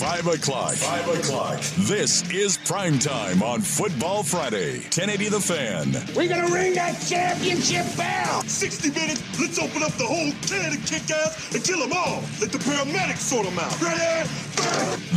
5 0.00 0.28
o'clock. 0.28 0.72
5 0.76 1.08
o'clock. 1.18 1.60
This 1.80 2.22
is 2.30 2.56
prime 2.56 2.98
time 2.98 3.42
on 3.42 3.60
Football 3.60 4.22
Friday. 4.22 4.78
1080 4.96 5.28
The 5.28 5.40
Fan. 5.40 6.16
We're 6.16 6.26
gonna 6.26 6.50
ring 6.50 6.72
that 6.72 6.98
championship 7.06 7.84
bell. 7.98 8.40
60 8.44 8.92
minutes, 8.92 9.22
let's 9.38 9.58
open 9.58 9.82
up 9.82 9.92
the 9.98 10.06
whole 10.06 10.32
can 10.48 10.72
and 10.72 10.86
kick 10.86 11.10
ass 11.10 11.54
and 11.54 11.62
kill 11.62 11.80
them 11.80 11.92
all. 11.92 12.22
Let 12.40 12.50
the 12.50 12.56
paramedics 12.56 13.18
sort 13.18 13.44
them 13.44 13.58
out. 13.58 13.78
Ready? 13.82 14.26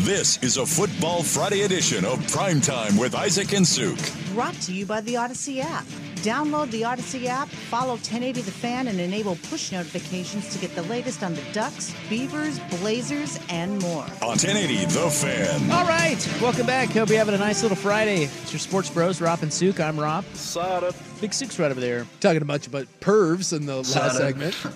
This 0.04 0.38
is 0.44 0.58
a 0.58 0.66
Football 0.66 1.24
Friday 1.24 1.62
edition 1.62 2.04
of 2.04 2.20
Prime 2.28 2.60
Time 2.60 2.98
with 2.98 3.16
Isaac 3.16 3.54
and 3.54 3.66
Suk. 3.66 3.98
Brought 4.34 4.56
to 4.64 4.74
you 4.74 4.86
by 4.86 5.00
the 5.00 5.14
Audacy 5.14 5.64
app. 5.64 5.86
Download 6.24 6.72
the 6.72 6.84
Audacy 6.84 7.26
app, 7.26 7.50
follow 7.50 7.96
1080 7.96 8.42
The 8.44 8.52
Fan, 8.52 8.88
and 8.88 8.98
enable 8.98 9.36
push 9.50 9.74
notifications 9.74 10.48
to 10.54 10.58
get 10.58 10.74
the 10.74 10.84
latest 10.84 11.22
on 11.22 11.34
the 11.34 11.42
Ducks, 11.52 11.94
Beavers, 12.10 12.60
Blazers, 12.80 13.38
and 13.50 13.78
more. 13.82 14.06
On 14.22 14.38
1080 14.40 14.73
The 14.74 15.08
Fan. 15.10 15.72
All 15.72 15.86
right, 15.86 16.18
welcome 16.42 16.66
back. 16.66 16.90
Hope 16.90 17.08
you're 17.10 17.20
having 17.20 17.36
a 17.36 17.38
nice 17.38 17.62
little 17.62 17.78
Friday. 17.78 18.24
It's 18.24 18.52
your 18.52 18.60
sports 18.60 18.90
bros, 18.90 19.22
Rob 19.22 19.44
and 19.44 19.54
Sook. 19.54 19.80
I'm 19.80 20.00
Rob. 20.00 20.26
Sada. 20.34 20.96
Big 21.22 21.32
Sook's 21.32 21.60
right 21.60 21.70
over 21.70 21.80
there. 21.80 22.08
Talking 22.20 22.42
a 22.42 22.46
bunch 22.46 22.66
about 22.66 22.88
pervs 23.00 23.56
in 23.56 23.68
the 23.68 23.78
last 23.78 24.18
segment. 24.18 24.58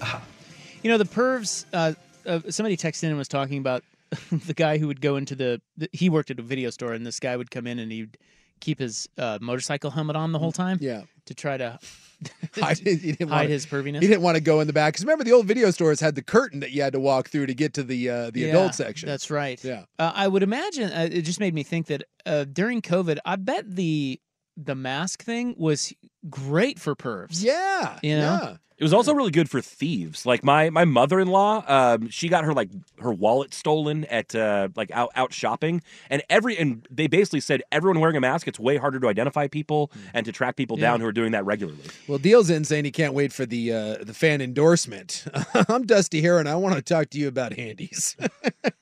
You 0.84 0.92
know, 0.92 1.00
the 1.00 1.06
pervs, 1.06 1.66
uh, 1.74 1.94
uh, 2.28 2.40
somebody 2.50 2.78
texted 2.78 3.04
in 3.06 3.10
and 3.10 3.18
was 3.18 3.28
talking 3.28 3.58
about 3.58 3.84
the 4.32 4.54
guy 4.54 4.78
who 4.78 4.86
would 4.88 5.02
go 5.02 5.16
into 5.16 5.34
the, 5.34 5.60
the, 5.76 5.90
he 5.92 6.08
worked 6.08 6.30
at 6.30 6.38
a 6.38 6.44
video 6.44 6.70
store, 6.70 6.94
and 6.94 7.06
this 7.06 7.20
guy 7.20 7.36
would 7.36 7.50
come 7.50 7.66
in 7.66 7.80
and 7.80 7.92
he'd 7.92 8.18
keep 8.60 8.78
his 8.78 9.10
uh, 9.18 9.40
motorcycle 9.42 9.90
helmet 9.90 10.16
on 10.16 10.32
the 10.32 10.40
whole 10.40 10.52
time. 10.52 10.78
Yeah. 10.80 11.02
To 11.28 11.34
try 11.36 11.58
to 11.58 11.78
hide, 12.56 12.78
he 12.80 12.96
didn't 12.96 13.30
hide 13.30 13.36
wanna- 13.36 13.50
his 13.50 13.66
perviness. 13.66 14.02
He 14.02 14.08
didn't 14.08 14.22
want 14.24 14.36
to 14.36 14.42
go 14.42 14.60
in 14.60 14.68
the 14.68 14.74
back 14.74 14.94
because 14.94 15.06
remember 15.06 15.24
the 15.24 15.34
old 15.34 15.46
video 15.46 15.70
stores 15.72 16.00
had 16.00 16.16
the 16.16 16.24
curtain 16.24 16.60
that 16.62 16.72
you 16.72 16.82
had 16.82 16.94
to 16.94 17.00
walk 17.00 17.30
through 17.30 17.46
to 17.48 17.54
get 17.54 17.74
to 17.76 17.84
the 17.84 18.10
uh, 18.10 18.32
the 18.32 18.42
Yeah, 18.42 18.48
adult 18.48 18.76
section. 18.76 19.08
That's 19.08 19.30
right. 19.30 19.64
Yeah. 19.64 19.84
Uh, 20.00 20.12
I 20.16 20.28
would 20.28 20.42
imagine 20.44 20.92
uh, 20.92 21.08
it 21.12 21.22
just 21.22 21.40
made 21.40 21.54
me 21.54 21.64
think 21.64 21.88
that 21.88 22.04
uh, 22.26 22.46
during 22.46 22.82
COVID, 22.82 23.20
I 23.26 23.36
bet 23.36 23.64
the 23.76 24.20
the 24.58 24.76
mask 24.76 25.24
thing 25.24 25.54
was 25.58 25.94
great 26.30 26.80
for 26.80 26.96
pervs. 26.96 27.44
Yeah. 27.44 28.00
You 28.02 28.18
know? 28.18 28.40
Yeah. 28.42 28.58
It 28.80 28.84
was 28.84 28.94
also 28.94 29.12
really 29.16 29.32
good 29.32 29.50
for 29.50 29.60
thieves. 29.60 30.24
Like 30.24 30.44
my 30.44 30.70
my 30.70 30.86
mother 30.86 31.20
in 31.20 31.28
law, 31.30 31.64
um, 31.68 32.10
she 32.10 32.30
got 32.30 32.44
her 32.44 32.54
like 32.54 32.70
her 33.00 33.12
wallet 33.12 33.52
stolen 33.52 34.06
at 34.06 34.36
uh, 34.36 34.68
like 34.76 34.92
out 34.92 35.10
out 35.16 35.34
shopping, 35.34 35.82
and 36.12 36.22
every 36.30 36.56
and 36.60 36.88
they 36.92 37.08
basically 37.08 37.40
said 37.40 37.64
everyone 37.72 38.00
wearing 38.00 38.18
a 38.18 38.22
mask. 38.22 38.48
It's 38.48 38.60
way 38.60 38.78
harder 38.78 39.00
to 39.00 39.08
identify 39.08 39.48
people 39.48 39.92
and 40.14 40.28
to 40.28 40.32
track 40.32 40.58
people 40.58 40.78
Yeah. 40.78 40.92
down 40.92 41.02
who 41.02 41.08
are 41.08 41.12
doing 41.12 41.32
that 41.32 41.44
regularly. 41.44 41.86
Well, 42.08 42.20
Deal's 42.20 42.52
in 42.52 42.66
saying 42.66 42.86
he 42.86 42.92
can't 42.92 43.16
wait 43.16 43.34
for 43.34 43.48
the 43.48 43.74
uh, 43.74 43.96
the 44.04 44.14
fan 44.14 44.42
endorsement. 44.42 45.26
I'm 45.70 45.88
Dusty 45.88 46.22
Hare, 46.22 46.38
and 46.38 46.48
I 46.48 46.56
want 46.56 46.76
to 46.76 46.84
talk 46.84 47.10
to 47.12 47.18
you 47.18 47.28
about 47.28 47.54
handies. 47.54 48.16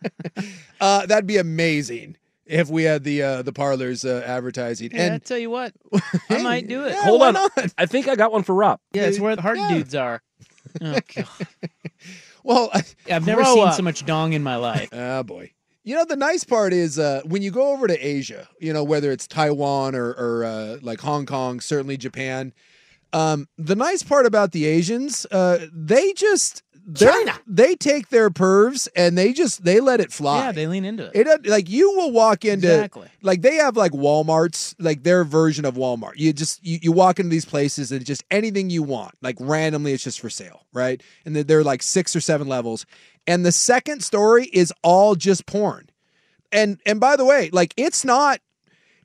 uh, 0.82 1.06
that'd 1.06 1.26
be 1.28 1.38
amazing 1.38 2.18
if 2.46 2.70
we 2.70 2.84
had 2.84 3.04
the 3.04 3.22
uh, 3.24 3.42
the 3.42 3.54
parlors 3.54 4.06
uh, 4.06 4.24
advertising. 4.26 4.92
Yeah, 4.94 5.02
I 5.02 5.06
and 5.06 5.24
tell 5.26 5.38
you 5.38 5.50
what, 5.50 5.74
I 6.30 6.42
might 6.44 6.68
do 6.68 6.86
it. 6.86 6.92
yeah, 6.92 7.04
Hold 7.04 7.22
on, 7.24 7.34
not? 7.34 7.52
I 7.78 7.86
think 7.86 8.08
I 8.08 8.16
got 8.16 8.32
one 8.32 8.44
for 8.44 8.54
Rob. 8.56 8.80
Yeah, 8.94 9.04
it's 9.04 9.20
where 9.20 9.36
the 9.36 9.42
hard 9.42 9.58
Yeah. 9.58 9.70
dudes 9.70 9.96
are. 9.96 10.22
Oh, 10.82 11.00
God. 11.16 11.28
well, 12.44 12.70
I've 13.10 13.26
never 13.26 13.44
seen 13.46 13.68
up. 13.68 13.76
so 13.76 13.84
much 13.84 14.06
dong 14.06 14.34
in 14.34 14.44
my 14.44 14.56
life. 14.58 14.90
Ah, 14.94 15.24
boy. 15.24 15.52
You 15.84 15.96
know, 15.96 16.04
the 16.06 16.16
nice 16.16 16.44
part 16.44 16.74
is 16.74 16.98
uh, 17.00 17.22
when 17.26 17.42
you 17.44 17.52
go 17.52 17.72
over 17.72 17.88
to 17.88 17.96
Asia, 17.98 18.48
you 18.60 18.74
know, 18.74 18.84
whether 18.84 19.12
it's 19.12 19.28
Taiwan 19.28 19.94
or, 19.96 20.10
or 20.10 20.44
uh, 20.44 20.78
like 20.82 21.00
Hong 21.02 21.26
Kong, 21.26 21.60
certainly 21.60 21.96
Japan. 21.96 22.54
Um, 23.14 23.48
the 23.58 23.76
nice 23.76 24.02
part 24.04 24.26
about 24.26 24.52
the 24.52 24.66
Asians, 24.66 25.26
uh, 25.32 25.68
they 25.72 26.12
just 26.14 26.64
they're- 26.88 27.34
they 27.48 27.76
take 27.76 28.10
their 28.10 28.30
pervs 28.30 28.88
and 28.96 29.18
they 29.18 29.34
just 29.34 29.64
they 29.64 29.80
let 29.80 30.00
it 30.00 30.12
fly. 30.14 30.46
Yeah, 30.46 30.52
they 30.52 30.68
lean 30.68 30.86
into 30.86 31.06
it. 31.08 31.12
It 31.16 31.28
uh, 31.28 31.38
like 31.46 31.70
you 31.70 31.92
will 31.96 32.12
walk 32.12 32.46
into 32.46 32.68
Exactly. 32.68 33.08
like 33.22 33.42
they 33.42 33.56
have 33.56 33.76
like 33.76 33.92
Walmart's 33.92 34.76
like 34.78 35.04
their 35.04 35.24
version 35.24 35.66
of 35.66 35.76
Walmart. 35.76 36.14
You 36.18 36.32
just 36.34 36.64
you, 36.66 36.78
you 36.82 36.92
walk 36.92 37.20
into 37.20 37.30
these 37.30 37.46
places 37.46 37.92
and 37.92 38.06
just 38.06 38.24
anything 38.30 38.70
you 38.70 38.84
want 38.84 39.16
like 39.22 39.36
randomly 39.40 39.94
it's 39.94 40.04
just 40.04 40.20
for 40.20 40.30
sale, 40.30 40.66
right? 40.74 41.02
And 41.26 41.36
they're, 41.36 41.44
they're 41.44 41.64
like 41.64 41.82
six 41.82 42.16
or 42.16 42.22
seven 42.22 42.48
levels. 42.48 42.86
And 43.28 43.44
the 43.46 43.52
second 43.52 44.04
story 44.04 44.46
is 44.54 44.72
all 44.84 45.16
just 45.16 45.46
porn. 45.48 45.90
And 46.52 46.80
and 46.86 47.00
by 47.00 47.16
the 47.16 47.26
way, 47.26 47.50
like 47.52 47.74
it's 47.78 48.06
not 48.06 48.40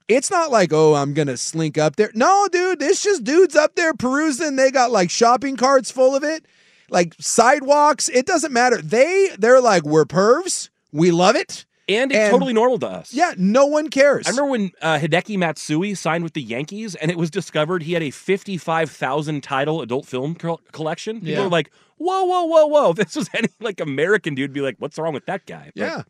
it's 0.08 0.30
not 0.30 0.50
like 0.50 0.72
oh 0.72 0.94
I'm 0.94 1.14
gonna 1.14 1.36
slink 1.38 1.78
up 1.78 1.96
there. 1.96 2.10
No, 2.14 2.46
dude, 2.52 2.82
it's 2.82 3.02
just 3.02 3.24
dudes 3.24 3.56
up 3.56 3.74
there 3.76 3.94
perusing. 3.94 4.56
They 4.56 4.70
got 4.70 4.90
like 4.90 5.08
shopping 5.10 5.56
carts 5.56 5.90
full 5.90 6.14
of 6.14 6.22
it, 6.24 6.44
like 6.90 7.14
sidewalks. 7.18 8.08
It 8.08 8.26
doesn't 8.26 8.52
matter. 8.52 8.80
They 8.82 9.30
they're 9.38 9.60
like 9.60 9.84
we're 9.84 10.04
pervs. 10.04 10.68
We 10.92 11.10
love 11.10 11.36
it. 11.36 11.64
And 11.88 12.12
it's 12.12 12.18
And- 12.18 12.30
totally 12.30 12.52
normal 12.52 12.78
to 12.80 12.86
us. 12.86 13.12
Yeah, 13.12 13.32
no 13.36 13.66
one 13.66 13.88
cares. 13.88 14.26
I 14.26 14.30
remember 14.30 14.50
when 14.52 14.70
uh, 14.80 14.98
Hideki 14.98 15.36
Matsui 15.38 15.94
signed 15.96 16.22
with 16.22 16.34
the 16.34 16.42
Yankees, 16.42 16.94
and 16.94 17.10
it 17.10 17.18
was 17.18 17.30
discovered 17.30 17.82
he 17.82 17.94
had 17.94 18.02
a 18.02 18.10
fifty-five 18.10 18.90
thousand 18.90 19.42
title 19.42 19.82
adult 19.82 20.06
film 20.06 20.36
co- 20.36 20.60
collection. 20.70 21.16
People 21.20 21.32
Yeah. 21.32 21.42
were 21.44 21.48
like, 21.50 21.72
"Whoa, 21.96 22.22
whoa, 22.24 22.44
whoa, 22.44 22.66
whoa!" 22.66 22.90
If 22.90 22.96
this 22.96 23.16
was 23.16 23.28
any 23.34 23.48
like 23.60 23.80
American 23.80 24.36
dude, 24.36 24.52
be 24.52 24.60
like, 24.60 24.76
"What's 24.78 24.98
wrong 24.98 25.12
with 25.14 25.26
that 25.26 25.46
guy?" 25.46 25.72
But 25.74 25.80
Yeah. 25.82 26.02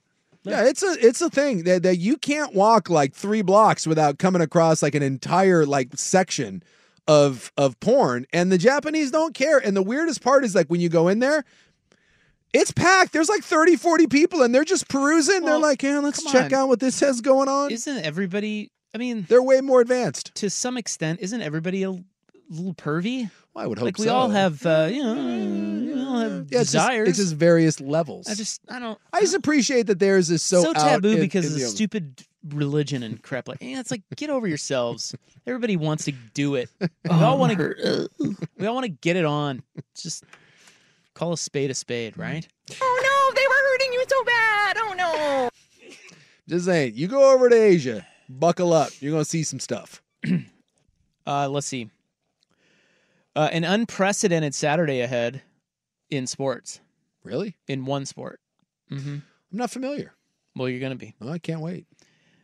Yeah, 0.43 0.65
it's 0.65 0.83
a 0.83 0.97
it's 1.07 1.21
a 1.21 1.29
thing 1.29 1.65
that, 1.65 1.83
that 1.83 1.97
you 1.97 2.17
can't 2.17 2.55
walk 2.55 2.89
like 2.89 3.15
three 3.15 3.43
blocks 3.43 3.87
without 3.87 4.19
coming 4.19 4.41
across 4.41 4.83
like 4.83 4.95
an 4.95 5.03
entire 5.03 5.67
like 5.67 5.91
section 5.97 6.63
of 7.11 7.51
of 7.57 7.79
porn 7.81 8.25
and 8.33 8.53
the 8.53 8.59
Japanese 8.59 9.11
don't 9.11 9.35
care 9.35 9.59
and 9.59 9.77
the 9.77 9.83
weirdest 9.83 10.23
part 10.23 10.45
is 10.45 10.55
like 10.55 10.69
when 10.69 10.81
you 10.81 10.89
go 10.89 11.09
in 11.09 11.19
there 11.19 11.45
it's 12.53 12.71
packed 12.71 13.13
there's 13.13 13.29
like 13.29 13.43
30 13.43 13.75
40 13.75 14.07
people 14.07 14.43
and 14.43 14.55
they're 14.55 14.63
just 14.65 14.89
perusing 14.89 15.45
they're 15.45 15.59
like 15.59 15.83
yeah 15.83 15.99
let's 15.99 16.23
check 16.31 16.53
on. 16.53 16.55
out 16.55 16.69
what 16.69 16.79
this 16.79 17.01
has 17.01 17.21
going 17.21 17.49
on 17.49 17.73
Isn't 17.73 18.05
everybody? 18.05 18.71
I 18.95 18.99
mean, 18.99 19.27
they're 19.29 19.43
way 19.43 19.61
more 19.61 19.81
advanced 19.81 20.35
to 20.37 20.51
some 20.51 20.77
extent, 20.77 21.19
isn't 21.21 21.43
everybody 21.43 21.83
a 21.83 21.91
little 21.91 22.75
pervy? 22.75 23.31
Well, 23.55 23.65
I 23.65 23.67
would 23.67 23.79
hope 23.79 23.87
like 23.87 23.99
we 23.99 24.05
so. 24.07 24.15
all 24.15 24.29
have, 24.31 24.65
uh, 24.65 24.89
you 24.93 25.03
know, 25.03 25.15
we 25.95 26.01
all 26.03 26.19
have 26.21 26.33
yeah, 26.51 26.61
it's 26.61 26.71
just, 26.71 26.73
desires. 26.73 27.09
it's 27.09 27.19
just 27.19 27.35
various 27.35 27.81
levels 27.81 28.29
I 28.29 28.35
just, 28.35 28.61
I 28.69 28.79
don't. 28.79 28.99
I 29.13 29.21
just 29.21 29.35
appreciate 29.35 29.87
that 29.89 29.99
theirs 29.99 30.31
is 30.31 30.43
so, 30.43 30.63
so, 30.63 30.73
taboo 30.73 31.11
in- 31.15 31.21
because 31.21 31.47
in 31.47 31.53
of 31.53 31.59
the 31.59 31.65
the- 31.65 31.71
stupid 31.71 32.23
religion 32.49 33.03
and 33.03 33.21
crap. 33.23 33.49
Like, 33.49 33.59
yeah, 33.61 33.81
it's 33.81 33.91
like 33.91 34.03
get 34.17 34.31
over 34.31 34.47
yourselves. 34.47 35.15
Everybody 35.47 35.77
wants 35.77 36.05
to 36.05 36.13
do 36.33 36.55
it. 36.55 36.71
We 36.81 36.89
Oh, 37.11 37.25
all 37.25 37.39
want 37.39 37.57
to. 37.59 38.09
we 38.57 38.67
all 38.67 38.75
want 38.75 38.85
to 38.85 38.91
get 38.91 39.17
it 39.17 39.25
on. 39.25 39.63
It's 39.93 40.03
just 40.05 40.25
call 41.15 41.33
a 41.33 41.37
spade 41.37 41.71
a 41.71 41.75
spade, 41.75 42.17
right? 42.17 42.47
Oh 42.81 43.01
no, 43.03 43.35
they 43.35 43.47
were 43.47 43.55
hurting 43.73 43.93
you 43.93 44.05
so 44.09 44.25
bad. 44.25 44.77
Oh 44.79 44.95
no. 44.97 45.51
just 46.49 46.65
saying 46.67 46.93
you 46.95 47.09
go 47.09 47.35
over 47.35 47.49
to 47.49 47.57
Asia 47.57 48.07
buckle 48.29 48.73
up 48.73 48.91
you're 49.01 49.11
gonna 49.13 49.25
see 49.25 49.43
some 49.43 49.59
stuff 49.61 50.03
Uh, 51.27 51.49
let's 51.49 51.67
see. 51.67 51.91
Uh, 53.37 53.49
an 53.53 53.65
unprecedented 53.65 54.55
Saturday 54.55 55.01
ahead 55.01 55.43
in 56.11 56.27
sports. 56.27 56.81
Really? 57.23 57.57
In 57.69 57.85
one 57.85 58.07
sport. 58.07 58.41
Mm-hmm. 58.91 59.15
I'm 59.19 59.23
not 59.59 59.71
familiar. 59.71 60.15
Well, 60.57 60.69
you're 60.69 60.81
going 60.81 60.93
to 60.93 60.99
be. 60.99 61.15
Oh, 61.21 61.31
I 61.31 61.39
can't 61.39 61.61
wait. 61.61 61.87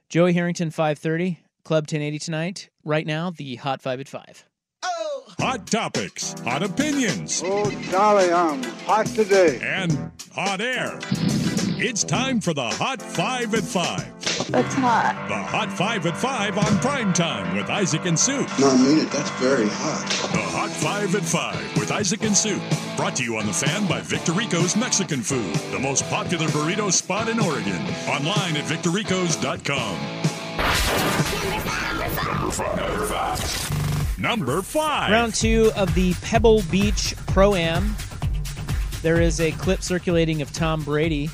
Joey 0.08 0.32
Harrington, 0.32 0.70
530. 0.70 1.40
Club 1.64 1.82
1080 1.84 2.18
tonight. 2.20 2.70
Right 2.84 3.06
now, 3.06 3.30
the 3.30 3.56
Hot 3.56 3.82
5 3.82 4.00
at 4.00 4.08
5. 4.08 4.44
Oh! 4.84 5.24
Hot 5.40 5.66
topics, 5.66 6.34
hot 6.44 6.62
opinions, 6.62 7.42
Oh, 7.44 7.68
golly, 7.90 8.32
I'm 8.32 8.62
hot 8.62 9.06
today. 9.06 9.58
and 9.60 10.12
hot 10.32 10.60
air. 10.60 10.98
It's 11.78 12.04
time 12.04 12.40
for 12.40 12.54
the 12.54 12.68
Hot 12.70 13.02
Five 13.02 13.52
at 13.54 13.64
Five. 13.64 14.15
That's 14.48 14.74
hot. 14.74 15.26
The 15.28 15.34
Hot 15.34 15.72
Five 15.72 16.06
at 16.06 16.16
Five 16.16 16.56
on 16.56 16.78
Prime 16.78 17.12
Time 17.12 17.56
with 17.56 17.68
Isaac 17.68 18.04
and 18.06 18.18
Sue. 18.18 18.46
No, 18.60 18.68
I 18.70 18.76
mean 18.76 18.98
it. 18.98 19.10
That's 19.10 19.30
very 19.40 19.66
hot. 19.68 20.08
The 20.32 20.38
Hot 20.38 20.70
Five 20.70 21.14
at 21.14 21.24
Five 21.24 21.76
with 21.78 21.90
Isaac 21.90 22.22
and 22.22 22.36
Sue. 22.36 22.60
Brought 22.96 23.16
to 23.16 23.24
you 23.24 23.36
on 23.36 23.46
the 23.46 23.52
fan 23.52 23.86
by 23.86 24.00
Victorico's 24.00 24.76
Mexican 24.76 25.20
Food, 25.20 25.54
the 25.72 25.78
most 25.78 26.08
popular 26.08 26.46
burrito 26.48 26.92
spot 26.92 27.28
in 27.28 27.40
Oregon. 27.40 27.80
Online 28.08 28.56
at 28.56 28.64
victoricos.com. 28.64 29.96
Number 32.16 32.50
five. 32.50 32.76
Number 32.76 33.06
five. 33.06 34.18
Number 34.18 34.62
five. 34.62 35.10
Round 35.12 35.34
two 35.34 35.70
of 35.76 35.94
the 35.94 36.14
Pebble 36.22 36.62
Beach 36.70 37.14
Pro 37.26 37.54
Am. 37.54 37.94
There 39.02 39.20
is 39.20 39.40
a 39.40 39.52
clip 39.52 39.82
circulating 39.82 40.40
of 40.40 40.52
Tom 40.52 40.82
Brady 40.84 41.30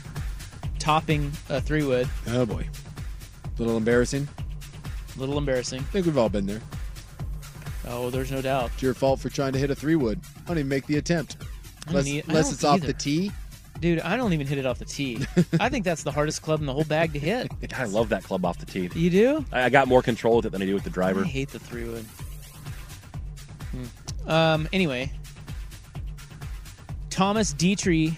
topping 0.79 1.31
a 1.49 1.61
three 1.61 1.85
wood. 1.85 2.09
Oh 2.29 2.45
boy, 2.45 2.67
a 2.87 2.92
little 3.63 3.77
embarrassing. 3.77 4.29
A 5.17 5.21
little 5.21 5.39
embarrassing. 5.39 5.81
I 5.81 5.85
think 5.85 6.07
we've 6.07 6.19
all 6.19 6.29
been 6.29 6.47
there. 6.47 6.61
Oh, 7.87 8.11
there's 8.11 8.31
no 8.31 8.41
doubt. 8.41 8.71
It's 8.75 8.83
your 8.83 8.95
fault 8.95 9.21
for 9.21 9.29
trying 9.29 9.53
to 9.53 9.59
hit 9.59 9.71
a 9.71 9.75
three 9.75 9.97
wood. 9.97 10.21
I 10.45 10.49
don't 10.49 10.59
even 10.59 10.69
make 10.69 10.87
the 10.87 10.99
attempt. 10.99 11.37
Unless, 11.89 12.05
need- 12.05 12.25
unless 12.29 12.53
it's 12.53 12.65
off 12.65 12.77
either. 12.77 12.87
the 12.89 12.93
tee. 12.93 13.33
Dude, 13.81 13.99
I 14.01 14.17
don't 14.17 14.33
even 14.33 14.47
hit 14.47 14.59
it 14.59 14.67
off 14.67 14.79
the 14.79 14.85
tee. 14.85 15.27
I 15.61 15.69
think 15.69 15.85
that's 15.85 16.05
the 16.05 16.13
hardest 16.13 16.43
club 16.43 16.61
in 16.61 16.67
the 16.67 16.73
whole 16.73 16.85
bag 16.85 17.13
to 17.15 17.19
hit. 17.19 17.51
I 17.77 17.87
love 17.87 18.11
that 18.11 18.23
club 18.23 18.45
off 18.45 18.59
the 18.59 18.67
tee. 18.67 18.89
You 18.95 19.11
do? 19.11 19.45
I, 19.51 19.65
I 19.65 19.69
got 19.71 19.89
more 19.89 20.03
control 20.03 20.37
with 20.37 20.47
it 20.47 20.53
than 20.53 20.63
I 20.63 20.67
do 20.67 20.75
with 20.75 20.85
the 20.85 20.91
driver. 20.91 21.23
I 21.23 21.27
hate 21.27 21.49
the 21.51 21.59
three 21.59 21.85
wood. 21.89 22.05
Hmm. 23.73 24.31
Um. 24.31 24.69
Anyway, 24.73 25.11
Thomas 27.11 27.53
Detry, 27.55 28.15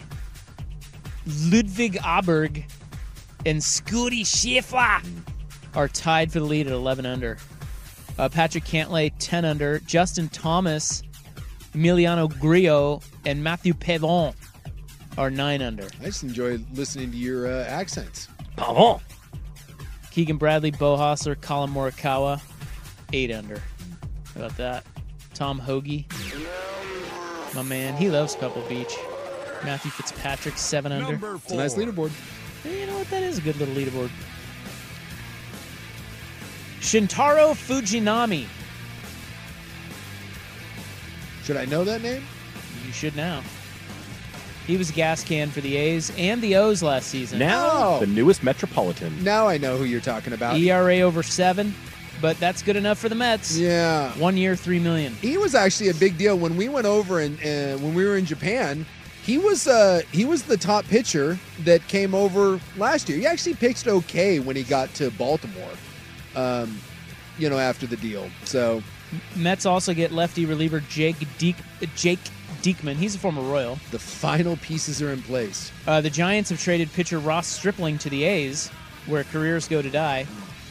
Ludvig 1.26 1.94
Aberg, 1.94 2.64
and 3.46 3.62
Scottie 3.62 4.24
Scheffler 4.24 5.02
are 5.74 5.88
tied 5.88 6.32
for 6.32 6.40
the 6.40 6.44
lead 6.44 6.66
at 6.66 6.72
11 6.72 7.06
under. 7.06 7.38
Uh, 8.18 8.28
Patrick 8.28 8.64
Cantlay 8.64 9.12
10 9.18 9.44
under. 9.44 9.80
Justin 9.80 10.28
Thomas, 10.28 11.02
Emiliano 11.72 12.28
Grillo, 12.40 13.00
and 13.26 13.42
Matthieu 13.42 13.74
Pavon 13.74 14.34
are 15.18 15.30
9 15.30 15.62
under. 15.62 15.88
I 16.00 16.04
just 16.06 16.22
enjoy 16.22 16.58
listening 16.74 17.10
to 17.10 17.16
your 17.16 17.46
uh, 17.46 17.64
accents. 17.64 18.28
Pavon. 18.56 19.00
Keegan 20.10 20.36
Bradley, 20.36 20.70
Beau 20.70 20.96
Hossler, 20.96 21.40
Collin 21.40 21.70
Morikawa, 21.70 22.40
8 23.12 23.32
under. 23.32 23.58
How 24.34 24.40
about 24.40 24.56
that? 24.58 24.86
Tom 25.34 25.58
Hoge, 25.58 26.04
my 27.54 27.62
man, 27.62 27.96
he 27.96 28.08
loves 28.08 28.36
Pebble 28.36 28.62
Beach. 28.68 28.94
Matthew 29.64 29.90
Fitzpatrick, 29.90 30.56
7 30.56 30.92
under. 30.92 31.34
It's 31.36 31.50
a 31.50 31.56
nice 31.56 31.74
leaderboard. 31.74 32.12
You 32.64 32.86
know 32.86 32.98
what? 32.98 33.10
That 33.10 33.22
is 33.22 33.38
a 33.38 33.40
good 33.40 33.56
little 33.56 33.74
leaderboard. 33.74 34.10
Shintaro 36.84 37.54
Fujinami. 37.54 38.46
Should 41.44 41.56
I 41.56 41.64
know 41.64 41.82
that 41.82 42.02
name? 42.02 42.22
You 42.86 42.92
should 42.92 43.16
now. 43.16 43.42
He 44.66 44.76
was 44.76 44.90
a 44.90 44.92
gas 44.92 45.24
can 45.24 45.48
for 45.50 45.62
the 45.62 45.76
A's 45.76 46.12
and 46.18 46.42
the 46.42 46.56
O's 46.56 46.82
last 46.82 47.08
season. 47.08 47.38
Now, 47.38 47.70
Oh. 47.96 48.00
the 48.00 48.06
newest 48.06 48.42
Metropolitan. 48.42 49.24
Now 49.24 49.48
I 49.48 49.56
know 49.56 49.78
who 49.78 49.84
you're 49.84 50.02
talking 50.02 50.34
about. 50.34 50.58
ERA 50.58 51.00
over 51.00 51.22
seven, 51.22 51.74
but 52.20 52.38
that's 52.38 52.60
good 52.60 52.76
enough 52.76 52.98
for 52.98 53.08
the 53.08 53.14
Mets. 53.14 53.56
Yeah. 53.56 54.12
One 54.18 54.36
year, 54.36 54.54
three 54.54 54.78
million. 54.78 55.14
He 55.22 55.38
was 55.38 55.54
actually 55.54 55.88
a 55.88 55.94
big 55.94 56.18
deal 56.18 56.36
when 56.36 56.54
we 56.54 56.68
went 56.68 56.86
over 56.86 57.20
and 57.20 57.38
uh, 57.40 57.78
when 57.78 57.94
we 57.94 58.04
were 58.04 58.18
in 58.18 58.26
Japan. 58.26 58.84
He 59.22 59.38
was 59.38 59.66
uh, 59.66 60.02
he 60.12 60.26
was 60.26 60.42
the 60.42 60.58
top 60.58 60.84
pitcher 60.86 61.38
that 61.60 61.86
came 61.88 62.14
over 62.14 62.60
last 62.76 63.08
year. 63.08 63.16
He 63.16 63.26
actually 63.26 63.54
pitched 63.54 63.88
okay 63.88 64.38
when 64.38 64.54
he 64.54 64.62
got 64.64 64.92
to 64.96 65.10
Baltimore. 65.12 65.70
Um, 66.36 66.78
you 67.38 67.50
know, 67.50 67.58
after 67.58 67.86
the 67.86 67.96
deal. 67.96 68.28
So 68.44 68.82
Mets 69.36 69.66
also 69.66 69.92
get 69.94 70.12
lefty 70.12 70.46
reliever 70.46 70.80
Jake 70.88 71.16
Deek, 71.38 71.56
Jake 71.96 72.20
Diekman. 72.62 72.94
He's 72.94 73.14
a 73.14 73.18
former 73.18 73.42
Royal. 73.42 73.78
the 73.90 73.98
final 73.98 74.56
pieces 74.58 75.02
are 75.02 75.10
in 75.12 75.20
place. 75.22 75.72
Uh, 75.86 76.00
the 76.00 76.10
Giants 76.10 76.50
have 76.50 76.60
traded 76.60 76.92
pitcher 76.92 77.18
Ross 77.18 77.46
Stripling 77.46 77.98
to 77.98 78.10
the 78.10 78.24
A's, 78.24 78.68
where 79.06 79.24
careers 79.24 79.68
go 79.68 79.82
to 79.82 79.90
die. 79.90 80.26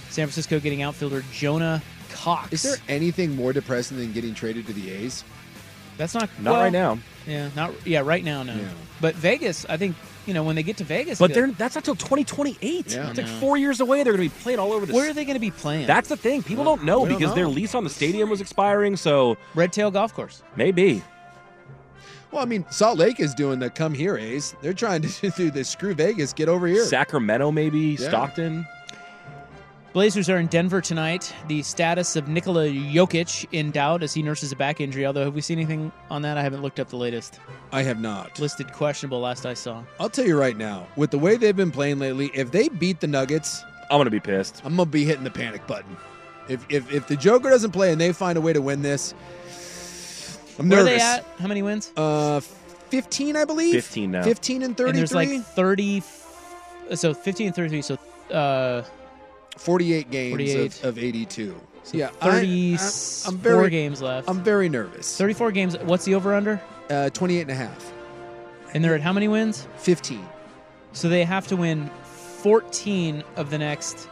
San 0.10 0.28
Francisco 0.28 0.60
getting 0.60 0.82
outfielder 0.82 1.24
Jonah 1.32 1.82
Cox. 2.12 2.54
Is 2.54 2.64
there 2.64 2.78
anything 2.88 3.36
more 3.36 3.52
depressing 3.54 3.98
than 3.98 4.12
getting 4.14 4.34
traded 4.34 4.68
to 4.68 4.74
the 4.74 4.92
A's? 4.92 5.24
That's 5.98 6.14
not 6.14 6.30
Not 6.40 6.52
well, 6.52 6.62
right 6.62 6.72
now. 6.72 7.00
Yeah, 7.28 7.50
not 7.56 7.72
yeah. 7.86 8.02
Right 8.04 8.24
now, 8.24 8.44
no. 8.44 8.56
Yeah. 8.56 8.70
But 9.00 9.16
Vegas, 9.16 9.66
I 9.70 9.78
think 9.78 9.96
you 10.26 10.34
know 10.34 10.44
when 10.44 10.56
they 10.56 10.64
get 10.64 10.78
to 10.78 10.84
Vegas, 10.84 11.20
But 11.20 11.28
good. 11.28 11.36
they're 11.36 11.52
that's 11.52 11.76
not 11.76 11.84
till 11.84 11.96
2028. 11.96 12.94
Yeah. 12.94 13.10
It's 13.10 13.18
like 13.18 13.28
four 13.28 13.58
years 13.58 13.80
away. 13.80 14.04
They're 14.04 14.14
going 14.16 14.30
to 14.30 14.36
be 14.36 14.42
playing 14.44 14.60
all 14.60 14.72
over 14.74 14.86
the 14.86 14.94
where 14.94 15.10
are 15.10 15.14
they 15.14 15.26
going 15.26 15.36
to 15.36 15.40
be 15.40 15.52
playing? 15.52 15.88
That's 15.88 16.10
the 16.10 16.18
thing. 16.18 16.44
People 16.44 16.64
don't 16.64 16.84
know 16.84 17.02
we 17.02 17.10
don't 17.10 17.20
because 17.20 17.36
their 17.36 17.48
lease 17.48 17.76
on 17.76 17.84
the 17.84 17.90
stadium 17.90 18.30
was 18.30 18.42
expiring. 18.42 18.96
So 18.96 19.38
Red 19.56 19.74
Tail 19.74 19.92
Golf 19.92 20.14
Course. 20.14 20.44
maybe. 20.56 21.04
Well, 22.32 22.42
I 22.42 22.46
mean, 22.46 22.66
Salt 22.72 22.98
Lake 22.98 23.20
is 23.20 23.36
doing 23.36 23.60
the 23.60 23.70
come 23.70 23.94
here 23.94 24.18
A's. 24.18 24.56
They're 24.62 24.74
trying 24.74 25.04
to 25.04 25.30
do 25.38 25.52
the 25.52 25.64
screw 25.64 25.94
Vegas, 25.94 26.34
get 26.34 26.50
over 26.50 26.66
here. 26.66 26.84
Sacramento, 26.84 27.52
maybe. 27.52 27.80
Yeah. 28.00 28.08
Stockton. 28.10 28.66
Blazers 29.94 30.28
are 30.28 30.40
in 30.40 30.48
Denver 30.48 30.82
tonight. 30.82 31.32
The 31.48 31.62
status 31.62 32.16
of 32.16 32.28
Nikola 32.28 32.66
Jokic 32.68 33.46
in 33.52 33.70
doubt 33.70 34.02
as 34.02 34.12
he 34.12 34.24
nurses 34.24 34.52
a 34.52 34.56
back 34.56 34.82
injury. 34.82 35.06
Although, 35.06 35.26
have 35.26 35.36
we 35.36 35.42
seen 35.42 35.60
anything 35.60 35.92
on 36.10 36.24
that? 36.24 36.36
I 36.36 36.42
haven't 36.42 36.64
looked 36.64 36.80
up 36.80 36.90
the 36.90 36.98
latest. 36.98 37.40
I 37.72 37.84
have 37.84 38.02
not. 38.02 38.40
Listed 38.40 38.74
questionable 38.74 39.20
last 39.20 39.46
I 39.46 39.54
saw. 39.54 39.84
I'll 40.00 40.10
tell 40.10 40.26
you 40.26 40.38
right 40.38 40.58
now, 40.58 40.88
with 40.96 41.12
the 41.12 41.20
way 41.20 41.38
they've 41.38 41.56
been 41.56 41.70
playing 41.70 42.00
lately, 42.00 42.32
if 42.34 42.52
they 42.52 42.70
beat 42.70 43.02
the 43.02 43.08
Nuggets, 43.08 43.64
I'm 43.92 43.98
going 43.98 44.06
to 44.06 44.12
be 44.12 44.20
pissed. 44.20 44.64
I'm 44.66 44.76
gonna 44.76 44.90
be 44.90 45.06
hitting 45.06 45.24
the 45.24 45.30
panic 45.32 45.68
button. 45.68 45.96
If 46.50 46.66
if 46.70 46.92
if 46.92 47.08
the 47.08 47.16
Joker 47.16 47.52
doesn't 47.52 47.72
play 47.72 47.92
and 47.92 48.02
they 48.02 48.12
find 48.14 48.36
a 48.36 48.42
way 48.42 48.52
to 48.52 48.62
win 48.64 48.82
this, 48.82 49.14
I'm 50.58 50.70
Where 50.70 50.80
nervous. 50.84 50.94
are 50.94 50.98
they 50.98 51.02
at? 51.20 51.26
How 51.40 51.48
many 51.48 51.62
wins? 51.62 51.92
Uh, 51.96 52.40
15, 52.90 53.36
I 53.36 53.46
believe. 53.46 53.74
15 53.76 54.12
now. 54.12 54.24
15 54.24 54.64
and 54.64 54.76
33. 54.76 54.90
And 54.90 54.98
there's 54.98 55.14
like 55.14 55.46
30. 55.56 56.04
So 56.96 57.14
15 57.14 57.48
and 57.48 57.56
33. 57.56 57.82
So 57.84 57.98
uh, 58.32 58.84
48 59.58 60.12
games 60.12 60.32
48. 60.32 60.84
Of, 60.84 60.86
of 60.86 60.98
82. 60.98 61.62
So 61.84 61.98
yeah, 61.98 62.08
34 62.08 63.34
very 63.34 63.70
games 63.70 64.02
left. 64.02 64.30
I'm 64.30 64.42
very 64.42 64.70
nervous. 64.70 65.18
34 65.18 65.52
games. 65.52 65.78
What's 65.80 66.06
the 66.06 66.16
over 66.16 66.34
under? 66.34 66.62
Uh, 66.90 67.10
28 67.10 67.42
and 67.42 67.52
a 67.52 67.56
half. 67.56 67.94
And 68.74 68.84
they're 68.84 68.96
at 68.96 69.02
how 69.02 69.14
many 69.14 69.28
wins? 69.28 69.68
15. 69.78 70.26
So 70.94 71.10
they 71.10 71.24
have 71.24 71.48
to 71.48 71.56
win 71.56 71.90
14 72.04 73.24
of 73.36 73.50
the 73.50 73.58
next 73.58 74.08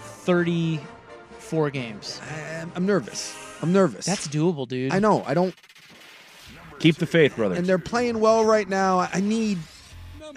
34 0.00 1.70
games. 1.70 2.20
I'm, 2.60 2.72
I'm 2.74 2.86
nervous. 2.86 3.36
I'm 3.62 3.72
nervous. 3.72 4.06
That's 4.06 4.28
doable, 4.28 4.66
dude. 4.68 4.92
I 4.92 4.98
know. 4.98 5.22
I 5.26 5.34
don't. 5.34 5.54
Keep 6.78 6.96
the 6.96 7.06
faith, 7.06 7.36
brother. 7.36 7.56
And 7.56 7.66
they're 7.66 7.78
playing 7.78 8.20
well 8.20 8.44
right 8.44 8.68
now. 8.68 9.00
I 9.12 9.20
need. 9.20 9.58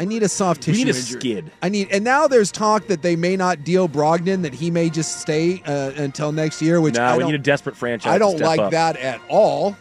I 0.01 0.05
need 0.05 0.23
a 0.23 0.29
soft 0.29 0.65
We 0.65 0.73
tissue 0.73 0.85
need 0.85 0.95
a 0.95 0.97
injury. 0.97 1.19
skid. 1.19 1.51
I 1.61 1.69
need, 1.69 1.89
and 1.91 2.03
now 2.03 2.25
there's 2.25 2.51
talk 2.51 2.87
that 2.87 3.03
they 3.03 3.15
may 3.15 3.37
not 3.37 3.63
deal 3.63 3.87
Brogdon, 3.87 4.41
that 4.41 4.51
he 4.51 4.71
may 4.71 4.89
just 4.89 5.21
stay 5.21 5.61
uh, 5.67 5.91
until 5.95 6.31
next 6.31 6.59
year. 6.59 6.81
Which 6.81 6.95
no, 6.95 7.03
I 7.03 7.17
we 7.17 7.23
need 7.25 7.35
a 7.35 7.37
desperate 7.37 7.77
franchise. 7.77 8.11
I 8.11 8.17
don't 8.17 8.37
step 8.37 8.47
like 8.47 8.59
up. 8.59 8.71
that 8.71 8.97
at 8.97 9.21
all. 9.29 9.77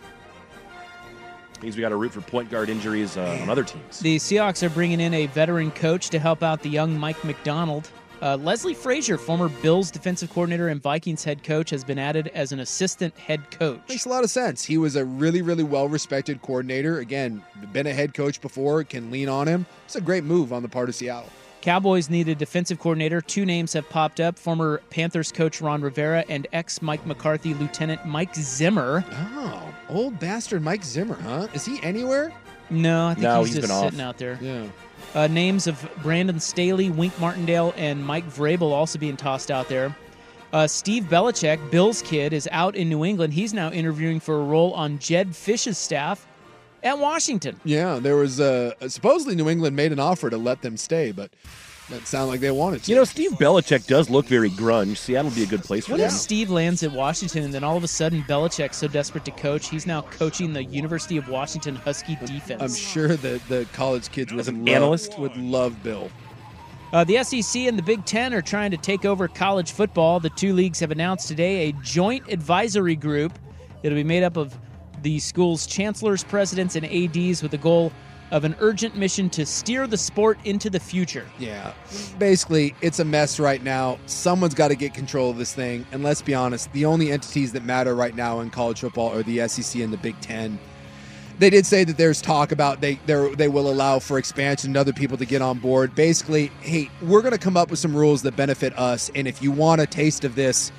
Means 1.63 1.75
we 1.75 1.81
got 1.81 1.89
to 1.89 1.97
root 1.97 2.13
for 2.13 2.21
point 2.21 2.51
guard 2.51 2.69
injuries 2.69 3.17
uh, 3.17 3.39
on 3.41 3.49
other 3.49 3.65
teams. 3.65 4.01
The 4.01 4.17
Seahawks 4.17 4.63
are 4.63 4.69
bringing 4.69 5.01
in 5.01 5.15
a 5.15 5.25
veteran 5.27 5.71
coach 5.71 6.11
to 6.11 6.19
help 6.19 6.43
out 6.43 6.63
the 6.63 6.69
young 6.71 6.99
Mike 6.99 7.23
Macdonald. 7.25 7.91
Uh, 8.23 8.37
Leslie 8.37 8.75
Frazier, 8.75 9.17
former 9.17 9.49
Bills 9.49 9.91
defensive 9.91 10.31
coordinator 10.31 10.69
and 10.69 10.83
Vikings 10.83 11.25
head 11.25 11.43
coach, 11.43 11.71
has 11.71 11.85
been 11.85 11.99
added 11.99 12.29
as 12.35 12.53
an 12.53 12.61
assistant 12.61 13.17
head 13.19 13.51
coach. 13.51 13.81
Makes 13.89 14.05
a 14.05 14.11
lot 14.11 14.25
of 14.25 14.31
sense. 14.31 14.65
He 14.65 14.77
was 14.77 14.97
a 14.97 15.05
really, 15.05 15.41
really 15.41 15.65
well 15.65 15.89
respected 15.89 16.43
coordinator. 16.43 16.99
Again, 16.99 17.43
been 17.73 17.87
a 17.87 17.95
head 17.95 18.13
coach 18.13 18.41
before, 18.41 18.85
can 18.85 19.11
lean 19.11 19.29
on 19.29 19.49
him. 19.49 19.65
It's 19.87 19.97
a 19.97 20.01
great 20.01 20.25
move 20.25 20.53
on 20.53 20.63
the 20.63 20.69
part 20.69 20.89
of 20.89 20.95
Seattle. 20.95 21.31
Cowboys 21.63 22.09
need 22.09 22.27
a 22.29 22.35
defensive 22.35 22.79
coordinator. 22.79 23.21
Two 23.21 23.45
names 23.45 23.75
have 23.75 23.87
popped 23.91 24.19
up 24.19 24.39
former 24.39 24.81
Panthers 24.89 25.31
coach 25.31 25.61
Ron 25.61 25.83
Rivera 25.83 26.25
and 26.29 26.47
ex 26.55 26.81
Mike 26.81 27.05
McCarthy 27.05 27.53
Lieutenant 27.53 28.07
Mike 28.07 28.35
Zimmer. 28.35 29.05
Oh, 29.13 29.75
old 29.91 30.19
bastard 30.19 30.63
Mike 30.63 30.83
Zimmer, 30.83 31.17
huh? 31.17 31.49
Is 31.53 31.67
he 31.67 31.79
anywhere? 31.83 32.33
No, 32.71 33.09
I 33.09 33.15
think 33.15 33.23
No, 33.25 33.41
he's, 33.41 33.49
he's 33.49 33.57
just 33.57 33.69
been 33.69 33.77
off. 33.77 33.85
sitting 33.85 34.01
out 34.01 34.19
there. 34.19 34.39
Yeah. 34.41 34.67
Uh, 35.15 35.27
names 35.27 35.67
of 35.67 35.89
Brandon 36.03 36.39
Staley, 36.39 36.91
Wink 36.91 37.19
Martindale, 37.19 37.75
and 37.77 38.05
Mike 38.05 38.27
Vrabel 38.29 38.71
also 38.73 38.99
being 38.99 39.17
tossed 39.17 39.51
out 39.51 39.69
there. 39.69 39.95
Uh, 40.53 40.67
Steve 40.67 41.05
Belichick, 41.05 41.71
Bill's 41.71 42.03
kid, 42.03 42.33
is 42.33 42.49
out 42.53 42.75
in 42.77 42.89
New 42.89 43.05
England. 43.05 43.33
He's 43.33 43.53
now 43.55 43.71
interviewing 43.71 44.21
for 44.21 44.37
a 44.41 44.45
role 44.45 44.73
on 44.75 44.99
Jedd 44.99 45.35
Fisch's 45.35 45.79
staff 45.79 46.27
at 46.83 46.99
Washington. 46.99 47.61
Yeah, 47.65 47.99
there 48.01 48.17
was 48.17 48.41
uh, 48.41 48.75
supposedly 48.89 49.35
New 49.37 49.49
England 49.49 49.77
made 49.77 49.93
an 49.93 50.01
offer 50.01 50.29
to 50.31 50.37
let 50.39 50.63
them 50.63 50.77
stay, 50.77 51.13
but 51.13 51.31
that 51.91 52.07
sounded 52.07 52.31
like 52.31 52.41
they 52.41 52.51
wanted 52.51 52.83
to. 52.85 52.91
You 52.91 52.97
know, 52.97 53.05
Steve 53.05 53.33
Belichick 53.33 53.87
does 53.87 54.09
look 54.11 54.27
very 54.27 54.51
grunge. 54.51 54.97
Seattle 54.97 55.31
would 55.31 55.37
be 55.37 55.43
a 55.43 55.47
good 55.47 55.63
place 55.63 55.87
for 55.87 55.93
What 55.93 56.01
him. 56.01 56.07
if 56.07 56.13
Steve 56.13 56.51
lands 56.51 56.83
at 56.83 56.93
Washington 56.93 57.45
and 57.45 57.53
then 57.53 57.65
all 57.65 57.77
of 57.77 57.85
a 57.85 57.89
sudden 57.89 58.23
Belichick's 58.23 58.77
so 58.79 58.89
desperate 58.89 59.25
to 59.27 59.31
coach, 59.33 59.69
he's 59.69 59.87
now 59.87 60.03
coaching 60.03 60.53
the 60.53 60.65
University 60.65 61.17
of 61.17 61.29
Washington 61.29 61.75
Husky 61.77 62.17
defense? 62.25 62.63
I'm 62.63 62.73
sure 62.75 63.17
that 63.17 63.49
the 63.49 63.67
college 63.73 64.11
kids 64.11 64.33
would 64.33 64.41
As 64.41 64.49
an 64.49 64.65
love, 64.65 64.69
analyst? 64.75 65.19
would 65.19 65.37
love 65.37 65.83
Bill. 65.83 66.11
Uh, 66.93 67.05
the 67.05 67.23
SEC 67.23 67.63
and 67.63 67.79
the 67.79 67.83
Big 67.83 68.05
Ten 68.05 68.35
are 68.35 68.43
trying 68.43 68.71
to 68.73 68.77
take 68.77 69.05
over 69.05 69.29
college 69.29 69.71
football. 69.73 70.19
The 70.19 70.31
two 70.31 70.53
leagues 70.55 70.81
have 70.81 70.91
announced 70.91 71.29
today 71.29 71.69
a 71.69 71.73
joint 71.83 72.25
advisory 72.29 72.97
group. 72.97 73.39
It'll 73.83 73.97
be 73.97 74.03
made 74.05 74.25
up 74.25 74.37
of 74.37 74.59
the 75.03 75.19
school's 75.21 75.67
chancellors, 75.67 76.25
presidents, 76.25 76.77
and 76.77 76.85
ADs 76.85 77.43
with 77.43 77.53
the 77.53 77.59
goal 77.59 77.93
of 78.31 78.45
an 78.45 78.55
urgent 78.61 78.97
mission 78.97 79.29
to 79.31 79.45
steer 79.45 79.87
the 79.87 79.97
sport 79.97 80.39
into 80.45 80.71
the 80.71 80.81
future. 80.81 81.27
Yeah. 81.39 81.73
Basically, 82.19 82.75
it's 82.81 82.99
a 82.99 83.05
mess 83.05 83.41
right 83.41 83.63
now. 83.63 83.99
Someone's 84.07 84.55
got 84.55 84.69
to 84.69 84.77
get 84.77 84.95
control 84.95 85.31
of 85.31 85.39
this 85.39 85.55
thing. 85.55 85.87
And 85.93 86.03
let's 86.03 86.23
be 86.23 86.35
honest, 86.35 86.73
the 86.73 86.85
only 86.85 87.11
entities 87.11 87.53
that 87.53 87.65
matter 87.65 87.95
right 87.95 88.15
now 88.15 88.41
in 88.41 88.51
college 88.51 88.81
football 88.81 89.13
are 89.13 89.23
the 89.23 89.47
SEC 89.49 89.83
and 89.83 89.93
the 89.93 89.99
Big 89.99 90.21
Ten. 90.21 90.59
They 91.39 91.49
did 91.49 91.65
say 91.65 91.85
that 91.85 91.97
there's 91.97 92.21
talk 92.21 92.53
about 92.53 92.83
they 92.83 93.01
they 93.07 93.49
will 93.49 93.71
allow 93.71 93.99
for 93.99 94.19
expansion 94.19 94.71
and 94.71 94.77
other 94.77 94.93
people 94.93 95.17
to 95.17 95.25
get 95.25 95.41
on 95.41 95.59
board. 95.59 95.95
Basically, 95.95 96.49
hey, 96.61 96.91
we're 97.01 97.23
going 97.23 97.33
to 97.33 97.39
come 97.39 97.57
up 97.57 97.71
with 97.71 97.79
some 97.79 97.97
rules 97.97 98.21
that 98.23 98.37
benefit 98.37 98.79
us, 98.79 99.11
and 99.15 99.27
if 99.27 99.43
you 99.43 99.51
want 99.51 99.81
a 99.81 99.87
taste 99.87 100.25
of 100.27 100.35
this, 100.35 100.71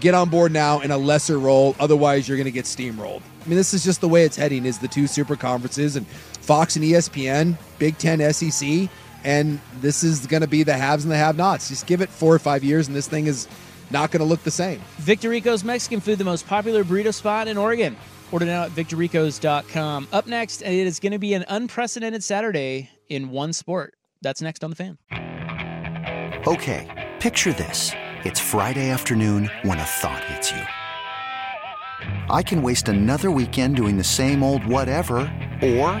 get 0.00 0.14
on 0.14 0.30
board 0.30 0.52
now 0.52 0.80
in 0.80 0.90
a 0.90 0.96
lesser 0.96 1.38
role. 1.38 1.76
Otherwise, 1.78 2.28
you're 2.28 2.38
going 2.38 2.46
to 2.46 2.50
get 2.50 2.64
steamrolled. 2.64 3.20
I 3.44 3.48
mean, 3.48 3.58
this 3.58 3.74
is 3.74 3.84
just 3.84 4.00
the 4.00 4.08
way 4.08 4.24
it's 4.24 4.36
heading. 4.36 4.64
Is 4.64 4.78
the 4.78 4.88
two 4.88 5.06
super 5.06 5.36
conferences 5.36 5.96
and 5.96 6.06
Fox 6.46 6.76
and 6.76 6.84
ESPN, 6.84 7.58
Big 7.80 7.98
Ten, 7.98 8.32
SEC, 8.32 8.88
and 9.24 9.60
this 9.80 10.04
is 10.04 10.28
going 10.28 10.42
to 10.42 10.46
be 10.46 10.62
the 10.62 10.74
haves 10.74 11.04
and 11.04 11.10
the 11.10 11.16
have-nots. 11.16 11.68
Just 11.68 11.88
give 11.88 12.00
it 12.00 12.08
four 12.08 12.32
or 12.32 12.38
five 12.38 12.62
years, 12.62 12.86
and 12.86 12.96
this 12.96 13.08
thing 13.08 13.26
is 13.26 13.48
not 13.90 14.12
going 14.12 14.20
to 14.20 14.24
look 14.24 14.44
the 14.44 14.50
same. 14.52 14.80
Victorico's 14.98 15.64
Mexican 15.64 15.98
food, 15.98 16.18
the 16.18 16.24
most 16.24 16.46
popular 16.46 16.84
burrito 16.84 17.12
spot 17.12 17.48
in 17.48 17.56
Oregon. 17.56 17.96
Order 18.30 18.46
now 18.46 18.62
at 18.62 18.70
victoricos.com. 18.70 20.06
Up 20.12 20.28
next, 20.28 20.62
it 20.62 20.72
is 20.72 21.00
going 21.00 21.12
to 21.12 21.18
be 21.18 21.34
an 21.34 21.44
unprecedented 21.48 22.22
Saturday 22.22 22.90
in 23.08 23.30
one 23.30 23.52
sport. 23.52 23.94
That's 24.22 24.40
next 24.40 24.62
on 24.62 24.70
the 24.70 24.76
fan. 24.76 24.98
Okay, 26.46 27.12
picture 27.18 27.52
this. 27.52 27.90
It's 28.22 28.38
Friday 28.38 28.90
afternoon 28.90 29.50
when 29.62 29.78
a 29.78 29.84
thought 29.84 30.22
hits 30.24 30.52
you. 30.52 30.62
I 32.32 32.42
can 32.44 32.62
waste 32.62 32.88
another 32.88 33.32
weekend 33.32 33.74
doing 33.74 33.96
the 33.96 34.04
same 34.04 34.44
old 34.44 34.64
whatever, 34.64 35.16
or 35.62 36.00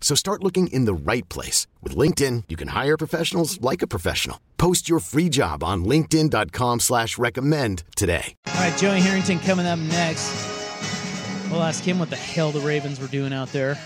So 0.00 0.16
start 0.16 0.42
looking 0.42 0.66
in 0.68 0.86
the 0.86 0.94
right 0.94 1.28
place. 1.28 1.68
With 1.82 1.94
LinkedIn, 1.94 2.44
you 2.48 2.56
can 2.56 2.68
hire 2.68 2.96
professionals 2.96 3.60
like 3.60 3.82
a 3.82 3.86
professional. 3.86 4.40
Post 4.56 4.88
your 4.88 4.98
free 4.98 5.28
job 5.28 5.62
on 5.62 5.84
linkedin.com 5.84 6.80
slash 6.80 7.16
recommend 7.18 7.84
today. 7.94 8.34
All 8.48 8.54
right, 8.54 8.76
Joey 8.76 9.00
Harrington 9.00 9.38
coming 9.38 9.66
up 9.66 9.78
next. 9.78 10.34
We'll 11.50 11.62
ask 11.62 11.84
him 11.84 11.98
what 11.98 12.10
the 12.10 12.16
hell 12.16 12.50
the 12.50 12.60
Ravens 12.60 13.00
were 13.00 13.08
doing 13.08 13.32
out 13.32 13.48
there. 13.52 13.78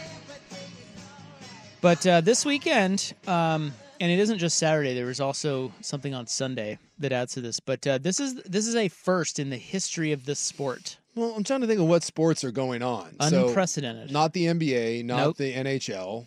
But 1.80 2.06
uh, 2.06 2.20
this 2.22 2.46
weekend, 2.46 3.12
um, 3.26 3.72
and 4.00 4.10
it 4.10 4.18
isn't 4.18 4.38
just 4.38 4.58
Saturday. 4.58 4.94
There 4.94 5.06
was 5.06 5.20
also 5.20 5.72
something 5.80 6.14
on 6.14 6.26
Sunday 6.26 6.78
that 6.98 7.12
adds 7.12 7.34
to 7.34 7.40
this. 7.40 7.60
But 7.60 7.86
uh, 7.86 7.98
this 7.98 8.20
is 8.20 8.34
this 8.42 8.66
is 8.66 8.74
a 8.76 8.88
first 8.88 9.38
in 9.38 9.50
the 9.50 9.56
history 9.56 10.12
of 10.12 10.24
this 10.24 10.38
sport. 10.38 10.98
Well, 11.14 11.32
I'm 11.36 11.44
trying 11.44 11.60
to 11.60 11.66
think 11.66 11.80
of 11.80 11.86
what 11.86 12.02
sports 12.02 12.42
are 12.44 12.50
going 12.50 12.82
on. 12.82 13.14
Unprecedented. 13.20 14.08
So, 14.08 14.12
not 14.12 14.32
the 14.32 14.46
NBA, 14.46 15.04
not 15.04 15.18
Nope. 15.18 15.36
the 15.36 15.52
NHL, 15.52 16.26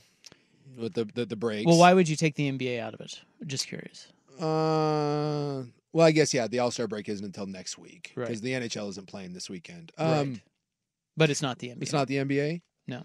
with 0.77 0.93
the 0.93 1.05
the, 1.05 1.25
the 1.25 1.35
breaks. 1.35 1.65
Well, 1.65 1.77
why 1.77 1.93
would 1.93 2.07
you 2.07 2.15
take 2.15 2.35
the 2.35 2.49
NBA 2.51 2.79
out 2.79 2.93
of 2.93 3.01
it? 3.01 3.19
Just 3.45 3.67
curious. 3.67 4.07
Uh, 4.39 5.63
well, 5.93 6.05
I 6.05 6.11
guess 6.11 6.33
yeah. 6.33 6.47
The 6.47 6.59
All 6.59 6.71
Star 6.71 6.87
break 6.87 7.09
isn't 7.09 7.25
until 7.25 7.45
next 7.47 7.77
week 7.77 8.13
Right. 8.15 8.27
because 8.27 8.41
the 8.41 8.51
NHL 8.51 8.89
isn't 8.89 9.07
playing 9.07 9.33
this 9.33 9.49
weekend. 9.49 9.91
Right. 9.99 10.19
Um, 10.19 10.41
But 11.17 11.29
it's 11.29 11.41
not 11.41 11.59
the 11.59 11.69
NBA. 11.69 11.81
It's 11.81 11.93
not 11.93 12.07
the 12.07 12.17
NBA. 12.17 12.61
No. 12.87 13.03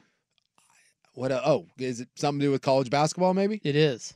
What? 1.15 1.33
Uh, 1.33 1.41
oh, 1.45 1.67
is 1.79 2.01
it 2.01 2.09
something 2.17 2.41
to 2.41 2.47
do 2.47 2.51
with 2.53 2.63
college 2.63 2.91
basketball? 2.91 3.35
Maybe 3.35 3.61
it 3.65 3.77
is. 3.77 4.15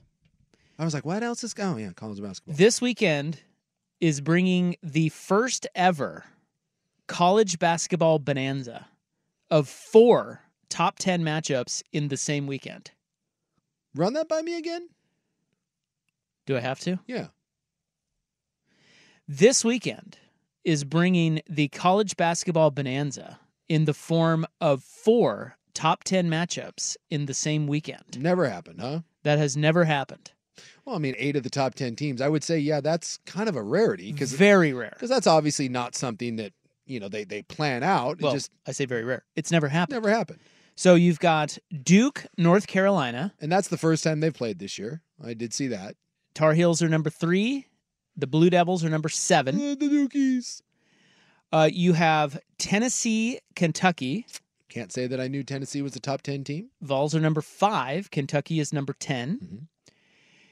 I 0.78 0.84
was 0.84 0.92
like, 0.92 1.06
what 1.06 1.22
else 1.22 1.42
is 1.42 1.54
going? 1.54 1.74
Oh, 1.74 1.78
yeah, 1.88 1.92
college 1.94 2.20
basketball. 2.20 2.54
This 2.54 2.82
weekend 2.82 3.40
is 3.98 4.20
bringing 4.20 4.76
the 4.82 5.08
first 5.08 5.66
ever 5.74 6.24
college 7.06 7.58
basketball 7.58 8.18
bonanza 8.18 8.86
of 9.50 9.68
four 9.68 10.42
top 10.68 10.98
10 10.98 11.22
matchups 11.22 11.82
in 11.92 12.08
the 12.08 12.16
same 12.16 12.46
weekend. 12.46 12.90
Run 13.94 14.14
that 14.14 14.28
by 14.28 14.42
me 14.42 14.58
again. 14.58 14.88
Do 16.46 16.56
I 16.56 16.60
have 16.60 16.80
to? 16.80 16.98
Yeah. 17.06 17.28
This 19.28 19.64
weekend 19.64 20.18
is 20.64 20.84
bringing 20.84 21.40
the 21.48 21.68
college 21.68 22.16
basketball 22.16 22.70
bonanza 22.70 23.38
in 23.68 23.84
the 23.84 23.94
form 23.94 24.46
of 24.60 24.82
four 24.82 25.56
top 25.74 26.04
10 26.04 26.28
matchups 26.28 26.96
in 27.10 27.26
the 27.26 27.34
same 27.34 27.66
weekend. 27.66 28.20
Never 28.20 28.48
happened, 28.48 28.80
huh? 28.80 29.00
That 29.24 29.38
has 29.38 29.56
never 29.56 29.84
happened. 29.84 30.32
Well, 30.84 30.94
I 30.94 30.98
mean, 30.98 31.16
eight 31.18 31.36
of 31.36 31.42
the 31.42 31.50
top 31.50 31.74
ten 31.74 31.96
teams. 31.96 32.20
I 32.20 32.28
would 32.28 32.44
say, 32.44 32.58
yeah, 32.58 32.80
that's 32.80 33.18
kind 33.26 33.48
of 33.48 33.56
a 33.56 33.62
rarity 33.62 34.12
because 34.12 34.32
Very 34.32 34.72
rare. 34.72 34.92
Because 34.94 35.10
that's 35.10 35.26
obviously 35.26 35.68
not 35.68 35.96
something 35.96 36.36
that 36.36 36.52
you 36.86 37.00
know 37.00 37.08
they 37.08 37.24
they 37.24 37.42
plan 37.42 37.82
out. 37.82 38.20
Well, 38.20 38.32
just 38.32 38.50
I 38.66 38.72
say 38.72 38.84
very 38.86 39.04
rare. 39.04 39.24
It's 39.34 39.50
never 39.50 39.68
happened. 39.68 39.96
never 39.96 40.10
happened. 40.10 40.38
So 40.74 40.94
you've 40.94 41.18
got 41.20 41.56
Duke, 41.82 42.26
North 42.36 42.66
Carolina. 42.66 43.32
And 43.40 43.50
that's 43.50 43.68
the 43.68 43.78
first 43.78 44.04
time 44.04 44.20
they've 44.20 44.32
played 44.34 44.58
this 44.58 44.78
year. 44.78 45.00
I 45.24 45.32
did 45.32 45.54
see 45.54 45.68
that. 45.68 45.96
Tar 46.34 46.52
Heels 46.52 46.82
are 46.82 46.88
number 46.88 47.08
three. 47.08 47.66
The 48.16 48.26
Blue 48.26 48.50
Devils 48.50 48.84
are 48.84 48.90
number 48.90 49.08
seven. 49.08 49.56
the 49.56 49.76
Dukies. 49.76 50.60
Uh, 51.52 51.70
you 51.72 51.94
have 51.94 52.38
Tennessee, 52.58 53.40
Kentucky. 53.54 54.26
Can't 54.68 54.92
say 54.92 55.06
that 55.06 55.20
I 55.20 55.28
knew 55.28 55.42
Tennessee 55.42 55.80
was 55.80 55.96
a 55.96 56.00
top 56.00 56.20
ten 56.20 56.44
team. 56.44 56.68
Vols 56.82 57.14
are 57.14 57.20
number 57.20 57.40
five. 57.40 58.10
Kentucky 58.10 58.60
is 58.60 58.72
number 58.72 58.92
10. 58.92 59.38
Mm-hmm. 59.42 59.56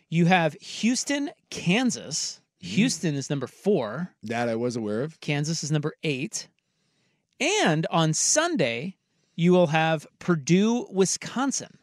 You 0.08 0.26
have 0.26 0.54
Houston, 0.54 1.30
Kansas. 1.50 2.40
Mm-hmm. 2.64 2.76
Houston 2.76 3.14
is 3.14 3.28
number 3.30 3.46
four. 3.46 4.10
That 4.22 4.48
I 4.48 4.54
was 4.54 4.76
aware 4.76 5.02
of. 5.02 5.20
Kansas 5.20 5.62
is 5.62 5.70
number 5.70 5.92
eight. 6.02 6.48
And 7.40 7.86
on 7.90 8.12
Sunday, 8.14 8.96
you 9.36 9.52
will 9.52 9.66
have 9.68 10.06
Purdue, 10.18 10.86
Wisconsin. 10.90 11.78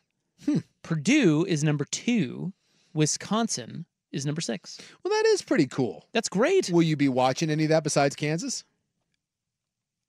Hmm. 0.45 0.57
Purdue 0.81 1.45
is 1.45 1.63
number 1.63 1.85
two. 1.85 2.53
Wisconsin 2.93 3.85
is 4.11 4.25
number 4.25 4.41
six. 4.41 4.79
Well, 5.03 5.11
that 5.11 5.25
is 5.27 5.41
pretty 5.41 5.67
cool. 5.67 6.07
That's 6.13 6.29
great. 6.29 6.69
Will 6.71 6.81
you 6.81 6.95
be 6.97 7.09
watching 7.09 7.50
any 7.51 7.63
of 7.65 7.69
that 7.69 7.83
besides 7.83 8.15
Kansas? 8.15 8.63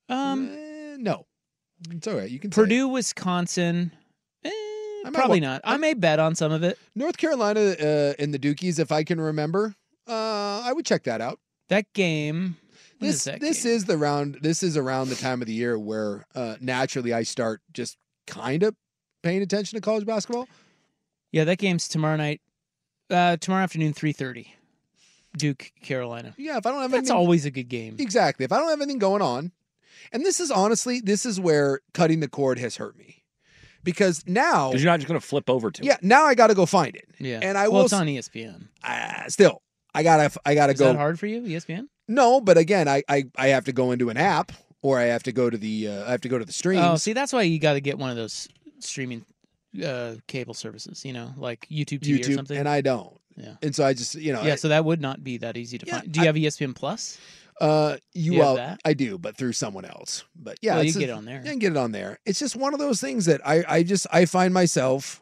Um, 0.09 0.51
Eh, 0.53 0.97
no. 0.99 1.27
It's 1.91 2.07
all 2.07 2.15
right. 2.17 2.31
You 2.31 2.39
can. 2.39 2.51
Purdue, 2.51 2.89
Wisconsin. 2.89 3.93
eh, 4.45 4.51
probably 5.13 5.41
wa- 5.41 5.49
not. 5.49 5.61
I 5.65 5.77
may 5.77 5.95
bet 5.95 6.19
on 6.21 6.35
some 6.35 6.53
of 6.53 6.63
it. 6.63 6.79
North 6.95 7.17
Carolina 7.17 7.61
uh, 7.61 8.15
in 8.19 8.31
the 8.31 8.39
Dukies, 8.39 8.79
if 8.79 8.93
I 8.93 9.03
can 9.05 9.21
remember. 9.21 9.75
Uh, 10.09 10.63
I 10.65 10.73
would 10.73 10.85
check 10.87 11.05
that 11.05 11.21
out. 11.21 11.39
That 11.69 11.93
game. 11.93 12.57
This 13.01 13.17
is 13.17 13.25
that 13.25 13.41
this 13.41 13.63
game? 13.65 13.73
is 13.73 13.85
the 13.87 13.97
round. 13.97 14.39
This 14.43 14.63
is 14.63 14.77
around 14.77 15.09
the 15.09 15.17
time 15.17 15.41
of 15.43 15.47
the 15.49 15.55
year 15.55 15.79
where 15.79 16.25
uh, 16.35 16.57
naturally 16.61 17.13
I 17.13 17.23
start 17.25 17.61
just 17.73 17.97
kind 18.27 18.63
of 18.63 18.75
paying 19.23 19.43
attention 19.43 19.77
to 19.77 19.81
college 19.81 20.07
basketball. 20.07 20.49
Yeah, 21.33 21.45
that 21.45 21.59
game's 21.59 21.89
tomorrow 21.89 22.17
night. 22.17 22.41
Uh, 23.11 23.37
tomorrow 23.39 23.63
afternoon, 23.65 23.93
three 23.93 24.13
thirty. 24.13 24.55
Duke, 25.37 25.73
Carolina. 25.83 26.35
Yeah, 26.37 26.59
if 26.59 26.67
I 26.67 26.71
don't 26.71 26.83
have 26.83 26.91
That's 26.91 27.09
anything, 27.09 27.17
always 27.17 27.47
a 27.47 27.51
good 27.51 27.69
game. 27.71 27.97
exactly. 27.99 28.45
If 28.45 28.53
I 28.53 28.59
don't 28.59 28.69
have 28.69 28.81
anything 28.83 28.99
going 28.99 29.23
on, 29.23 29.51
and 30.13 30.25
this 30.25 30.41
is 30.41 30.51
honestly, 30.51 31.01
this 31.01 31.25
is 31.25 31.41
where 31.41 31.81
cutting 31.95 32.21
the 32.21 32.29
cord 32.29 32.59
has 32.59 32.77
hurt 32.77 32.99
me 32.99 33.25
because 33.83 34.23
now, 34.27 34.69
Because 34.69 34.85
you're 34.85 34.93
not 34.93 35.01
just 35.01 35.09
going 35.09 35.19
to 35.21 35.27
flip 35.27 35.49
over 35.49 35.71
to 35.71 35.83
yeah, 35.85 35.95
it. 35.95 36.03
now 36.03 36.25
I 36.27 36.35
got 36.35 36.49
to 36.49 36.55
go 36.55 36.67
find 36.67 36.95
it. 36.95 37.07
Yeah, 37.19 37.41
and 37.43 37.57
I 37.57 37.69
well, 37.69 37.79
will 37.79 37.85
it's 37.87 37.95
on 37.95 38.07
ESPN. 38.09 38.69
uh, 38.85 39.29
still. 39.29 39.62
I 39.95 40.03
gotta, 40.03 40.39
I 40.45 40.55
gotta 40.55 40.73
go. 40.73 40.75
Is 40.75 40.81
go. 40.81 40.93
that 40.93 40.97
hard 40.99 41.19
for 41.19 41.27
you, 41.27 41.43
ESPN? 41.43 41.89
No, 42.09 42.41
but 42.41 42.59
again, 42.59 42.89
I, 42.89 43.03
I, 43.09 43.25
I 43.37 43.49
have 43.49 43.65
to 43.67 43.73
go 43.73 43.93
into 43.93 44.11
an 44.11 44.17
app 44.17 44.53
or 44.83 44.99
I 44.99 45.05
have 45.05 45.23
to 45.25 45.33
go 45.33 45.49
to 45.51 45.57
the, 45.57 45.89
uh, 45.89 46.07
I 46.07 46.11
have 46.13 46.21
to 46.23 46.29
go 46.29 46.39
to 46.39 46.45
the 46.45 46.53
stream. 46.53 46.81
Oh, 46.83 46.97
see, 46.97 47.13
that's 47.13 47.33
why 47.33 47.43
you 47.43 47.59
got 47.59 47.75
to 47.75 47.81
get 47.81 47.99
one 47.99 48.11
of 48.11 48.17
those 48.17 48.49
streaming 48.81 49.25
uh, 49.85 50.15
cable 50.27 50.55
services. 50.55 51.05
You 51.05 51.13
know, 51.13 51.33
like 51.37 51.67
YouTube 51.71 52.01
TV 52.01 52.29
or 52.29 52.33
something. 52.35 52.57
and 52.57 52.69
I 52.69 52.81
don't. 52.81 53.19
Yeah. 53.37 53.55
And 53.63 53.75
so 53.75 53.85
I 53.85 53.95
just, 53.95 54.15
you 54.15 54.33
know, 54.33 54.43
yeah, 54.43 54.57
so 54.57 54.69
that 54.69 54.85
would 54.85 55.01
not 55.01 55.25
be 55.25 55.39
that 55.39 55.57
easy 55.57 55.79
to 55.79 55.87
Yeah, 55.87 56.01
find. 56.01 56.13
Do 56.13 56.21
you 56.21 56.27
have 56.27 56.37
E 56.37 56.45
ESPN 56.45 56.75
Plus? 56.75 57.19
Uh, 57.61 57.97
you, 58.13 58.33
You 58.33 58.39
have 58.39 58.45
well, 58.45 58.57
that? 58.57 58.81
I 58.85 58.93
do, 58.93 59.19
but 59.19 59.37
through 59.37 59.53
someone 59.53 59.85
else. 59.85 60.25
But 60.35 60.59
yeah, 60.63 60.75
Well, 60.75 60.85
you 60.85 60.93
get 60.93 61.09
it 61.09 61.13
on 61.13 61.25
there. 61.25 61.37
Yeah, 61.37 61.49
I 61.49 61.53
can 61.53 61.59
get 61.59 61.73
it 61.73 61.79
on 61.79 61.93
there. 61.93 62.19
It's 62.27 62.39
just 62.39 62.57
one 62.57 62.75
of 62.75 62.81
those 62.81 63.01
things 63.01 63.27
that 63.27 63.41
I, 63.47 63.65
I 63.69 63.83
just, 63.85 64.07
I 64.13 64.25
find 64.25 64.53
myself 64.53 65.22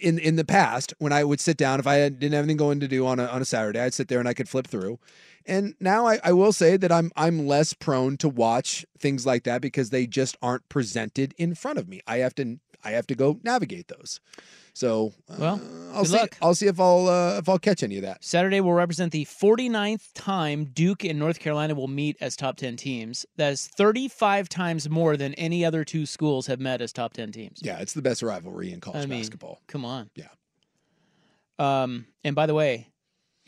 in 0.00 0.18
in 0.18 0.36
the 0.36 0.44
past 0.44 0.94
when 0.98 1.12
I 1.12 1.24
would 1.24 1.40
sit 1.40 1.56
down 1.56 1.80
if 1.80 1.86
I 1.86 2.08
didn't 2.08 2.32
have 2.32 2.44
anything 2.44 2.56
going 2.56 2.80
to 2.80 2.88
do 2.88 3.06
on 3.06 3.18
a 3.18 3.26
on 3.26 3.42
a 3.42 3.44
Saturday, 3.44 3.80
I'd 3.80 3.94
sit 3.94 4.08
there 4.08 4.20
and 4.20 4.28
I 4.28 4.34
could 4.34 4.48
flip 4.48 4.66
through. 4.66 4.98
And 5.46 5.74
now 5.80 6.06
I, 6.06 6.20
I 6.22 6.32
will 6.32 6.52
say 6.52 6.76
that 6.76 6.92
I'm 6.92 7.10
I'm 7.16 7.46
less 7.46 7.72
prone 7.72 8.16
to 8.18 8.28
watch 8.28 8.84
things 8.98 9.24
like 9.24 9.44
that 9.44 9.62
because 9.62 9.90
they 9.90 10.06
just 10.06 10.36
aren't 10.42 10.68
presented 10.68 11.34
in 11.38 11.54
front 11.54 11.78
of 11.78 11.88
me. 11.88 12.00
I 12.06 12.18
have 12.18 12.34
to 12.36 12.58
I 12.84 12.90
have 12.92 13.06
to 13.08 13.14
go 13.14 13.38
navigate 13.42 13.88
those. 13.88 14.20
So 14.72 15.12
uh, 15.28 15.36
Well, 15.38 15.60
I'll 15.92 16.02
good 16.02 16.10
see 16.10 16.16
luck. 16.16 16.38
I'll 16.40 16.54
see 16.54 16.66
if 16.66 16.78
I'll 16.78 17.08
uh, 17.08 17.38
if 17.38 17.48
I'll 17.48 17.58
catch 17.58 17.82
any 17.82 17.96
of 17.96 18.02
that. 18.02 18.22
Saturday 18.22 18.60
will 18.60 18.74
represent 18.74 19.10
the 19.10 19.24
49th 19.24 20.12
time 20.14 20.66
Duke 20.66 21.04
and 21.04 21.18
North 21.18 21.40
Carolina 21.40 21.74
will 21.74 21.88
meet 21.88 22.16
as 22.20 22.36
top 22.36 22.56
10 22.56 22.76
teams. 22.76 23.26
That 23.36 23.52
is 23.52 23.66
35 23.66 24.48
times 24.48 24.88
more 24.88 25.16
than 25.16 25.34
any 25.34 25.64
other 25.64 25.84
two 25.84 26.06
schools 26.06 26.46
have 26.46 26.60
met 26.60 26.80
as 26.80 26.92
top 26.92 27.12
10 27.14 27.32
teams. 27.32 27.58
Yeah, 27.62 27.78
it's 27.80 27.92
the 27.92 28.02
best 28.02 28.22
rivalry 28.22 28.72
in 28.72 28.80
college 28.80 29.02
I 29.02 29.06
mean, 29.06 29.20
basketball. 29.20 29.60
Come 29.66 29.84
on. 29.84 30.10
Yeah. 30.14 30.28
Um, 31.58 32.06
and 32.22 32.36
by 32.36 32.46
the 32.46 32.54
way, 32.54 32.88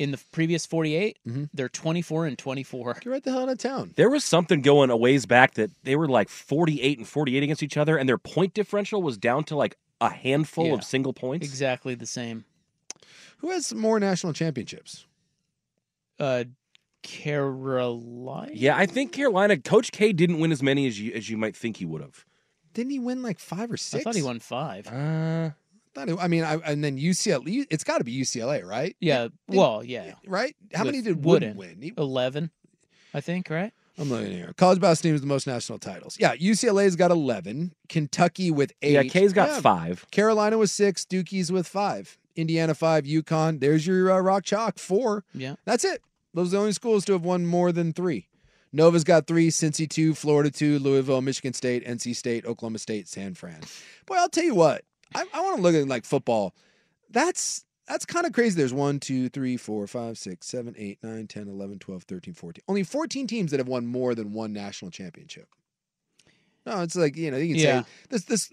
in 0.01 0.11
the 0.13 0.19
previous 0.33 0.65
48, 0.67 1.19
Mm-hmm. 1.29 1.45
they're 1.53 1.69
24 1.69 2.27
and 2.27 2.39
24. 2.39 2.95
Get 2.95 3.07
right 3.07 3.23
the 3.23 3.31
hell 3.31 3.43
out 3.43 3.49
of 3.51 3.59
town. 3.59 3.93
There 3.97 4.09
was 4.11 4.25
something 4.25 4.63
going 4.63 4.89
a 4.91 4.97
ways 4.97 5.27
back 5.27 5.55
that 5.55 5.71
they 5.85 5.95
were 5.95 6.09
like 6.09 6.29
48 6.29 6.99
and 6.99 7.07
48 7.07 7.43
against 7.43 7.63
each 7.63 7.77
other, 7.77 7.97
and 7.99 8.09
their 8.09 8.19
point 8.19 8.55
differential 8.55 9.03
was 9.03 9.19
down 9.19 9.45
to 9.45 9.57
like 9.57 9.77
a 10.01 10.09
handful 10.11 10.67
Yeah. 10.69 10.75
of 10.75 10.85
single 10.85 11.13
points. 11.13 11.47
Exactly 11.47 11.95
the 11.95 12.07
same. 12.07 12.45
Who 13.39 13.51
has 13.51 13.73
more 13.75 14.01
national 14.01 14.33
championships? 14.33 15.07
Uh, 16.19 16.45
Carolina. 17.03 18.51
Yeah, 18.53 18.77
I 18.77 18.87
think 18.87 19.13
Carolina. 19.13 19.57
Coach 19.59 19.93
K 19.93 20.13
didn't 20.13 20.39
win 20.39 20.53
as 20.53 20.63
many 20.63 20.87
as 20.87 20.99
you 21.01 21.13
as 21.13 21.29
you 21.31 21.37
might 21.37 21.57
think 21.57 21.77
he 21.79 21.85
would 21.87 22.01
have. 22.03 22.25
Didn't 22.75 22.91
he 22.91 22.99
win 22.99 23.23
like 23.23 23.39
five 23.39 23.71
or 23.71 23.77
six? 23.77 24.01
I 24.01 24.05
thought 24.05 24.17
he 24.17 24.23
won 24.23 24.39
five. 24.41 24.87
Uh, 24.87 25.51
Thought 25.95 26.09
he- 26.09 26.17
I 26.19 26.29
mean, 26.29 26.45
I, 26.45 26.55
and 26.59 26.83
then 26.85 26.99
UCLA. 26.99 27.67
It's 27.71 27.85
got 27.85 27.99
to 27.99 28.05
be 28.05 28.19
UCLA, 28.21 28.65
right? 28.65 28.97
yeah. 29.01 29.23
Did- 29.49 29.59
well, 29.59 29.83
yeah. 29.85 30.13
right. 30.27 30.55
How 30.75 30.85
many 30.85 30.99
With 30.99 31.05
did 31.05 31.25
Wooden 31.25 31.57
win? 31.57 31.79
He- 31.83 31.93
11, 31.99 32.51
I 33.13 33.21
think, 33.21 33.51
right? 33.51 33.73
I'm 33.99 34.09
looking 34.09 34.33
here. 34.33 34.55
College 34.57 34.81
basketball 34.81 35.11
team 35.11 35.15
is 35.17 35.21
the 35.21 35.27
most 35.27 35.47
national 35.47 35.79
titles. 35.79 36.17
Yeah, 36.19 36.35
UCLA's 36.37 36.97
got 36.97 37.11
11. 37.11 37.75
Kentucky 37.89 38.51
with 38.51 38.73
eight. 38.81 38.93
yeah, 38.93 39.03
K's 39.03 39.33
got 39.35 39.49
Yeah, 39.49 39.61
five. 39.61 40.07
Carolina 40.11 40.57
with 40.57 40.71
six. 40.71 41.05
Dukie's 41.05 41.53
with 41.53 41.67
five. 41.67 42.17
Indiana 42.37 42.75
five. 42.75 43.05
UConn. 43.05 43.61
There's 43.61 43.87
your 43.87 44.11
uh, 44.11 44.21
Rock 44.21 44.45
Chalk 44.45 44.79
four. 44.79 45.25
Yeah. 45.35 45.57
That's 45.67 45.85
it. 45.85 46.01
Those 46.33 46.49
are 46.49 46.51
the 46.53 46.59
only 46.59 46.73
schools 46.73 47.05
to 47.07 47.13
have 47.13 47.25
won 47.25 47.45
more 47.45 47.73
than 47.73 47.93
three. 47.93 48.29
Nova's 48.73 49.03
got 49.05 49.27
three, 49.27 49.49
Cincy 49.49 49.91
two, 49.91 50.15
Florida 50.15 50.51
two, 50.51 50.79
Louisville, 50.79 51.21
Michigan 51.21 51.53
State, 51.53 51.85
NC 51.85 52.15
State, 52.17 52.47
Oklahoma 52.47 52.79
State, 52.79 53.09
San 53.09 53.35
Fran. 53.35 53.61
Boy, 54.07 54.15
I'll 54.15 54.29
tell 54.29 54.45
you 54.45 54.55
what. 54.55 54.85
I, 55.15 55.25
I 55.33 55.41
want 55.43 55.57
to 55.57 55.63
look 55.63 55.75
at 55.75 55.87
like 55.89 56.05
football. 56.05 56.55
That's 57.11 57.65
that's 57.89 58.05
kind 58.07 58.25
of 58.27 58.33
crazy. 58.33 58.57
There's 58.57 58.73
1, 58.73 59.01
2, 59.01 59.29
3, 59.31 59.57
4, 59.57 59.87
5, 59.87 60.19
6, 60.19 60.47
7, 60.47 60.75
8, 60.79 60.99
9, 61.03 61.27
10, 61.27 61.49
11, 61.49 61.79
12, 61.81 62.03
13, 62.05 62.35
14. 62.35 62.63
Only 62.69 62.83
14 62.85 63.27
teams 63.27 63.51
that 63.51 63.59
have 63.59 63.67
won 63.69 63.87
more 63.87 64.15
than 64.15 64.33
one 64.33 64.53
national 64.53 64.91
championship. 64.93 65.49
No, 66.67 66.83
it's 66.83 66.95
like, 66.95 67.17
you 67.17 67.31
know, 67.31 67.37
you 67.39 67.55
can 67.55 67.59
Yeah. 67.59 67.83
say 67.83 67.87
this 68.11 68.25
this 68.25 68.53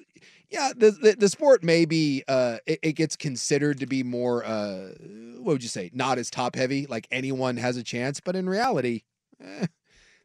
yeah, 0.49 0.71
the, 0.75 0.91
the 0.91 1.15
the 1.19 1.29
sport 1.29 1.63
may 1.63 1.85
be 1.85 2.23
uh 2.27 2.57
it, 2.65 2.79
it 2.81 2.93
gets 2.93 3.15
considered 3.15 3.79
to 3.79 3.85
be 3.85 4.01
more 4.01 4.45
uh 4.45 4.93
what 5.37 5.53
would 5.53 5.63
you 5.63 5.69
say, 5.69 5.91
not 5.93 6.17
as 6.17 6.29
top 6.31 6.55
heavy, 6.55 6.87
like 6.87 7.07
anyone 7.11 7.57
has 7.57 7.77
a 7.77 7.83
chance, 7.83 8.19
but 8.19 8.35
in 8.35 8.49
reality, 8.49 9.03
eh, 9.43 9.67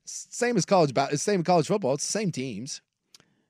same 0.04 0.56
as 0.56 0.64
college 0.64 0.92
it's 0.96 1.22
same 1.22 1.40
as 1.40 1.46
college 1.46 1.66
football. 1.66 1.94
It's 1.94 2.06
the 2.06 2.12
same 2.12 2.32
teams. 2.32 2.80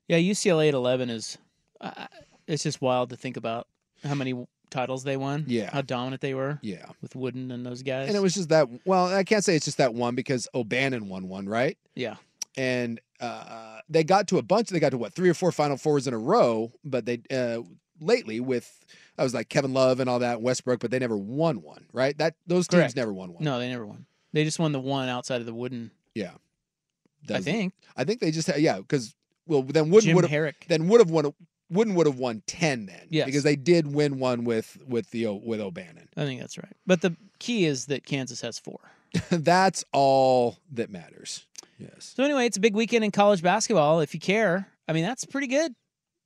Yeah, 0.09 0.19
UCLA 0.19 0.69
at 0.69 0.75
11 0.75 1.11
is, 1.11 1.39
uh, 1.81 2.07
it's 2.47 2.63
just 2.63 2.81
wild 2.81 3.11
to 3.11 3.17
think 3.17 3.37
about 3.37 3.67
how 4.05 4.15
many 4.15 4.47
titles 4.71 5.05
they 5.05 5.17
won. 5.17 5.45
Yeah. 5.47 5.71
How 5.73 5.83
dominant 5.83 6.21
they 6.21 6.35
were. 6.35 6.59
Yeah. 6.63 6.87
With 7.01 7.15
Wooden 7.15 7.51
and 7.51 7.65
those 7.65 7.83
guys. 7.83 8.09
And 8.09 8.17
it 8.17 8.21
was 8.21 8.35
just 8.35 8.49
that 8.49 8.69
well, 8.85 9.07
I 9.07 9.23
can't 9.25 9.45
say 9.45 9.55
it's 9.55 9.65
just 9.65 9.79
that 9.79 9.95
one 9.95 10.15
because 10.15 10.49
O'Bannon 10.55 11.09
won 11.09 11.29
one, 11.29 11.49
right? 11.49 11.79
Yeah. 11.95 12.17
And 12.57 13.01
uh 13.21 13.81
they 13.89 14.05
got 14.05 14.29
to 14.29 14.39
a 14.39 14.43
bunch, 14.43 14.71
they 14.71 14.81
got 14.81 14.91
to 14.91 14.99
what, 14.99 15.13
three 15.13 15.29
or 15.29 15.35
four 15.35 15.53
final 15.53 15.77
fours 15.77 16.07
in 16.07 16.15
a 16.15 16.19
row, 16.19 16.73
but 16.85 17.05
they 17.07 17.21
uh 17.31 17.63
lately 18.01 18.41
with 18.41 18.85
I 19.19 19.23
was 19.23 19.35
like 19.35 19.49
Kevin 19.49 19.73
Love 19.75 20.01
and 20.01 20.09
all 20.09 20.21
that, 20.21 20.41
Westbrook, 20.41 20.81
but 20.81 20.91
they 20.91 20.99
never 20.99 21.17
won 21.17 21.63
one, 21.63 21.87
right? 21.93 22.17
That 22.19 22.35
those 22.47 22.67
teams 22.67 22.81
Correct. 22.81 22.97
never 22.97 23.13
won 23.13 23.33
one. 23.35 23.45
No, 23.45 23.59
they 23.59 23.69
never 23.69 23.87
won. 23.87 24.07
They 24.33 24.45
just 24.45 24.59
won 24.59 24.73
the 24.73 24.81
one 24.81 25.09
outside 25.09 25.41
of 25.41 25.47
the 25.47 25.55
Wooden. 25.55 25.91
Yeah. 26.15 26.33
I 27.31 27.41
think. 27.41 27.75
I 27.97 28.05
think 28.05 28.21
they 28.21 28.31
just 28.31 28.49
had 28.49 28.61
yeah, 28.61 28.79
because 28.79 29.15
well 29.47 29.63
then 29.63 29.91
Wooden 29.91 30.15
would 30.17 30.25
have 30.25 30.55
then 30.69 30.89
would 30.89 31.01
have 31.01 31.11
won 31.11 31.33
Wooden 31.73 31.95
would 31.95 32.07
have 32.07 32.19
won 32.19 32.43
ten 32.47 32.87
then. 32.87 33.07
Yes. 33.09 33.27
Because 33.27 33.43
they 33.43 33.57
did 33.57 33.93
win 33.95 34.19
one 34.19 34.45
with 34.45 34.79
with 34.87 35.11
the 35.11 35.27
with 35.29 35.61
O'Bannon. 35.61 36.09
I 36.17 36.25
think 36.25 36.41
that's 36.41 36.59
right. 36.59 36.77
But 36.87 37.01
the 37.01 37.17
key 37.39 37.65
is 37.65 37.87
that 37.87 38.05
Kansas 38.05 38.41
has 38.43 38.59
four. 38.59 38.79
That's 39.31 39.85
all 39.93 40.57
that 40.73 40.89
matters. 40.89 41.45
Yes. 41.79 42.15
So 42.17 42.25
anyway, 42.25 42.47
it's 42.47 42.57
a 42.57 42.61
big 42.61 42.75
weekend 42.75 43.05
in 43.05 43.11
college 43.11 43.43
basketball. 43.43 44.01
If 44.01 44.15
you 44.15 44.21
care, 44.21 44.67
I 44.89 44.95
mean, 44.95 45.05
that's 45.05 45.27
pretty 45.27 45.49
good. 45.49 45.75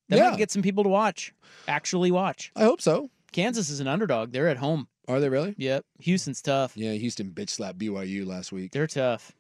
That 0.09 0.19
Yeah. 0.19 0.31
might 0.31 0.39
get 0.39 0.53
some 0.53 0.63
people 0.63 0.85
to 0.85 0.89
watch, 0.89 1.33
actually 1.67 2.13
watch. 2.13 2.53
I 2.55 2.63
hope 2.63 2.81
so. 2.81 3.11
Kansas 3.33 3.71
is 3.71 3.81
an 3.81 3.89
underdog. 3.89 4.31
They're 4.31 4.47
at 4.49 4.59
home. 4.59 4.87
Are 5.09 5.19
they 5.19 5.29
really? 5.29 5.57
Yep. 5.59 5.85
Houston's 6.01 6.41
tough. 6.43 6.77
Yeah, 6.77 6.93
Houston 6.93 7.31
bitch 7.33 7.51
slapped 7.51 7.79
BYU 7.79 8.25
last 8.25 8.53
week. 8.53 8.71
They're 8.71 8.87
tough. 8.87 9.33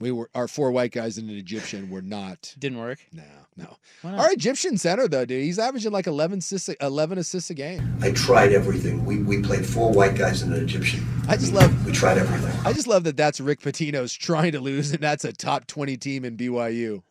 We 0.00 0.10
were 0.10 0.28
our 0.34 0.48
four 0.48 0.70
white 0.70 0.92
guys 0.92 1.18
and 1.18 1.30
an 1.30 1.36
Egyptian 1.36 1.88
were 1.88 2.02
not. 2.02 2.54
Didn't 2.58 2.78
work. 2.78 2.98
No, 3.12 3.22
no. 3.56 3.76
Why? 4.02 4.16
Our 4.16 4.32
Egyptian 4.32 4.76
center 4.76 5.06
though, 5.08 5.24
dude, 5.24 5.42
he's 5.42 5.58
averaging 5.58 5.92
like 5.92 6.06
11 6.06 6.38
assists, 6.40 6.68
11 6.68 7.18
assists 7.18 7.50
a 7.50 7.54
game. 7.54 7.96
I 8.02 8.10
tried 8.10 8.52
everything. 8.52 9.04
We, 9.04 9.22
we 9.22 9.40
played 9.40 9.64
four 9.64 9.92
white 9.92 10.16
guys 10.16 10.42
and 10.42 10.52
an 10.52 10.62
Egyptian. 10.62 11.06
I 11.28 11.36
just 11.36 11.52
love. 11.52 11.86
We 11.86 11.92
tried 11.92 12.18
everything. 12.18 12.54
I 12.66 12.72
just 12.72 12.86
love 12.86 13.04
that 13.04 13.16
that's 13.16 13.40
Rick 13.40 13.60
Pitino's 13.60 14.12
trying 14.12 14.52
to 14.52 14.60
lose, 14.60 14.90
and 14.90 15.00
that's 15.00 15.24
a 15.24 15.32
top 15.32 15.66
20 15.66 15.96
team 15.96 16.24
in 16.24 16.36
BYU. 16.36 17.02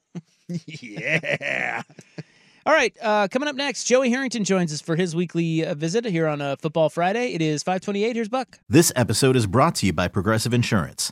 yeah. 0.66 1.84
All 2.66 2.74
right, 2.74 2.96
uh, 3.02 3.28
coming 3.30 3.50
up 3.50 3.56
next, 3.58 3.84
Joey 3.84 4.10
Harrington 4.10 4.46
joins 4.46 4.72
us 4.72 4.80
for 4.80 4.96
his 4.96 5.14
weekly 5.14 5.66
uh, 5.66 5.74
visit 5.74 6.06
here 6.06 6.28
on 6.28 6.40
uh, 6.42 6.56
Football 6.56 6.90
Friday. 6.90 7.34
It 7.34 7.42
is 7.42 7.62
528. 7.62 8.16
Here's 8.16 8.30
Buck. 8.30 8.60
This 8.70 8.92
episode 8.96 9.36
is 9.36 9.48
brought 9.48 9.76
to 9.76 9.86
you 9.86 9.92
by 9.92 10.08
Progressive 10.08 10.54
Insurance. 10.54 11.12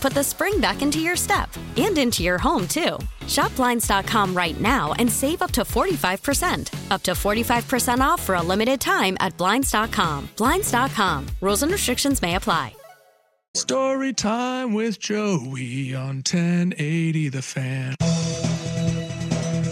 put 0.00 0.14
the 0.14 0.24
spring 0.24 0.60
back 0.60 0.82
into 0.82 1.00
your 1.00 1.16
step 1.16 1.50
and 1.76 1.96
into 1.98 2.22
your 2.22 2.38
home, 2.38 2.66
too. 2.66 2.98
Shop 3.26 3.54
Blinds.com 3.56 4.34
right 4.34 4.60
now 4.60 4.92
and 4.98 5.10
save 5.10 5.42
up 5.42 5.50
to 5.52 5.62
45%. 5.62 6.90
Up 6.90 7.02
to 7.02 7.12
45% 7.12 8.00
off 8.00 8.22
for 8.22 8.36
a 8.36 8.42
limited 8.42 8.80
time 8.80 9.16
at 9.20 9.36
Blinds.com. 9.36 10.28
Blinds.com. 10.36 11.26
Rules 11.40 11.62
and 11.62 11.72
restrictions 11.72 12.22
may 12.22 12.34
apply. 12.36 12.74
Story 13.54 14.12
time 14.12 14.74
with 14.74 15.00
Joey 15.00 15.92
on 15.92 16.16
1080 16.18 17.28
The 17.30 17.42
Fan. 17.42 17.96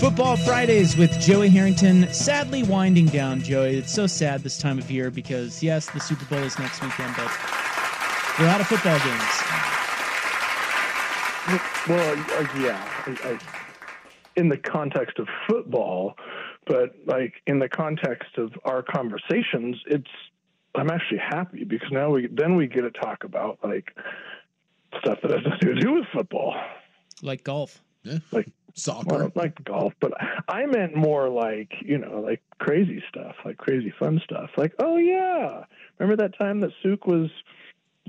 Football 0.00 0.36
Fridays 0.36 0.96
with 0.96 1.18
Joey 1.20 1.48
Harrington. 1.48 2.12
Sadly 2.12 2.64
winding 2.64 3.06
down, 3.06 3.40
Joey. 3.40 3.76
It's 3.76 3.92
so 3.92 4.06
sad 4.06 4.42
this 4.42 4.58
time 4.58 4.78
of 4.78 4.90
year 4.90 5.10
because, 5.10 5.62
yes, 5.62 5.90
the 5.90 6.00
Super 6.00 6.24
Bowl 6.24 6.44
is 6.44 6.58
next 6.58 6.82
weekend, 6.82 7.14
but 7.16 7.30
we're 8.38 8.46
out 8.46 8.60
of 8.60 8.66
football 8.66 8.98
games. 8.98 9.77
Well, 11.88 12.18
uh, 12.18 12.46
yeah, 12.60 12.92
I, 13.06 13.30
I, 13.30 13.38
in 14.36 14.50
the 14.50 14.58
context 14.58 15.18
of 15.18 15.28
football, 15.48 16.14
but 16.66 16.94
like 17.06 17.34
in 17.46 17.58
the 17.58 17.70
context 17.70 18.36
of 18.36 18.52
our 18.66 18.82
conversations, 18.82 19.76
it's 19.86 20.10
I'm 20.74 20.90
actually 20.90 21.18
happy 21.18 21.64
because 21.64 21.88
now 21.90 22.10
we 22.10 22.26
then 22.26 22.54
we 22.54 22.66
get 22.66 22.82
to 22.82 22.90
talk 22.90 23.24
about 23.24 23.58
like 23.64 23.96
stuff 25.00 25.20
that 25.22 25.30
has 25.30 25.40
nothing 25.44 25.74
to 25.74 25.80
do 25.80 25.94
with 25.94 26.04
football, 26.12 26.54
like 27.22 27.44
golf, 27.44 27.80
yeah, 28.02 28.18
like 28.30 28.48
soccer, 28.74 29.16
well, 29.16 29.32
like 29.34 29.64
golf. 29.64 29.94
But 30.00 30.12
I 30.48 30.66
meant 30.66 30.96
more 30.96 31.30
like 31.30 31.72
you 31.80 31.96
know 31.96 32.20
like 32.20 32.42
crazy 32.58 33.02
stuff, 33.08 33.36
like 33.46 33.56
crazy 33.56 33.92
fun 33.98 34.20
stuff. 34.22 34.50
Like 34.58 34.74
oh 34.80 34.98
yeah, 34.98 35.64
remember 35.98 36.22
that 36.22 36.38
time 36.38 36.60
that 36.60 36.72
Suk 36.82 37.06
was 37.06 37.30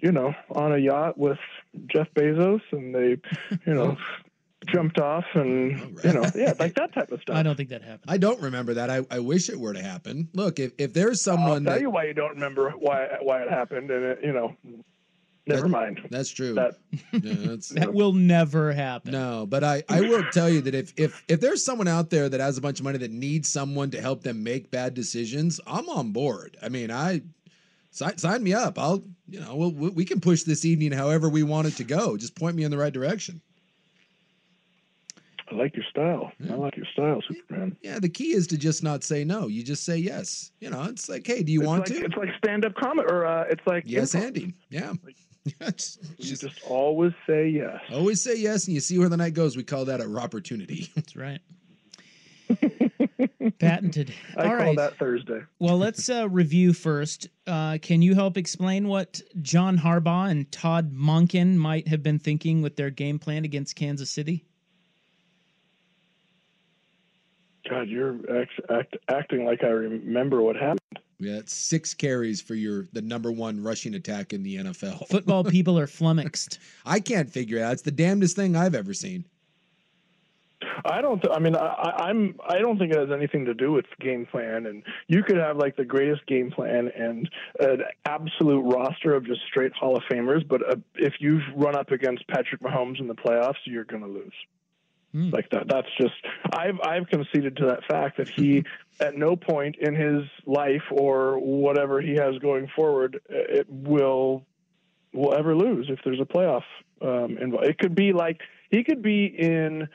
you 0.02 0.12
know 0.12 0.34
on 0.52 0.74
a 0.74 0.78
yacht 0.78 1.18
with 1.18 1.40
Jeff 1.88 2.08
Bezos 2.14 2.62
and 2.72 2.94
they 2.96 3.18
you 3.66 3.74
know. 3.74 3.98
jumped 4.68 5.00
off 5.00 5.24
and 5.36 5.98
you 6.04 6.14
know 6.14 6.24
yeah 6.36 6.54
like 6.60 6.76
that 6.76 6.94
type 6.94 7.10
of 7.14 7.22
stuff 7.22 7.36
I 7.36 7.44
don't 7.44 7.56
think 7.56 7.70
that 7.70 7.82
happened. 7.82 8.12
I 8.12 8.18
don't 8.18 8.42
remember 8.42 8.74
that. 8.76 8.90
I, 8.90 9.06
I 9.10 9.20
wish 9.20 9.50
it 9.50 9.58
were 9.58 9.74
to 9.74 9.82
happen. 9.82 10.28
Look, 10.34 10.60
if, 10.60 10.74
if 10.78 10.94
there's 10.94 11.22
someone 11.22 11.40
I'll 11.44 11.48
someone 11.48 11.64
tell 11.64 11.74
that, 11.76 11.82
you 11.82 11.90
why 11.90 12.04
you 12.04 12.14
don't 12.14 12.32
remember 12.36 12.72
why 12.72 13.08
why 13.22 13.42
it 13.42 13.50
happened, 13.50 13.90
and 13.90 14.04
it, 14.04 14.20
you 14.22 14.34
know, 14.34 14.56
never 15.48 15.62
That- 15.64 15.70
mind. 15.70 16.02
That's 16.12 16.30
true. 16.30 16.56
That 16.56 16.76
Yeah, 17.14 17.34
that's, 17.48 17.70
That 17.70 17.94
will 17.94 18.12
never 18.14 18.74
happen. 18.74 19.14
No, 19.14 19.46
but 19.48 19.64
I, 19.64 19.82
I 19.88 20.02
will 20.02 20.26
tell 20.32 20.50
you 20.50 20.60
that 20.62 20.76
if 20.76 20.94
if 20.98 21.24
if 21.30 21.40
there's 21.40 21.64
someone 21.64 21.88
out 21.88 22.10
there 22.10 22.28
that 22.28 22.42
has 22.42 22.58
a 22.58 22.62
bunch 22.62 22.80
of 22.80 22.84
money 22.84 22.98
that 23.00 23.12
needs 23.12 23.48
someone 23.50 23.90
to 23.92 24.02
help 24.02 24.24
them 24.24 24.44
make 24.44 24.70
bad 24.72 24.94
decisions, 24.94 25.62
I'm 25.66 25.88
on 25.90 26.12
board. 26.12 26.58
I 26.62 26.68
mean, 26.68 26.92
I 26.92 27.22
sign, 28.00 28.18
sign 28.18 28.42
me 28.44 28.54
up. 28.54 28.80
I'll 28.80 29.04
you 29.28 29.40
know 29.40 29.56
we'll, 29.56 29.72
we 29.72 29.90
we 29.90 30.06
can 30.06 30.22
push 30.22 30.44
this 30.44 30.66
evening 30.66 30.92
however 30.92 31.30
we 31.30 31.44
want 31.44 31.68
it 31.68 31.76
to 31.78 31.84
go. 31.84 32.18
Just 32.18 32.36
point 32.36 32.56
me 32.56 32.64
in 32.64 32.72
the 32.72 32.78
right 32.78 32.94
direction. 32.94 33.42
I 35.52 35.56
like 35.56 35.76
your 35.76 35.86
style. 35.90 36.32
I 36.48 36.54
like 36.54 36.78
your 36.78 36.86
style, 36.94 37.24
Superman. 37.28 37.76
Yeah, 37.82 37.98
the 37.98 38.08
key 38.10 38.34
is 38.34 38.46
to 38.48 38.58
just 38.58 38.84
not 38.84 39.04
say 39.04 39.24
no. 39.24 39.48
You 39.48 39.64
just 39.64 39.84
say 39.84 39.98
yes. 39.98 40.52
You 40.60 40.70
know, 40.70 40.84
it's 40.84 41.10
like, 41.10 41.26
hey, 41.26 41.42
do 41.42 41.52
you 41.52 41.62
it's 41.62 41.68
want 41.68 41.90
like, 41.90 42.00
to? 42.00 42.06
It's 42.06 42.16
like 42.16 42.30
stand 42.38 42.66
up 42.66 42.76
comedy, 42.76 43.08
or 43.12 43.26
uh, 43.26 43.46
it's 43.50 43.66
like 43.66 43.84
Yes, 43.88 44.14
improv. 44.14 44.26
Andy. 44.26 44.54
Yeah. 44.70 44.94
You 45.62 46.36
just 46.36 46.62
always 46.68 47.14
say 47.26 47.48
yes. 47.48 47.80
Always 47.92 48.22
say 48.22 48.36
yes, 48.36 48.68
and 48.68 48.76
you 48.76 48.82
see 48.82 49.00
where 49.00 49.10
the 49.10 49.18
night 49.18 49.34
goes. 49.34 49.58
We 49.58 49.64
call 49.64 49.86
that 49.86 50.00
a 50.00 50.18
opportunity. 50.18 50.92
That's 50.96 51.16
right. 51.16 51.40
Patented. 53.58 54.14
I 54.38 54.44
All 54.44 54.48
call 54.50 54.58
right. 54.58 54.78
that 54.78 54.98
Thursday. 54.98 55.42
Well, 55.60 55.78
let's 55.78 56.10
uh, 56.10 56.30
review 56.30 56.74
first. 56.74 57.28
Uh, 57.48 57.78
can 57.82 58.02
you 58.02 58.16
help 58.16 58.38
explain 58.38 58.88
what 58.88 59.22
John 59.42 59.78
Harbaugh 59.78 60.30
and 60.30 60.52
Todd 60.52 60.94
Monken 60.94 61.56
might 61.56 61.88
have 61.88 62.04
been 62.04 62.20
thinking 62.20 62.62
with 62.62 62.76
their 62.76 62.90
game 62.90 63.20
plan 63.20 63.46
against 63.46 63.76
Kansas 63.76 64.10
City? 64.10 64.46
God, 67.70 67.88
you're 67.88 68.16
act, 68.42 68.60
act, 68.70 68.98
acting 69.10 69.46
like 69.46 69.64
I 69.64 69.68
remember 69.68 70.42
what 70.42 70.56
happened. 70.56 70.80
Yeah, 71.20 71.34
it's 71.34 71.54
six 71.54 71.94
carries 71.94 72.42
for 72.42 72.56
your 72.56 72.88
the 72.94 73.02
number 73.02 73.32
one 73.32 73.62
rushing 73.62 73.96
attack 73.96 74.32
in 74.32 74.42
the 74.42 74.56
NFL. 74.56 75.08
Football 75.10 75.44
people 75.44 75.78
are 75.78 75.88
flummoxed. 75.88 76.60
I 76.86 77.02
can't 77.02 77.30
figure 77.30 77.58
it 77.58 77.62
out. 77.62 77.74
It's 77.74 77.82
the 77.82 77.92
damnedest 77.92 78.36
thing 78.36 78.56
I've 78.56 78.74
ever 78.74 78.94
seen. 78.94 79.26
I 80.86 81.02
don't. 81.02 81.22
Th- 81.22 81.34
I 81.36 81.40
mean, 81.40 81.56
I, 81.56 81.94
I'm. 81.98 82.40
I 82.48 82.60
don't 82.60 82.78
think 82.78 82.94
it 82.94 83.00
has 83.00 83.12
anything 83.12 83.46
to 83.46 83.54
do 83.54 83.72
with 83.72 83.86
game 84.00 84.26
plan. 84.26 84.66
And 84.66 84.84
you 85.08 85.24
could 85.24 85.38
have 85.38 85.58
like 85.58 85.76
the 85.76 85.86
greatest 85.86 86.26
game 86.28 86.52
plan 86.52 86.90
and 86.96 87.30
an 87.60 87.84
absolute 88.06 88.62
roster 88.62 89.14
of 89.14 89.26
just 89.26 89.42
straight 89.48 89.74
Hall 89.74 89.98
of 89.98 90.04
Famers, 90.12 90.48
but 90.48 90.68
uh, 90.70 90.76
if 90.96 91.16
you 91.20 91.40
run 91.56 91.76
up 91.76 91.92
against 91.92 92.28
Patrick 92.28 92.62
Mahomes 92.62 93.00
in 93.00 93.08
the 93.08 93.16
playoffs, 93.16 93.56
you're 93.66 93.86
going 93.86 94.04
to 94.04 94.10
lose. 94.10 94.34
Like 95.32 95.50
that. 95.50 95.68
That's 95.68 95.88
just. 96.00 96.14
I've 96.54 96.80
I've 96.84 97.08
conceded 97.08 97.58
to 97.58 97.66
that 97.68 97.84
fact 97.90 98.18
that 98.18 98.30
he, 98.30 98.64
at 99.00 99.16
no 99.16 99.36
point 99.36 99.76
in 99.80 99.96
his 99.96 100.24
life 100.46 100.84
or 100.92 101.40
whatever 101.40 102.00
he 102.00 102.12
has 102.12 102.38
going 102.40 102.68
forward, 102.76 103.20
uh, 103.30 103.36
it 103.36 103.68
will 103.70 104.46
will 105.14 105.34
ever 105.34 105.56
lose 105.56 105.88
if 105.90 106.00
there's 106.06 106.20
a 106.20 106.26
playoff 106.26 106.62
um, 107.02 107.38
involved. 107.40 107.66
It 107.66 107.80
could 107.80 107.96
be 107.96 108.14
like 108.14 108.40
he 108.70 108.84
could 108.84 109.02
be 109.02 109.26
in 109.26 109.88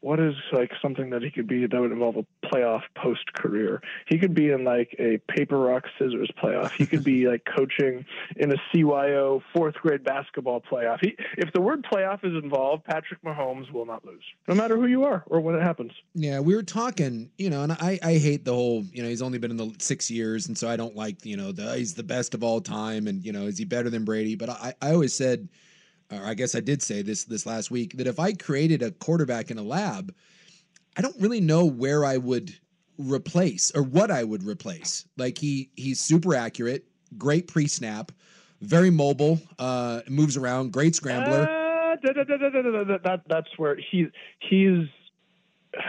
what 0.00 0.20
is 0.20 0.34
like 0.52 0.70
something 0.80 1.10
that 1.10 1.22
he 1.22 1.30
could 1.30 1.46
be 1.46 1.66
that 1.66 1.80
would 1.80 1.92
involve 1.92 2.16
a 2.16 2.46
playoff 2.46 2.82
post 2.96 3.32
career. 3.34 3.82
He 4.06 4.18
could 4.18 4.34
be 4.34 4.50
in 4.50 4.64
like 4.64 4.94
a 4.98 5.18
paper 5.30 5.58
rock 5.58 5.84
scissors 5.98 6.30
playoff. 6.42 6.70
He 6.72 6.86
could 6.86 7.04
be 7.04 7.26
like 7.28 7.44
coaching 7.44 8.04
in 8.36 8.52
a 8.52 8.56
CYO 8.72 9.42
fourth 9.52 9.74
grade 9.74 10.04
basketball 10.04 10.60
playoff. 10.60 10.98
He, 11.00 11.16
if 11.36 11.52
the 11.52 11.60
word 11.60 11.84
playoff 11.84 12.24
is 12.24 12.32
involved, 12.42 12.84
Patrick 12.84 13.22
Mahomes 13.22 13.70
will 13.72 13.86
not 13.86 14.04
lose, 14.04 14.22
no 14.46 14.54
matter 14.54 14.76
who 14.76 14.86
you 14.86 15.04
are 15.04 15.24
or 15.26 15.40
when 15.40 15.54
it 15.54 15.62
happens. 15.62 15.92
Yeah, 16.14 16.40
we 16.40 16.54
were 16.54 16.62
talking, 16.62 17.30
you 17.38 17.50
know, 17.50 17.62
and 17.62 17.72
I, 17.72 17.98
I 18.02 18.18
hate 18.18 18.44
the 18.44 18.54
whole, 18.54 18.84
you 18.92 19.02
know, 19.02 19.08
he's 19.08 19.22
only 19.22 19.38
been 19.38 19.50
in 19.50 19.56
the 19.56 19.74
six 19.78 20.10
years, 20.10 20.46
and 20.46 20.56
so 20.56 20.68
I 20.68 20.76
don't 20.76 20.94
like, 20.94 21.24
you 21.24 21.36
know, 21.36 21.52
the 21.52 21.76
he's 21.76 21.94
the 21.94 22.02
best 22.02 22.34
of 22.34 22.42
all 22.42 22.60
time, 22.60 23.06
and 23.06 23.24
you 23.24 23.32
know, 23.32 23.46
is 23.46 23.58
he 23.58 23.64
better 23.64 23.90
than 23.90 24.04
Brady? 24.04 24.36
But 24.36 24.50
I, 24.50 24.74
I 24.80 24.92
always 24.92 25.14
said, 25.14 25.48
or 26.10 26.24
I 26.24 26.34
guess 26.34 26.54
I 26.54 26.60
did 26.60 26.82
say 26.82 27.02
this 27.02 27.24
this 27.24 27.46
last 27.46 27.70
week 27.70 27.96
that 27.96 28.06
if 28.06 28.18
I 28.18 28.32
created 28.32 28.82
a 28.82 28.90
quarterback 28.90 29.50
in 29.50 29.58
a 29.58 29.62
lab, 29.62 30.14
I 30.96 31.02
don't 31.02 31.16
really 31.20 31.40
know 31.40 31.64
where 31.64 32.04
I 32.04 32.16
would 32.16 32.54
replace 32.98 33.70
or 33.74 33.82
what 33.82 34.10
I 34.10 34.24
would 34.24 34.42
replace. 34.42 35.06
Like 35.16 35.38
he 35.38 35.70
he's 35.76 36.00
super 36.00 36.34
accurate, 36.34 36.84
great 37.16 37.48
pre-snap, 37.48 38.12
very 38.60 38.90
mobile, 38.90 39.40
uh, 39.58 40.00
moves 40.08 40.36
around, 40.36 40.72
great 40.72 40.94
scrambler. 40.94 41.42
Uh, 41.42 41.96
that, 43.04 43.22
that's 43.28 43.48
where 43.56 43.76
he 43.76 44.06
he's 44.40 44.86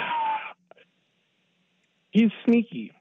he's 2.11 2.31
sneaky 2.45 2.91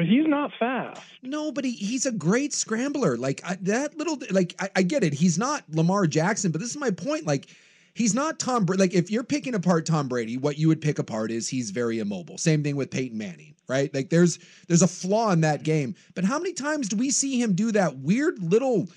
but 0.00 0.08
he's 0.08 0.26
not 0.26 0.50
fast. 0.58 1.02
No, 1.20 1.52
but 1.52 1.62
he, 1.62 1.72
he's 1.72 2.06
a 2.06 2.12
great 2.12 2.54
scrambler. 2.54 3.18
Like 3.18 3.42
I, 3.44 3.58
that 3.60 3.98
little, 3.98 4.18
like 4.30 4.54
I, 4.58 4.70
I 4.76 4.82
get 4.82 5.04
it. 5.04 5.12
He's 5.12 5.36
not 5.36 5.62
Lamar 5.68 6.06
Jackson, 6.06 6.50
but 6.52 6.58
this 6.58 6.70
is 6.70 6.78
my 6.78 6.90
point. 6.90 7.26
Like 7.26 7.48
he's 7.92 8.14
not 8.14 8.38
Tom. 8.38 8.64
Like 8.64 8.94
if 8.94 9.10
you're 9.10 9.22
picking 9.22 9.54
apart 9.54 9.84
Tom 9.84 10.08
Brady, 10.08 10.38
what 10.38 10.56
you 10.56 10.68
would 10.68 10.80
pick 10.80 10.98
apart 10.98 11.30
is 11.30 11.50
he's 11.50 11.68
very 11.70 11.98
immobile. 11.98 12.38
Same 12.38 12.62
thing 12.62 12.76
with 12.76 12.90
Peyton 12.90 13.18
Manning, 13.18 13.54
right? 13.68 13.92
Like 13.92 14.08
there's 14.08 14.38
there's 14.68 14.80
a 14.80 14.88
flaw 14.88 15.32
in 15.32 15.42
that 15.42 15.64
game. 15.64 15.94
But 16.14 16.24
how 16.24 16.38
many 16.38 16.54
times 16.54 16.88
do 16.88 16.96
we 16.96 17.10
see 17.10 17.38
him 17.38 17.52
do 17.52 17.70
that 17.72 17.98
weird 17.98 18.42
little 18.42 18.88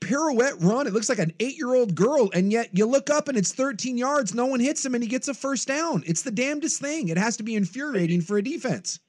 pirouette 0.00 0.62
run? 0.62 0.86
It 0.86 0.92
looks 0.92 1.08
like 1.08 1.18
an 1.18 1.32
eight 1.40 1.56
year 1.56 1.74
old 1.74 1.94
girl, 1.94 2.28
and 2.34 2.52
yet 2.52 2.68
you 2.76 2.84
look 2.84 3.08
up 3.08 3.28
and 3.28 3.38
it's 3.38 3.54
13 3.54 3.96
yards. 3.96 4.34
No 4.34 4.44
one 4.44 4.60
hits 4.60 4.84
him, 4.84 4.94
and 4.94 5.02
he 5.02 5.08
gets 5.08 5.28
a 5.28 5.34
first 5.34 5.66
down. 5.66 6.02
It's 6.06 6.20
the 6.20 6.30
damnedest 6.30 6.78
thing. 6.78 7.08
It 7.08 7.16
has 7.16 7.38
to 7.38 7.42
be 7.42 7.54
infuriating 7.54 8.20
for 8.20 8.36
a 8.36 8.44
defense. 8.44 9.00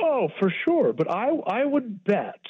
Oh, 0.00 0.28
for 0.38 0.52
sure. 0.64 0.92
But 0.92 1.10
I 1.10 1.28
I 1.46 1.64
would 1.64 2.04
bet, 2.04 2.40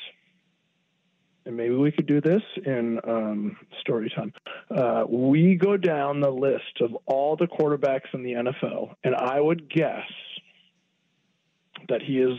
and 1.44 1.56
maybe 1.56 1.74
we 1.74 1.92
could 1.92 2.06
do 2.06 2.20
this 2.20 2.42
in 2.64 3.00
um, 3.06 3.56
story 3.80 4.10
time. 4.14 4.32
Uh, 4.70 5.04
we 5.08 5.56
go 5.56 5.76
down 5.76 6.20
the 6.20 6.30
list 6.30 6.80
of 6.80 6.96
all 7.06 7.36
the 7.36 7.46
quarterbacks 7.46 8.12
in 8.12 8.22
the 8.22 8.32
NFL, 8.32 8.94
and 9.04 9.14
I 9.14 9.40
would 9.40 9.68
guess 9.68 10.08
that 11.88 12.02
he 12.02 12.18
is 12.18 12.38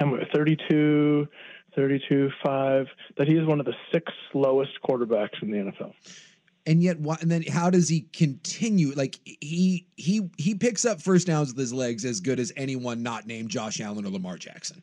many- 0.00 0.26
32, 0.32 1.28
32, 1.76 2.30
5, 2.44 2.86
that 3.16 3.28
he 3.28 3.34
is 3.36 3.46
one 3.46 3.60
of 3.60 3.66
the 3.66 3.74
six 3.92 4.12
slowest 4.30 4.72
quarterbacks 4.82 5.42
in 5.42 5.50
the 5.50 5.58
NFL. 5.58 5.92
And 6.66 6.82
yet 6.82 6.98
why 7.00 7.16
and 7.20 7.30
then 7.30 7.42
how 7.42 7.70
does 7.70 7.88
he 7.88 8.02
continue 8.12 8.92
like 8.94 9.18
he 9.24 9.86
he 9.96 10.30
he 10.38 10.54
picks 10.54 10.84
up 10.84 11.00
first 11.00 11.26
downs 11.26 11.48
with 11.48 11.58
his 11.58 11.72
legs 11.72 12.04
as 12.04 12.20
good 12.20 12.38
as 12.38 12.52
anyone 12.56 13.02
not 13.02 13.26
named 13.26 13.50
Josh 13.50 13.80
Allen 13.80 14.04
or 14.04 14.10
Lamar 14.10 14.36
Jackson. 14.36 14.82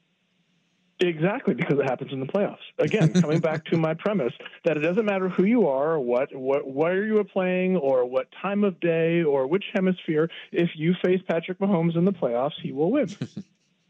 Exactly, 1.01 1.53
because 1.53 1.79
it 1.79 1.85
happens 1.85 2.11
in 2.11 2.19
the 2.19 2.25
playoffs. 2.25 2.57
Again, 2.79 3.13
coming 3.13 3.39
back 3.39 3.63
to 3.65 3.77
my 3.77 3.93
premise 3.93 4.33
that 4.65 4.75
it 4.75 4.81
doesn't 4.81 5.05
matter 5.05 5.29
who 5.29 5.45
you 5.45 5.65
are, 5.65 5.93
or 5.93 5.99
what, 6.01 6.35
what, 6.35 6.67
where 6.67 7.05
you 7.05 7.17
are 7.19 7.23
playing, 7.23 7.77
or 7.77 8.05
what 8.05 8.27
time 8.41 8.65
of 8.65 8.77
day, 8.81 9.23
or 9.23 9.47
which 9.47 9.63
hemisphere. 9.73 10.29
If 10.51 10.71
you 10.75 10.93
face 11.01 11.21
Patrick 11.25 11.57
Mahomes 11.59 11.95
in 11.95 12.03
the 12.03 12.11
playoffs, 12.11 12.59
he 12.61 12.73
will 12.73 12.91
win. 12.91 13.15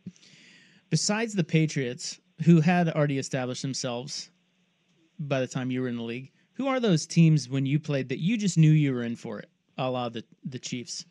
Besides 0.92 1.34
the 1.34 1.44
Patriots, 1.44 2.20
who 2.44 2.62
had 2.62 2.90
already 2.90 3.18
established 3.18 3.64
themselves 3.64 4.30
by 5.18 5.40
the 5.40 5.48
time 5.48 5.72
you 5.72 5.82
were 5.82 5.88
in 5.88 5.98
the 5.98 6.04
league, 6.04 6.32
who 6.60 6.68
are 6.68 6.80
those 6.82 7.08
teams 7.08 7.50
when 7.50 7.66
you 7.66 7.80
played 7.80 8.10
that 8.10 8.20
you 8.20 8.38
just 8.38 8.58
knew 8.58 8.70
you 8.70 8.94
were 8.94 9.04
in 9.04 9.16
for 9.16 9.40
it, 9.40 9.50
a 9.78 9.90
la 9.90 10.10
the, 10.10 10.24
the 10.44 10.60
Chiefs? 10.60 11.06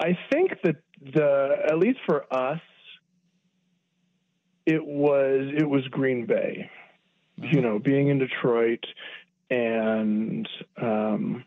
I 0.00 0.16
think 0.32 0.52
that 0.64 0.76
the 1.14 1.56
at 1.68 1.78
least 1.78 1.98
for 2.06 2.24
us, 2.32 2.60
it 4.64 4.84
was 4.84 5.52
it 5.56 5.68
was 5.68 5.86
Green 5.88 6.24
Bay. 6.24 6.70
You 7.36 7.60
know, 7.60 7.78
being 7.78 8.08
in 8.08 8.18
Detroit, 8.18 8.84
and 9.50 10.48
um, 10.80 11.44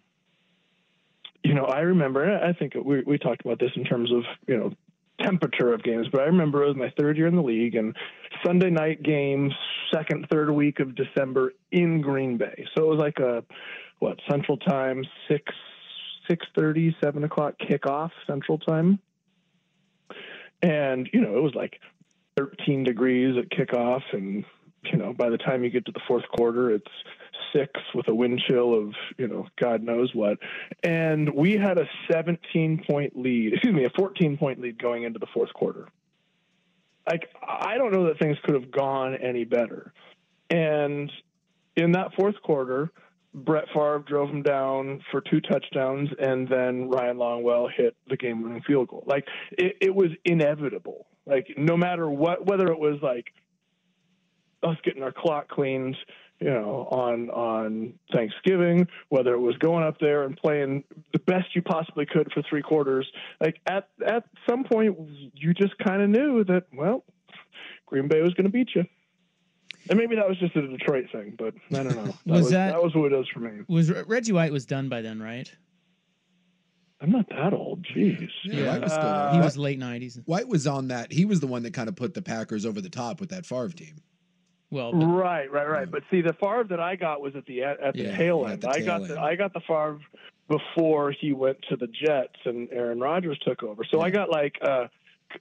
you 1.44 1.56
know, 1.56 1.66
I 1.66 1.80
remember. 1.80 2.40
I 2.44 2.54
think 2.54 2.74
we 2.76 3.02
we 3.02 3.18
talked 3.18 3.44
about 3.44 3.60
this 3.60 3.72
in 3.76 3.86
terms 3.86 4.12
of 4.12 4.24
you 4.48 4.58
know 4.58 4.74
temperature 5.22 5.74
of 5.74 5.84
games, 5.84 6.08
but 6.12 6.22
I 6.22 6.26
remember 6.26 6.64
it 6.64 6.68
was 6.68 6.76
my 6.76 6.94
third 6.98 7.18
year 7.18 7.28
in 7.28 7.36
the 7.36 7.42
league 7.42 7.76
and 7.76 7.96
Sunday 8.46 8.70
night 8.70 9.02
games, 9.02 9.54
second 9.94 10.28
third 10.32 10.52
week 10.52 10.80
of 10.80 10.96
December 10.96 11.54
in 11.72 12.02
Green 12.02 12.38
Bay. 12.38 12.66
So 12.76 12.84
it 12.84 12.88
was 12.88 13.00
like 13.00 13.20
a 13.20 13.44
what 14.00 14.20
Central 14.30 14.58
Time 14.58 15.04
six 15.30 15.44
six 16.28 16.46
thirty 16.56 16.96
seven 17.04 17.24
o'clock 17.24 17.56
kickoff 17.60 18.12
Central 18.28 18.58
Time, 18.58 19.00
and 20.62 21.10
you 21.14 21.22
know 21.22 21.38
it 21.38 21.44
was 21.44 21.56
like 21.56 21.80
thirteen 22.36 22.84
degrees 22.84 23.38
at 23.38 23.50
kickoff, 23.50 24.02
and 24.12 24.44
you 24.92 24.98
know 24.98 25.14
by 25.14 25.30
the 25.30 25.38
time 25.38 25.64
you 25.64 25.70
get 25.70 25.86
to 25.86 25.92
the 25.92 26.02
fourth 26.08 26.26
quarter, 26.38 26.72
it's 26.72 26.92
six 27.54 27.72
with 27.94 28.08
a 28.08 28.16
wind 28.16 28.42
chill 28.48 28.74
of 28.74 28.94
you 29.18 29.28
know 29.28 29.48
God 29.60 29.84
knows 29.84 30.14
what, 30.14 30.38
and 30.84 31.34
we 31.34 31.54
had 31.54 31.78
a 31.78 31.86
seventeen 32.12 32.84
point 32.88 33.18
lead, 33.18 33.54
excuse 33.54 33.74
me, 33.74 33.86
a 33.86 33.90
fourteen 33.98 34.38
point 34.38 34.60
lead 34.60 34.82
going 34.82 35.04
into 35.04 35.20
the 35.20 35.28
fourth 35.34 35.54
quarter. 35.54 35.88
Like 37.10 37.30
I 37.42 37.78
don't 37.78 37.92
know 37.92 38.08
that 38.08 38.20
things 38.20 38.38
could 38.44 38.56
have 38.56 38.72
gone 38.72 39.16
any 39.16 39.44
better, 39.44 39.94
and 40.50 41.12
in 41.76 41.92
that 41.94 42.14
fourth 42.16 42.42
quarter. 42.44 42.92
Brett 43.38 43.66
Favre 43.74 44.02
drove 44.08 44.30
him 44.30 44.44
down 44.44 45.02
for 45.12 45.20
two 45.20 45.42
touchdowns, 45.42 46.08
and 46.18 46.48
then 46.48 46.88
Ryan 46.90 47.18
Longwell 47.18 47.68
hit 47.70 47.94
the 48.08 48.16
game-winning 48.16 48.62
field 48.66 48.88
goal. 48.88 49.04
Like 49.06 49.26
it, 49.52 49.76
it 49.82 49.94
was 49.94 50.08
inevitable. 50.24 51.08
Like 51.26 51.48
no 51.58 51.76
matter 51.76 52.10
what, 52.10 52.46
whether 52.46 52.68
it 52.68 52.80
was 52.80 52.98
like 53.02 53.34
us 54.66 54.78
getting 54.84 55.04
our 55.04 55.12
clock 55.12 55.48
cleaned, 55.50 55.96
you 56.40 56.50
know, 56.50 56.88
on 56.92 57.30
on 57.30 57.94
Thanksgiving, 58.14 58.88
whether 59.10 59.34
it 59.34 59.40
was 59.40 59.56
going 59.58 59.84
up 59.84 60.00
there 60.00 60.24
and 60.24 60.36
playing 60.36 60.84
the 61.14 61.20
best 61.20 61.56
you 61.56 61.62
possibly 61.62 62.06
could 62.06 62.32
for 62.34 62.42
three 62.50 62.62
quarters. 62.62 63.10
Like 63.40 63.60
at 63.68 63.88
at 64.06 64.26
some 64.50 64.64
point, 64.64 64.98
you 65.34 65.54
just 65.54 65.78
kind 65.78 66.02
of 66.02 66.10
knew 66.10 66.44
that 66.46 66.66
well, 66.74 67.04
Green 67.86 68.08
Bay 68.08 68.22
was 68.22 68.34
going 68.34 68.46
to 68.46 68.52
beat 68.52 68.70
you. 68.76 68.84
And 69.88 70.00
maybe 70.00 70.16
that 70.16 70.28
was 70.28 70.40
just 70.40 70.56
a 70.56 70.68
Detroit 70.68 71.06
thing, 71.12 71.36
but 71.38 71.54
I 71.72 71.84
don't 71.84 71.96
know. 71.96 72.14
That 72.26 72.32
Was 72.32 72.42
was, 72.42 72.50
that- 72.52 72.72
that 72.72 72.84
was 72.84 72.96
what 72.96 73.14
it 73.14 73.20
is 73.20 73.28
for 73.32 73.40
me. 73.40 73.62
Was 73.68 73.92
Reggie 73.92 74.32
White 74.32 74.52
was 74.52 74.66
done 74.66 74.90
by 74.90 75.02
then, 75.04 75.22
right? 75.22 75.50
I'm 77.02 77.12
not 77.12 77.30
that 77.30 77.54
old. 77.54 77.86
Jeez. 77.86 78.30
Yeah, 78.46 78.72
White 78.72 78.82
was 78.82 78.92
still 78.94 79.04
uh, 79.06 79.26
there. 79.32 79.34
he 79.40 79.46
was 79.46 79.58
late 79.58 79.78
nineties. 79.78 80.20
White 80.26 80.48
was 80.48 80.66
on 80.66 80.88
that. 80.88 81.12
He 81.12 81.26
was 81.26 81.40
the 81.40 81.46
one 81.48 81.62
that 81.64 81.74
kind 81.74 81.88
of 81.90 81.96
put 81.96 82.14
the 82.14 82.22
Packers 82.22 82.66
over 82.66 82.82
the 82.82 82.90
top 82.90 83.20
with 83.20 83.30
that 83.30 83.46
Favre 83.46 83.70
team. 83.70 84.02
Well, 84.72 84.94
right, 84.94 85.50
right, 85.52 85.68
right. 85.70 85.90
But 85.90 86.04
see, 86.12 86.22
the 86.22 86.34
Favre 86.34 86.66
that 86.70 86.80
I 86.80 86.96
got 86.96 87.22
was 87.22 87.36
at 87.36 87.46
the 87.46 87.64
at 87.64 87.94
the 87.94 88.04
Yeah, 88.04 88.18
tail 88.18 88.46
end. 88.48 88.62
the 88.62 88.70
I 88.70 88.80
got 88.82 89.02
end. 89.02 89.10
the 89.12 89.20
I 89.22 89.36
got 89.36 89.54
the 89.54 89.62
Favre 89.62 90.00
before 90.48 91.12
he 91.12 91.34
went 91.34 91.58
to 91.70 91.76
the 91.76 91.88
Jets 91.88 92.36
and 92.46 92.68
Aaron 92.72 93.00
Rodgers 93.00 93.38
took 93.40 93.64
over. 93.64 93.84
So 93.90 94.02
I 94.02 94.10
got 94.10 94.30
like 94.30 94.56
uh 94.62 94.88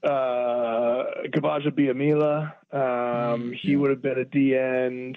uh 0.03 1.05
Gbaja-Biamila. 1.29 2.53
Mm, 2.73 3.33
Um 3.35 3.53
he 3.53 3.77
would 3.77 3.91
have 3.91 4.03
been 4.03 4.19
a 4.19 4.25
D 4.25 4.57
end. 4.57 5.17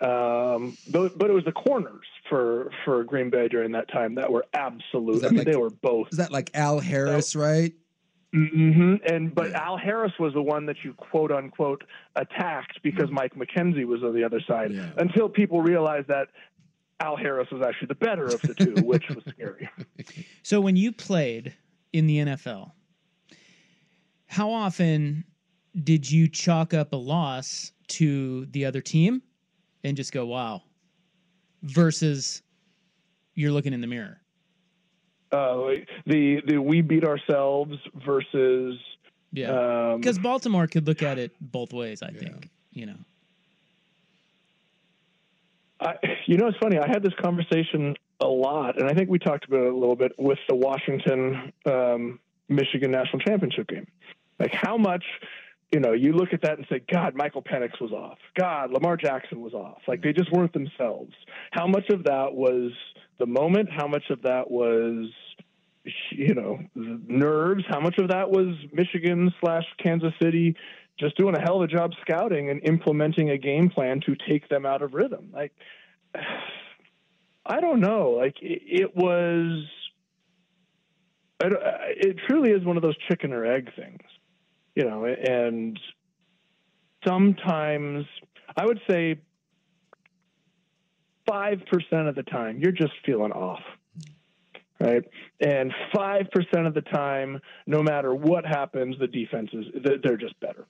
Um 0.00 0.76
but, 0.90 1.18
but 1.18 1.30
it 1.30 1.32
was 1.32 1.44
the 1.44 1.52
corners 1.52 2.06
for 2.28 2.70
for 2.84 3.04
Green 3.04 3.30
Bay 3.30 3.48
during 3.48 3.72
that 3.72 3.88
time 3.90 4.14
that 4.16 4.30
were 4.30 4.44
absolute 4.54 5.20
that 5.22 5.28
I 5.28 5.30
mean 5.30 5.38
like- 5.38 5.46
they 5.46 5.56
were 5.56 5.70
both 5.70 6.08
Is 6.12 6.18
that 6.18 6.32
like 6.32 6.50
Al 6.54 6.78
Harris, 6.80 7.34
right? 7.36 7.72
Hmm 8.32 8.94
And 9.06 9.34
but 9.34 9.52
Al 9.54 9.78
Harris 9.78 10.12
was 10.18 10.34
the 10.34 10.42
one 10.42 10.66
that 10.66 10.76
you 10.84 10.92
quote 10.94 11.32
unquote 11.32 11.82
attacked 12.16 12.80
because 12.82 13.08
Mike 13.10 13.34
McKenzie 13.34 13.86
was 13.86 14.02
on 14.02 14.14
the 14.14 14.22
other 14.24 14.40
side. 14.46 14.70
Until 14.98 15.28
people 15.28 15.62
realized 15.62 16.08
that 16.08 16.28
Al 17.00 17.16
Harris 17.16 17.48
was 17.50 17.62
actually 17.62 17.86
the 17.86 17.94
better 17.94 18.32
of 18.32 18.40
the 18.42 18.54
two, 18.54 18.76
which 18.82 19.04
was 19.14 19.24
scary. 19.30 19.68
So 20.42 20.60
when 20.60 20.76
you 20.76 20.92
played 20.92 21.54
in 21.92 22.06
the 22.06 22.18
NFL, 22.18 22.72
how 24.26 24.50
often 24.50 25.24
did 25.84 26.10
you 26.10 26.26
chalk 26.28 26.72
up 26.74 26.92
a 26.92 26.96
loss 26.96 27.72
to 27.88 28.46
the 28.46 28.64
other 28.64 28.80
team 28.80 29.22
and 29.84 29.96
just 29.96 30.12
go, 30.12 30.26
"Wow," 30.26 30.62
versus 31.62 32.42
you're 33.34 33.52
looking 33.52 33.72
in 33.72 33.80
the 33.80 33.86
mirror? 33.86 34.22
Uh, 35.30 35.74
the 36.06 36.40
the 36.46 36.58
we 36.58 36.80
beat 36.80 37.04
ourselves 37.04 37.76
versus 38.06 38.78
Yeah, 39.32 39.92
um, 39.92 40.00
because 40.00 40.18
Baltimore 40.18 40.66
could 40.66 40.86
look 40.86 41.02
at 41.02 41.18
it 41.18 41.32
both 41.40 41.72
ways. 41.72 42.02
I 42.02 42.10
think 42.10 42.48
you 42.72 42.86
know. 42.86 42.96
I, 45.80 45.94
you 46.26 46.36
know, 46.36 46.48
it's 46.48 46.58
funny. 46.58 46.76
I 46.78 46.88
had 46.88 47.02
this 47.02 47.14
conversation 47.20 47.94
a 48.20 48.26
lot, 48.26 48.80
and 48.80 48.88
I 48.88 48.94
think 48.94 49.08
we 49.08 49.18
talked 49.18 49.44
about 49.44 49.60
it 49.60 49.72
a 49.72 49.76
little 49.76 49.94
bit 49.94 50.12
with 50.18 50.38
the 50.48 50.56
Washington 50.56 51.52
um, 51.66 52.18
Michigan 52.48 52.90
national 52.90 53.20
championship 53.20 53.68
game. 53.68 53.86
Like 54.40 54.52
how 54.52 54.76
much, 54.76 55.04
you 55.72 55.80
know, 55.80 55.92
you 55.92 56.12
look 56.12 56.32
at 56.32 56.42
that 56.42 56.58
and 56.58 56.66
say, 56.68 56.80
God, 56.92 57.14
Michael 57.14 57.42
Penix 57.42 57.80
was 57.80 57.92
off. 57.92 58.18
God, 58.36 58.72
Lamar 58.72 58.96
Jackson 58.96 59.40
was 59.40 59.54
off. 59.54 59.82
Like 59.86 60.02
they 60.02 60.12
just 60.12 60.32
weren't 60.32 60.52
themselves. 60.52 61.12
How 61.50 61.66
much 61.66 61.88
of 61.90 62.04
that 62.04 62.34
was 62.34 62.72
the 63.18 63.26
moment? 63.26 63.68
How 63.70 63.86
much 63.86 64.04
of 64.10 64.22
that 64.22 64.50
was 64.50 65.10
you 66.10 66.34
know 66.34 66.58
nerves 66.74 67.64
how 67.68 67.80
much 67.80 67.98
of 67.98 68.08
that 68.08 68.30
was 68.30 68.54
michigan 68.72 69.32
slash 69.40 69.64
kansas 69.82 70.12
city 70.22 70.54
just 70.98 71.16
doing 71.16 71.36
a 71.36 71.40
hell 71.40 71.56
of 71.56 71.62
a 71.62 71.66
job 71.66 71.92
scouting 72.00 72.50
and 72.50 72.60
implementing 72.64 73.30
a 73.30 73.38
game 73.38 73.70
plan 73.70 74.00
to 74.04 74.16
take 74.28 74.48
them 74.48 74.66
out 74.66 74.82
of 74.82 74.94
rhythm 74.94 75.30
like 75.32 75.52
i 77.46 77.60
don't 77.60 77.80
know 77.80 78.10
like 78.10 78.36
it, 78.42 78.62
it 78.64 78.96
was 78.96 79.64
it 81.40 82.16
truly 82.28 82.50
is 82.50 82.64
one 82.64 82.76
of 82.76 82.82
those 82.82 82.96
chicken 83.08 83.32
or 83.32 83.44
egg 83.44 83.70
things 83.76 84.02
you 84.74 84.84
know 84.84 85.04
and 85.04 85.78
sometimes 87.06 88.04
i 88.56 88.64
would 88.64 88.80
say 88.90 89.18
5% 91.28 92.08
of 92.08 92.14
the 92.14 92.22
time, 92.22 92.58
you're 92.58 92.72
just 92.72 92.92
feeling 93.04 93.32
off. 93.32 93.62
Right. 94.80 95.02
And 95.40 95.72
5% 95.92 96.66
of 96.66 96.74
the 96.74 96.82
time, 96.82 97.40
no 97.66 97.82
matter 97.82 98.14
what 98.14 98.46
happens, 98.46 98.96
the 99.00 99.08
defenses, 99.08 99.66
they're 100.02 100.16
just 100.16 100.38
better. 100.38 100.66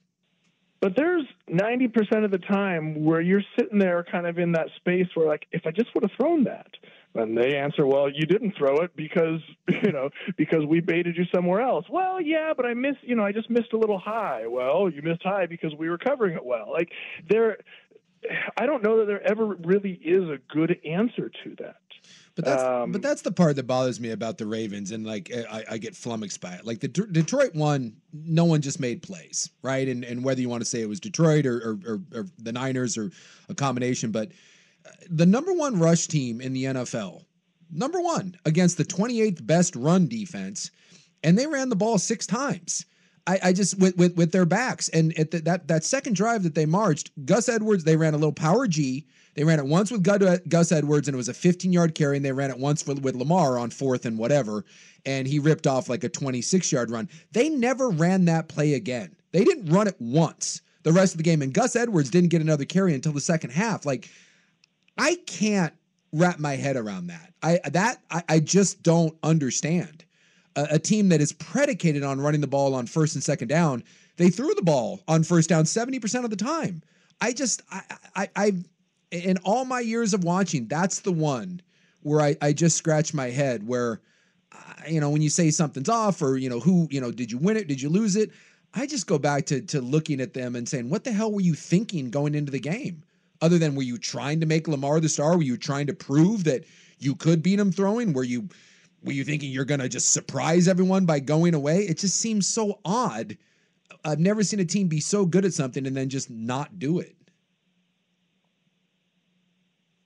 But 0.81 0.95
there's 0.97 1.25
90% 1.51 2.25
of 2.25 2.31
the 2.31 2.39
time 2.39 3.05
where 3.05 3.21
you're 3.21 3.43
sitting 3.59 3.79
there 3.79 4.05
kind 4.11 4.27
of 4.27 4.39
in 4.39 4.53
that 4.53 4.69
space 4.77 5.09
where, 5.15 5.27
like, 5.27 5.47
if 5.51 5.67
I 5.67 5.73
just 5.73 5.93
would 5.95 6.05
have 6.05 6.13
thrown 6.17 6.45
that, 6.45 6.69
and 7.15 7.37
they 7.37 7.57
answer, 7.57 7.85
well, 7.85 8.09
you 8.09 8.27
didn't 8.27 8.55
throw 8.57 8.77
it 8.83 8.95
because, 8.95 9.41
you 9.83 9.91
know, 9.91 10.11
because 10.37 10.65
we 10.67 10.81
baited 10.81 11.17
you 11.17 11.25
somewhere 11.35 11.61
else. 11.61 11.85
Well, 11.91 12.21
yeah, 12.21 12.53
but 12.57 12.65
I 12.65 12.75
missed, 12.75 13.03
you 13.03 13.17
know, 13.17 13.25
I 13.25 13.33
just 13.33 13.51
missed 13.51 13.73
a 13.73 13.77
little 13.77 13.99
high. 13.99 14.47
Well, 14.47 14.89
you 14.89 15.03
missed 15.03 15.23
high 15.25 15.47
because 15.47 15.75
we 15.77 15.89
were 15.91 15.99
covering 15.99 16.37
it 16.37 16.45
well. 16.45 16.71
Like, 16.71 16.93
there, 17.29 17.59
I 18.57 18.67
don't 18.67 18.83
know 18.83 18.99
that 18.99 19.07
there 19.07 19.23
ever 19.23 19.47
really 19.47 19.93
is 19.93 20.29
a 20.29 20.39
good 20.49 20.79
answer 20.85 21.31
to 21.45 21.55
that. 21.59 21.77
But 22.35 22.45
that's 22.45 22.63
Um, 22.63 22.93
but 22.93 23.03
that's 23.03 23.23
the 23.23 23.33
part 23.33 23.57
that 23.57 23.67
bothers 23.67 23.99
me 24.01 24.11
about 24.11 24.39
the 24.39 24.47
Ravens, 24.47 24.93
and 24.93 25.05
like 25.05 25.31
I, 25.51 25.65
I 25.73 25.79
get 25.79 25.97
flummoxed 25.97 26.41
by 26.41 26.53
it. 26.55 26.65
Like 26.65 26.79
the 26.81 26.89
D- 26.89 27.03
Detroit 27.11 27.55
one, 27.55 27.97
no 28.13 28.45
one 28.45 28.61
just 28.61 28.79
made 28.79 29.03
plays, 29.03 29.51
right? 29.63 29.89
And 29.89 30.05
and 30.05 30.25
whether 30.25 30.41
you 30.41 30.49
want 30.49 30.61
to 30.61 30.65
say 30.65 30.81
it 30.81 30.89
was 30.89 31.01
Detroit 31.01 31.47
or 31.47 31.59
or, 31.59 31.79
or, 31.87 32.01
or 32.15 32.27
the 32.39 32.53
Niners 32.53 32.97
or 32.97 33.11
a 33.49 33.55
combination, 33.55 34.13
but 34.13 34.31
uh, 34.87 34.91
the 35.11 35.27
number 35.27 35.53
one 35.53 35.81
rush 35.81 36.07
team 36.07 36.41
in 36.41 36.53
the 36.53 36.65
NFL, 36.65 37.25
number 37.73 38.01
one 38.01 38.37
against 38.45 38.79
the 38.79 38.85
28th 38.85 39.45
best 39.45 39.75
run 39.75 40.07
defense, 40.07 40.71
and 41.25 41.37
they 41.37 41.47
ran 41.47 41.69
the 41.69 41.77
ball 41.77 41.99
six 41.99 42.25
times. 42.27 42.87
I, 43.29 43.39
I 43.43 43.53
just 43.53 43.79
with, 43.79 43.95
with 43.99 44.17
with 44.17 44.33
their 44.33 44.47
backs 44.47 44.89
and 44.89 45.17
at 45.19 45.31
the, 45.31 45.41
that 45.41 45.69
that 45.69 45.85
second 45.85 46.17
drive 46.17 46.43
that 46.45 46.55
they 46.55 46.65
marched, 46.65 47.11
Gus 47.27 47.49
Edwards 47.49 47.85
they 47.85 47.95
ran 47.95 48.15
a 48.15 48.17
little 48.17 48.33
power 48.33 48.67
G. 48.67 49.07
They 49.35 49.45
ran 49.45 49.59
it 49.59 49.67
once 49.67 49.91
with 49.91 50.03
Gus 50.03 50.73
Edwards 50.73 51.07
and 51.07 51.15
it 51.15 51.19
was 51.19 51.29
a 51.29 51.35
15 51.35 51.71
yard 51.71 51.95
carry, 51.95 52.17
and 52.17 52.25
they 52.25 52.33
ran 52.33 52.51
it 52.51 52.59
once 52.59 52.83
for, 52.83 52.95
with 52.95 53.15
Lamar 53.15 53.59
on 53.59 53.69
fourth 53.71 54.07
and 54.07 54.19
whatever, 54.19 54.65
and 55.05 55.29
he 55.29 55.39
ripped 55.39 55.67
off 55.67 55.91
like 55.91 56.03
a 56.05 56.09
26 56.09 56.73
yard 56.73 56.91
run. 56.91 57.09
They 57.33 57.51
never 57.51 57.91
ran 57.91 58.25
that 58.25 58.49
play 58.49 58.75
again. 58.75 59.15
They 59.33 59.45
didn't 59.45 59.67
run 59.67 59.89
it 59.89 59.97
once 60.01 60.63
the 60.83 60.93
rest 60.93 61.13
of 61.13 61.19
the 61.19 61.25
game, 61.25 61.43
and 61.43 61.53
Gus 61.53 61.77
Edwards 61.77 62.09
didn't 62.09 62.31
get 62.31 62.41
another 62.41 62.65
carry 62.65 62.95
until 62.95 63.13
the 63.13 63.21
second 63.21 63.51
half. 63.51 63.85
Like 63.85 64.09
I 64.97 65.17
can't 65.27 65.75
wrap 66.15 66.39
my 66.39 66.57
head 66.57 66.77
around 66.77 67.09
that. 67.09 67.35
I 67.43 67.61
that 67.69 68.01
I, 68.11 68.23
I 68.27 68.41
just 68.41 68.83
don't 68.83 69.15
understand. 69.23 70.07
A, 70.59 70.75
a 70.75 70.79
team 70.79 71.09
that 71.11 71.21
is 71.21 71.33
predicated 71.33 72.03
on 72.03 72.21
running 72.21 72.41
the 72.41 72.47
ball 72.47 72.75
on 72.75 72.87
first 72.87 73.15
and 73.15 73.23
second 73.23 73.49
down, 73.49 73.85
they 74.17 74.31
threw 74.31 74.53
the 74.55 74.63
ball 74.63 75.01
on 75.07 75.23
first 75.23 75.49
down 75.49 75.65
70% 75.65 76.25
of 76.25 76.31
the 76.31 76.37
time. 76.37 76.83
I 77.21 77.33
just 77.33 77.63
I 77.71 77.83
I 78.15 78.29
I 78.37 78.53
in 79.11 79.39
all 79.39 79.65
my 79.65 79.81
years 79.81 80.15
of 80.15 80.25
watching, 80.25 80.67
that's 80.67 81.01
the 81.01 81.13
one 81.13 81.61
where 82.03 82.21
I, 82.21 82.37
I 82.41 82.53
just 82.53 82.77
scratch 82.77 83.15
my 83.15 83.31
head 83.31 83.67
where 83.67 84.01
you 84.89 85.01
know 85.01 85.11
when 85.11 85.23
you 85.23 85.31
say 85.31 85.51
something's 85.51 85.89
off 85.89 86.23
or 86.23 86.37
you 86.37 86.49
know 86.49 86.61
who 86.61 86.89
you 86.91 87.01
know 87.01 87.11
did 87.11 87.31
you 87.31 87.39
win 87.39 87.57
it? 87.57 87.69
Did 87.69 87.81
you 87.81 87.89
lose 87.89 88.17
it? 88.17 88.31
I 88.75 88.87
just 88.87 89.07
go 89.07 89.19
back 89.19 89.47
to 89.47 89.61
to 89.63 89.81
looking 89.81 90.21
at 90.21 90.35
them 90.35 90.57
and 90.57 90.69
saying 90.69 90.91
what 90.91 91.05
the 91.05 91.13
hell 91.13 91.33
were 91.33 91.41
you 91.41 91.55
thinking 91.55 92.11
going 92.11 92.35
into 92.35 92.53
the 92.53 92.61
game? 92.61 93.03
Other 93.41 93.59
than 93.59 93.75
were 93.75 93.83
you 93.83 93.99
trying 93.99 94.41
to 94.41 94.47
make 94.47 94.67
Lamar 94.67 95.01
the 95.01 95.09
star? 95.09 95.37
Were 95.37 95.43
you 95.43 95.57
trying 95.57 95.87
to 95.87 95.95
prove 95.95 96.45
that 96.45 96.65
you 96.99 97.15
could 97.15 97.43
beat 97.43 97.61
him 97.61 97.71
throwing? 97.71 98.13
Were 98.13 98.25
you 98.25 98.49
were 99.03 99.13
you 99.13 99.25
thinking 99.25 99.51
you're 99.51 99.65
going 99.65 99.81
to 99.81 99.89
just 99.89 100.11
surprise 100.11 100.69
everyone 100.69 101.05
by 101.05 101.21
going 101.21 101.55
away 101.55 101.81
it 101.81 101.99
just 101.99 102.17
seems 102.17 102.47
so 102.47 102.81
odd 102.85 103.37
I've 104.05 104.21
never 104.21 104.43
seen 104.43 104.61
a 104.61 104.65
team 104.65 104.89
be 104.89 105.01
so 105.01 105.27
good 105.27 105.45
at 105.45 105.53
something 105.53 105.87
and 105.87 105.97
then 105.97 106.09
just 106.09 106.31
not 106.31 106.79
do 106.79 107.01
it 107.01 107.17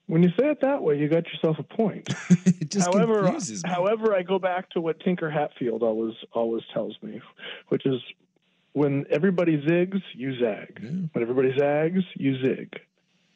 When 0.07 0.21
you 0.21 0.29
say 0.37 0.49
it 0.49 0.59
that 0.61 0.83
way, 0.83 0.97
you 0.97 1.07
got 1.07 1.25
yourself 1.27 1.57
a 1.59 1.63
point. 1.63 2.07
it 2.29 2.69
just 2.69 2.93
however, 2.93 3.23
confuses 3.23 3.63
me. 3.63 3.69
however, 3.69 4.13
I 4.13 4.21
go 4.21 4.37
back 4.37 4.69
to 4.71 4.81
what 4.81 4.99
Tinker 4.99 5.29
Hatfield 5.29 5.81
always 5.81 6.13
always 6.33 6.61
tells 6.73 6.95
me, 7.01 7.21
which 7.69 7.85
is 7.85 7.99
when 8.73 9.05
everybody 9.09 9.57
zigs, 9.61 10.01
you 10.13 10.37
zag. 10.39 10.79
When 11.13 11.21
everybody 11.21 11.53
zags, 11.57 12.03
you 12.15 12.35
zig. 12.43 12.79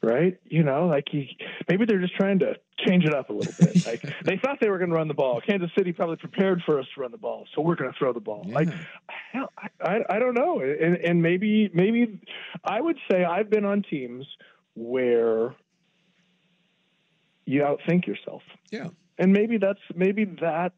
Right? 0.07 0.39
You 0.45 0.63
know, 0.63 0.87
like 0.87 1.05
he 1.11 1.37
maybe 1.67 1.85
they're 1.85 1.99
just 1.99 2.15
trying 2.15 2.39
to 2.39 2.55
change 2.87 3.03
it 3.03 3.13
up 3.13 3.29
a 3.29 3.33
little 3.33 3.53
bit. 3.59 3.85
Like 3.85 4.01
they 4.23 4.37
thought 4.37 4.59
they 4.61 4.69
were 4.69 4.77
going 4.77 4.89
to 4.89 4.95
run 4.95 5.09
the 5.09 5.13
ball. 5.13 5.41
Kansas 5.41 5.69
City 5.77 5.91
probably 5.91 6.15
prepared 6.15 6.61
for 6.65 6.79
us 6.79 6.85
to 6.95 7.01
run 7.01 7.11
the 7.11 7.17
ball, 7.17 7.45
so 7.53 7.61
we're 7.61 7.75
going 7.75 7.91
to 7.91 7.97
throw 7.97 8.13
the 8.13 8.21
ball. 8.21 8.45
Like 8.47 8.69
hell, 9.33 9.51
I, 9.57 9.67
I 9.81 10.15
I 10.15 10.19
don't 10.19 10.33
know, 10.33 10.61
and 10.61 10.95
and 10.95 11.21
maybe 11.21 11.69
maybe 11.73 12.21
I 12.63 12.79
would 12.79 12.97
say 13.11 13.25
I've 13.25 13.49
been 13.49 13.65
on 13.65 13.83
teams 13.83 14.25
where 14.75 15.55
you 17.45 17.61
outthink 17.61 18.05
yourself. 18.05 18.43
Yeah. 18.71 18.89
And 19.17 19.33
maybe 19.33 19.57
that's 19.57 19.79
maybe 19.95 20.25
that's 20.25 20.75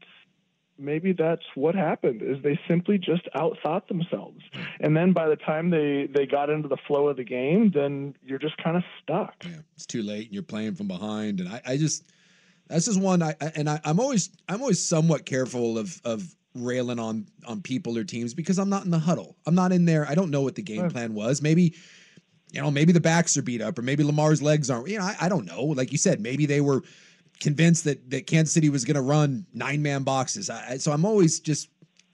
maybe 0.80 1.12
that's 1.14 1.44
what 1.56 1.76
happened 1.76 2.22
is 2.22 2.42
they 2.42 2.60
simply 2.68 2.98
just 2.98 3.28
outthought 3.36 3.88
themselves. 3.88 4.40
And 4.80 4.96
then 4.96 5.14
by 5.14 5.28
the 5.28 5.36
time 5.36 5.70
they 5.70 6.08
they 6.14 6.26
got 6.26 6.50
into 6.50 6.68
the 6.68 6.78
flow 6.88 7.08
of 7.10 7.18
the 7.18 7.24
game, 7.24 7.72
then 7.74 8.16
you're 8.26 8.40
just 8.40 8.58
kind 8.64 8.78
of 8.78 8.84
stuck. 9.04 9.36
yeah 9.44 9.58
it's 9.76 9.86
too 9.86 10.02
late 10.02 10.26
and 10.26 10.34
you're 10.34 10.44
playing 10.44 10.76
from 10.76 10.88
behind 10.88 11.40
and 11.40 11.50
I, 11.50 11.62
I 11.66 11.78
just 11.78 12.04
that's 12.68 12.86
just 12.86 13.00
one 13.00 13.22
I 13.22 13.36
I- 13.42 13.52
and 13.56 13.70
I, 13.70 13.80
I'm 13.84 14.00
always 14.00 14.30
I'm 14.48 14.62
always 14.62 14.84
somewhat 14.84 15.26
careful 15.26 15.78
of 15.78 16.00
of 16.06 16.36
railing 16.56 17.00
on 17.00 17.28
on 17.48 17.62
people 17.62 17.98
or 17.98 18.04
teams 18.04 18.34
because 18.34 18.58
I'm 18.58 18.70
not 18.70 18.86
in 18.86 18.92
the 18.92 19.00
huddle. 19.00 19.36
I'm 19.46 19.56
not 19.56 19.72
in 19.72 19.86
there. 19.86 20.08
I 20.10 20.16
don't 20.16 20.32
know 20.32 20.42
what 20.42 20.56
the 20.56 20.62
game 20.64 20.90
plan 20.90 21.14
was. 21.14 21.42
Maybe 21.42 21.76
you 22.52 22.60
know, 22.62 22.72
maybe 22.72 22.92
the 22.92 23.00
backs 23.00 23.38
are 23.38 23.44
beat 23.44 23.62
up 23.62 23.78
or 23.78 23.84
maybe 23.84 24.04
Lamar's 24.04 24.42
legs 24.42 24.72
aren't. 24.72 24.88
You 24.88 24.98
know, 24.98 25.06
I, 25.06 25.16
I 25.22 25.30
don't 25.30 25.46
know. 25.46 25.64
Like 25.66 25.92
you 25.92 26.00
said, 26.00 26.20
maybe 26.20 26.48
they 26.48 26.62
were 26.62 26.82
convinced 27.40 27.86
that 27.86 28.10
that 28.10 28.28
Kansas 28.28 28.54
City 28.54 28.70
was 28.70 28.86
going 28.86 28.96
to 28.96 29.02
run 29.02 29.46
nine 29.54 29.82
man 29.82 30.04
boxes. 30.04 30.50
I, 30.50 30.78
so 30.78 30.92
I'm 30.92 31.06
always 31.06 31.40
just 31.40 31.70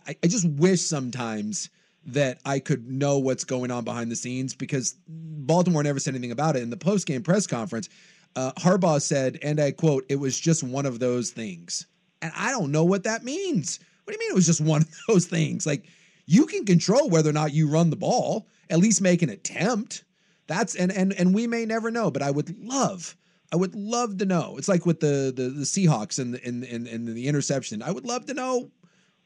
I, 0.08 0.16
I 0.24 0.28
just 0.28 0.48
wish 0.48 0.82
sometimes 0.82 1.70
that 2.08 2.40
I 2.46 2.60
could 2.60 2.90
know 2.90 3.18
what's 3.18 3.44
going 3.44 3.72
on 3.72 3.84
behind 3.84 4.12
the 4.12 4.16
scenes 4.16 4.54
because 4.54 4.96
Baltimore 5.08 5.84
never 5.84 6.00
said 6.00 6.14
anything 6.14 6.32
about 6.32 6.56
it. 6.56 6.62
In 6.62 6.70
the 6.70 6.78
post 6.78 7.08
game 7.08 7.24
press 7.24 7.48
conference, 7.48 7.90
uh, 8.36 8.52
Harbaugh 8.54 9.02
said, 9.02 9.40
and 9.42 9.60
I 9.60 9.72
quote, 9.72 10.06
"It 10.10 10.18
was 10.18 10.40
just 10.40 10.64
one 10.64 10.86
of 10.86 11.00
those 11.00 11.32
things," 11.32 11.88
and 12.22 12.32
I 12.36 12.52
don't 12.52 12.72
know 12.72 12.84
what 12.84 13.04
that 13.04 13.24
means. 13.24 13.80
What 14.04 14.14
do 14.14 14.18
you 14.18 14.20
mean 14.20 14.32
it 14.32 14.36
was 14.36 14.46
just 14.46 14.62
one 14.74 14.82
of 14.82 14.90
those 15.08 15.26
things? 15.26 15.66
Like 15.66 15.86
you 16.26 16.46
can 16.46 16.66
control 16.66 17.10
whether 17.10 17.30
or 17.30 17.34
not 17.34 17.54
you 17.54 17.68
run 17.68 17.90
the 17.90 17.96
ball, 17.96 18.48
at 18.70 18.80
least 18.80 19.02
make 19.02 19.22
an 19.22 19.30
attempt. 19.30 20.04
That's 20.48 20.76
and 20.76 20.92
and 20.92 21.14
and 21.14 21.34
we 21.34 21.48
may 21.48 21.66
never 21.66 21.90
know, 21.90 22.12
but 22.12 22.22
I 22.22 22.32
would 22.32 22.56
love, 22.64 23.16
I 23.54 23.56
would 23.56 23.76
love 23.76 24.18
to 24.18 24.26
know. 24.26 24.56
It's 24.58 24.68
like 24.68 24.86
with 24.86 25.00
the 25.00 25.34
the, 25.36 25.50
the 25.50 25.66
Seahawks 25.66 26.20
and 26.20 26.34
the 26.34 26.46
and, 26.46 26.64
and 26.64 26.88
and 26.88 27.08
the 27.08 27.28
interception. 27.28 27.82
I 27.82 27.92
would 27.92 28.06
love 28.06 28.26
to 28.28 28.34
know 28.34 28.72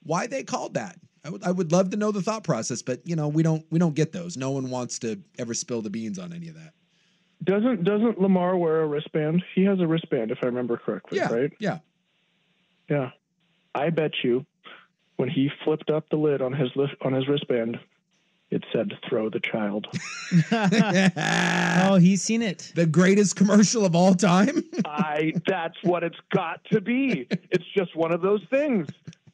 why 0.03 0.27
they 0.27 0.43
called 0.43 0.75
that. 0.75 0.97
I 1.23 1.29
would 1.29 1.43
I 1.43 1.51
would 1.51 1.71
love 1.71 1.89
to 1.91 1.97
know 1.97 2.11
the 2.11 2.21
thought 2.21 2.43
process, 2.43 2.81
but 2.81 3.01
you 3.05 3.15
know 3.15 3.27
we 3.27 3.43
don't 3.43 3.65
we 3.69 3.79
don't 3.79 3.95
get 3.95 4.11
those. 4.11 4.37
No 4.37 4.51
one 4.51 4.69
wants 4.69 4.99
to 4.99 5.19
ever 5.37 5.53
spill 5.53 5.81
the 5.81 5.89
beans 5.89 6.19
on 6.19 6.33
any 6.33 6.47
of 6.49 6.55
that. 6.55 6.73
Doesn't 7.43 7.83
doesn't 7.83 8.21
Lamar 8.21 8.57
wear 8.57 8.81
a 8.81 8.87
wristband? 8.87 9.43
He 9.55 9.63
has 9.63 9.79
a 9.79 9.87
wristband 9.87 10.31
if 10.31 10.39
I 10.41 10.47
remember 10.47 10.77
correctly, 10.77 11.19
Yeah, 11.19 11.31
right? 11.31 11.51
Yeah. 11.59 11.79
Yeah. 12.89 13.11
I 13.75 13.91
bet 13.91 14.11
you 14.23 14.45
when 15.17 15.29
he 15.29 15.49
flipped 15.63 15.89
up 15.89 16.09
the 16.09 16.17
lid 16.17 16.41
on 16.41 16.53
his 16.53 16.69
on 17.01 17.13
his 17.13 17.27
wristband, 17.27 17.79
it 18.51 18.63
said 18.73 18.93
throw 19.07 19.29
the 19.29 19.39
child. 19.39 19.87
oh, 21.91 21.95
he's 21.95 22.21
seen 22.21 22.41
it. 22.41 22.71
The 22.75 22.85
greatest 22.85 23.35
commercial 23.35 23.85
of 23.85 23.95
all 23.95 24.15
time. 24.15 24.63
I 24.85 25.33
that's 25.47 25.77
what 25.83 26.03
it's 26.03 26.19
got 26.31 26.63
to 26.71 26.81
be. 26.81 27.27
It's 27.51 27.65
just 27.75 27.95
one 27.95 28.11
of 28.11 28.21
those 28.21 28.43
things. 28.49 28.87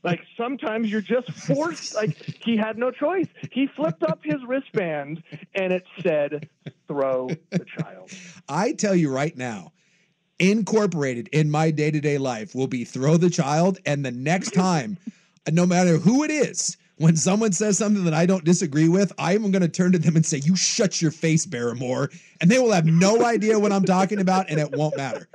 Like 0.04 0.22
sometimes 0.38 0.92
you're 0.92 1.02
just 1.02 1.32
forced 1.32 1.96
like 1.96 2.16
he 2.44 2.58
had 2.58 2.78
no 2.78 2.92
choice. 2.92 3.28
He 3.52 3.68
flipped 3.68 4.04
up 4.04 4.20
his 4.24 4.38
wristband 4.48 5.24
and 5.56 5.74
it 5.74 5.84
said 6.04 6.48
throw 6.88 7.30
the 7.50 7.66
child. 7.66 8.12
I 8.48 8.74
tell 8.74 8.96
you 8.96 9.12
right 9.12 9.36
now, 9.36 9.72
incorporated 10.40 11.30
in 11.30 11.50
my 11.50 11.72
day 11.72 11.90
to 11.90 12.00
day 12.00 12.18
life 12.18 12.54
will 12.54 12.68
be 12.68 12.84
throw 12.84 13.18
the 13.18 13.30
child. 13.30 13.80
And 13.86 14.06
the 14.06 14.12
next 14.12 14.54
time, 14.54 14.98
no 15.52 15.66
matter 15.66 15.98
who 15.98 16.24
it 16.24 16.30
is, 16.30 16.78
when 16.98 17.16
someone 17.16 17.52
says 17.52 17.78
something 17.78 18.06
that 18.06 18.14
I 18.14 18.26
don't 18.26 18.44
disagree 18.44 18.88
with, 18.88 19.12
I'm 19.18 19.52
going 19.52 19.62
to 19.62 19.68
turn 19.68 19.92
to 19.92 20.00
them 20.00 20.16
and 20.16 20.26
say, 20.26 20.38
You 20.38 20.56
shut 20.56 21.02
your 21.02 21.12
face, 21.12 21.46
Barrymore. 21.46 22.10
And 22.42 22.50
they 22.50 22.60
will 22.60 22.72
have 22.72 22.86
no 22.86 23.24
idea 23.26 23.60
what 23.60 23.72
I'm 23.72 23.84
talking 23.86 24.20
about, 24.20 24.50
and 24.50 24.60
it 24.60 24.72
won't 24.72 24.96
matter. 24.98 25.28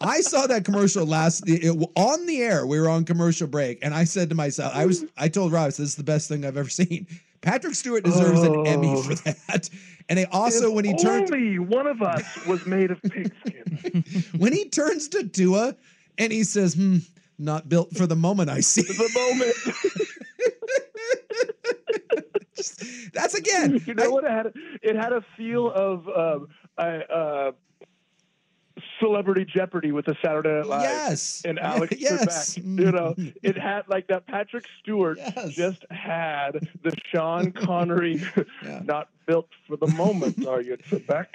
I 0.00 0.20
saw 0.20 0.46
that 0.46 0.64
commercial 0.64 1.04
last 1.04 1.42
it, 1.48 1.70
on 1.96 2.26
the 2.26 2.40
air. 2.40 2.66
We 2.66 2.78
were 2.80 2.88
on 2.88 3.04
commercial 3.04 3.48
break, 3.48 3.78
and 3.82 3.92
I 3.92 4.04
said 4.04 4.28
to 4.28 4.34
myself, 4.36 4.72
"I 4.74 4.86
was." 4.86 5.04
I 5.16 5.28
told 5.28 5.50
Rob, 5.52 5.66
"This 5.66 5.80
is 5.80 5.96
the 5.96 6.04
best 6.04 6.28
thing 6.28 6.44
I've 6.44 6.56
ever 6.56 6.68
seen." 6.68 7.06
Patrick 7.40 7.74
Stewart 7.74 8.04
deserves 8.04 8.42
an 8.42 8.66
Emmy 8.66 8.94
Oh. 8.96 9.02
for 9.02 9.14
that. 9.14 9.70
And 10.08 10.18
they 10.18 10.24
also, 10.26 10.68
If 10.68 10.74
when 10.74 10.84
he 10.84 10.96
turned, 10.96 11.32
only 11.32 11.58
one 11.58 11.86
of 11.86 12.00
us 12.02 12.24
was 12.46 12.64
made 12.66 12.90
of 12.90 13.00
pigskin. 13.02 14.04
when 14.38 14.52
he 14.52 14.68
turns 14.68 15.08
to 15.08 15.28
Tua 15.28 15.76
and 16.16 16.32
he 16.32 16.44
says, 16.44 16.74
hmm, 16.74 16.98
not 17.38 17.68
built 17.68 17.96
for 17.96 18.06
the 18.06 18.16
moment 18.16 18.50
I 18.50 18.60
see. 18.60 18.82
the 18.82 19.10
moment. 19.14 19.54
That's 23.12 23.34
again. 23.34 23.80
You 23.86 23.94
know 23.94 24.10
what 24.10 24.24
it 24.24 24.30
had? 24.30 24.52
It 24.82 24.96
had 24.96 25.12
a 25.12 25.24
feel 25.36 25.70
of 25.70 26.08
um, 26.08 26.48
I, 26.76 26.96
uh, 26.98 27.52
Celebrity 29.00 29.44
Jeopardy 29.44 29.92
with 29.92 30.06
the 30.06 30.16
Saturday 30.24 30.50
Night 30.50 30.66
Live 30.66 30.82
Yes. 30.82 31.42
and 31.44 31.58
Alex 31.58 31.94
Yes. 31.98 32.56
Trebek. 32.56 32.78
You 32.80 32.92
know, 32.92 33.14
it 33.42 33.56
had 33.56 33.82
like 33.88 34.06
that. 34.08 34.26
Patrick 34.26 34.66
Stewart 34.80 35.18
just 35.50 35.84
had 35.90 36.52
the 36.82 36.92
Sean 37.12 37.52
Connery, 37.52 38.22
not 38.84 39.08
built 39.26 39.48
for 39.66 39.76
the 39.76 39.86
moment. 39.88 40.46
Are 40.46 40.60
you 40.60 40.76
Trebek? 40.76 41.26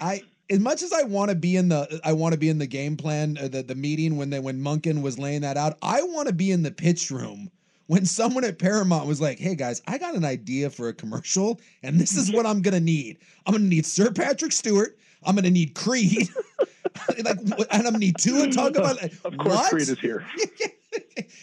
I 0.00 0.22
as 0.48 0.60
much 0.60 0.82
as 0.82 0.92
I 0.92 1.02
want 1.02 1.30
to 1.30 1.34
be 1.34 1.56
in 1.56 1.68
the 1.68 2.00
I 2.04 2.12
want 2.12 2.32
to 2.32 2.38
be 2.38 2.48
in 2.48 2.58
the 2.58 2.66
game 2.66 2.96
plan 2.96 3.36
uh, 3.40 3.48
the 3.48 3.62
the 3.62 3.74
meeting 3.74 4.16
when 4.16 4.30
they 4.30 4.38
when 4.38 4.60
Munkin 4.60 5.02
was 5.02 5.18
laying 5.18 5.40
that 5.42 5.56
out. 5.56 5.76
I 5.82 6.02
want 6.02 6.28
to 6.28 6.34
be 6.34 6.50
in 6.50 6.62
the 6.62 6.70
pitch 6.70 7.10
room 7.10 7.50
when 7.86 8.04
someone 8.06 8.44
at 8.44 8.58
Paramount 8.58 9.06
was 9.06 9.20
like, 9.20 9.38
"Hey 9.38 9.54
guys, 9.54 9.82
I 9.86 9.98
got 9.98 10.14
an 10.14 10.24
idea 10.24 10.70
for 10.70 10.88
a 10.88 10.94
commercial, 10.94 11.60
and 11.82 11.98
this 11.98 12.16
is 12.16 12.30
what 12.30 12.46
I'm 12.46 12.62
gonna 12.62 12.80
need. 12.80 13.18
I'm 13.46 13.52
gonna 13.52 13.64
need 13.64 13.86
Sir 13.86 14.10
Patrick 14.10 14.52
Stewart. 14.52 14.96
I'm 15.24 15.34
gonna 15.34 15.50
need 15.50 15.74
Creed." 15.74 16.28
like, 17.08 17.38
and 17.38 17.68
I'm 17.72 17.82
gonna 17.82 17.98
need 17.98 18.16
two 18.18 18.42
and 18.42 18.52
talk 18.52 18.76
about 18.76 19.02
Of 19.24 19.36
course, 19.36 19.54
what? 19.54 19.70
Creed 19.70 19.88
is 19.88 19.98
here. 19.98 20.24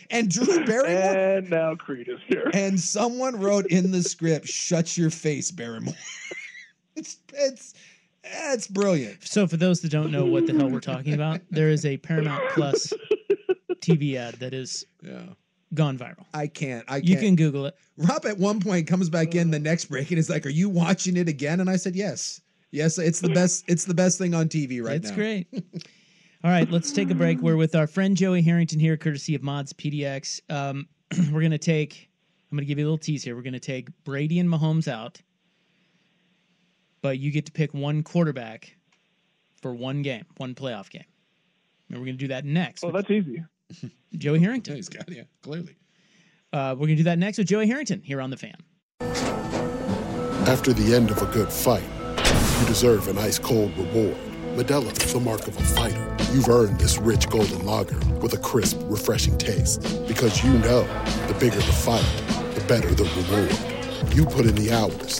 and 0.09 0.29
Drew 0.29 0.65
Barrymore. 0.65 1.13
And 1.13 1.49
now 1.49 1.75
Creed 1.75 2.07
is 2.07 2.19
here. 2.27 2.49
And 2.53 2.79
someone 2.79 3.39
wrote 3.39 3.67
in 3.67 3.91
the 3.91 4.01
script, 4.01 4.47
"Shut 4.47 4.97
your 4.97 5.09
face, 5.09 5.51
Barrymore." 5.51 5.93
it's 6.95 7.17
it's 7.33 7.73
it's 8.23 8.67
brilliant. 8.67 9.27
So, 9.27 9.47
for 9.47 9.57
those 9.57 9.81
that 9.81 9.89
don't 9.89 10.11
know 10.11 10.25
what 10.25 10.47
the 10.47 10.53
hell 10.53 10.69
we're 10.69 10.79
talking 10.79 11.13
about, 11.13 11.41
there 11.49 11.69
is 11.69 11.85
a 11.85 11.97
Paramount 11.97 12.49
Plus 12.49 12.93
TV 13.81 14.15
ad 14.15 14.35
that 14.35 14.53
is 14.53 14.85
gone 15.73 15.97
viral. 15.97 16.25
I 16.33 16.47
can't. 16.47 16.85
I 16.87 16.99
can't. 16.99 17.05
You 17.05 17.17
can 17.17 17.35
Google 17.35 17.65
it. 17.65 17.75
Rob 17.97 18.25
at 18.25 18.37
one 18.37 18.59
point 18.59 18.87
comes 18.87 19.09
back 19.09 19.35
in 19.35 19.51
the 19.51 19.59
next 19.59 19.85
break 19.85 20.09
and 20.11 20.19
is 20.19 20.29
like, 20.29 20.45
"Are 20.45 20.49
you 20.49 20.69
watching 20.69 21.17
it 21.17 21.27
again?" 21.27 21.59
And 21.59 21.69
I 21.69 21.75
said, 21.75 21.95
"Yes, 21.95 22.41
yes. 22.71 22.97
It's 22.97 23.19
the 23.19 23.29
best. 23.29 23.65
It's 23.67 23.85
the 23.85 23.93
best 23.93 24.17
thing 24.17 24.33
on 24.33 24.47
TV 24.47 24.83
right 24.83 24.95
it's 24.95 25.09
now." 25.09 25.15
great. 25.15 25.47
All 26.45 26.51
right, 26.51 26.69
let's 26.69 26.91
take 26.91 27.09
a 27.09 27.15
break. 27.15 27.39
We're 27.39 27.55
with 27.55 27.73
our 27.73 27.87
friend 27.87 28.17
Joey 28.17 28.41
Harrington 28.41 28.77
here, 28.77 28.97
courtesy 28.97 29.33
of 29.33 29.43
Mods 29.43 29.71
PDX. 29.71 30.41
Um, 30.49 30.89
we're 31.31 31.39
going 31.39 31.51
to 31.51 31.57
take, 31.57 32.09
I'm 32.51 32.57
going 32.57 32.65
to 32.65 32.67
give 32.67 32.77
you 32.77 32.83
a 32.83 32.87
little 32.87 32.97
tease 32.97 33.23
here. 33.23 33.33
We're 33.37 33.43
going 33.43 33.53
to 33.53 33.61
take 33.61 33.87
Brady 34.03 34.39
and 34.39 34.49
Mahomes 34.49 34.89
out, 34.89 35.21
but 37.03 37.19
you 37.19 37.29
get 37.29 37.45
to 37.45 37.51
pick 37.51 37.73
one 37.75 38.01
quarterback 38.01 38.75
for 39.61 39.75
one 39.75 40.01
game, 40.01 40.25
one 40.37 40.55
playoff 40.55 40.89
game. 40.89 41.03
And 41.89 41.99
we're 41.99 42.05
going 42.05 42.17
to 42.17 42.23
do 42.23 42.29
that 42.29 42.45
next. 42.45 42.81
Well, 42.81 42.93
that's 42.93 43.11
easy. 43.11 43.43
Joey 44.17 44.39
Harrington. 44.39 44.75
he's 44.75 44.89
got 44.89 45.11
yeah, 45.11 45.23
clearly. 45.43 45.75
Uh, 46.51 46.73
we're 46.75 46.87
going 46.87 46.89
to 46.89 46.95
do 46.95 47.03
that 47.03 47.19
next 47.19 47.37
with 47.37 47.47
Joey 47.47 47.67
Harrington 47.67 48.01
here 48.01 48.21
on 48.21 48.29
The 48.31 48.37
Fan. 48.37 48.55
After 50.47 50.73
the 50.73 50.95
end 50.95 51.11
of 51.11 51.21
a 51.21 51.25
good 51.27 51.51
fight, 51.51 51.83
you 52.59 52.67
deserve 52.67 53.07
an 53.09 53.17
ice 53.17 53.37
cold 53.37 53.77
reward. 53.77 54.17
Modelo 54.55 54.91
is 55.03 55.13
the 55.13 55.19
mark 55.19 55.47
of 55.47 55.57
a 55.57 55.61
fighter. 55.61 56.15
You've 56.31 56.47
earned 56.47 56.79
this 56.79 56.99
rich 56.99 57.27
golden 57.29 57.65
lager 57.65 57.97
with 58.21 58.33
a 58.33 58.37
crisp, 58.37 58.79
refreshing 58.83 59.37
taste. 59.37 59.81
Because 60.07 60.43
you 60.43 60.53
know 60.59 60.83
the 61.27 61.35
bigger 61.39 61.55
the 61.55 61.63
fight, 61.63 62.05
the 62.53 62.63
better 62.65 62.93
the 62.93 63.03
reward. 63.03 64.15
You 64.15 64.25
put 64.25 64.45
in 64.45 64.55
the 64.55 64.71
hours, 64.71 65.19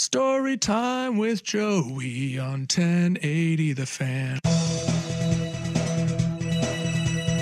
Story 0.00 0.56
time 0.56 1.18
with 1.18 1.44
Joey 1.44 2.38
on 2.38 2.60
1080 2.60 3.74
The 3.74 3.84
Fan. 3.84 4.40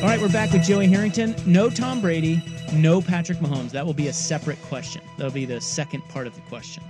All 0.03 0.09
right, 0.09 0.21
we're 0.21 0.29
back 0.29 0.51
with 0.51 0.65
Joey 0.65 0.89
Harrington. 0.89 1.37
No 1.47 1.71
Tom 1.71 2.01
Brady, 2.01 2.43
no 2.73 3.01
Patrick 3.01 3.39
Mahomes. 3.39 3.71
That 3.71 3.87
will 3.87 3.95
be 3.95 4.09
a 4.09 4.13
separate 4.13 4.61
question. 4.63 5.03
That'll 5.17 5.33
be 5.33 5.45
the 5.45 5.61
second 5.61 6.01
part 6.09 6.27
of 6.27 6.35
the 6.35 6.41
question. 6.43 6.83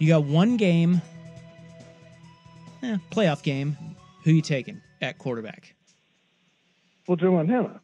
You 0.00 0.08
got 0.08 0.24
one 0.24 0.56
game, 0.56 1.00
eh, 2.82 2.96
playoff 3.12 3.44
game. 3.44 3.76
Who 4.24 4.32
you 4.32 4.42
taking 4.42 4.82
at 5.00 5.18
quarterback? 5.18 5.76
Well, 7.06 7.16
Joe 7.16 7.30
Montana. 7.30 7.80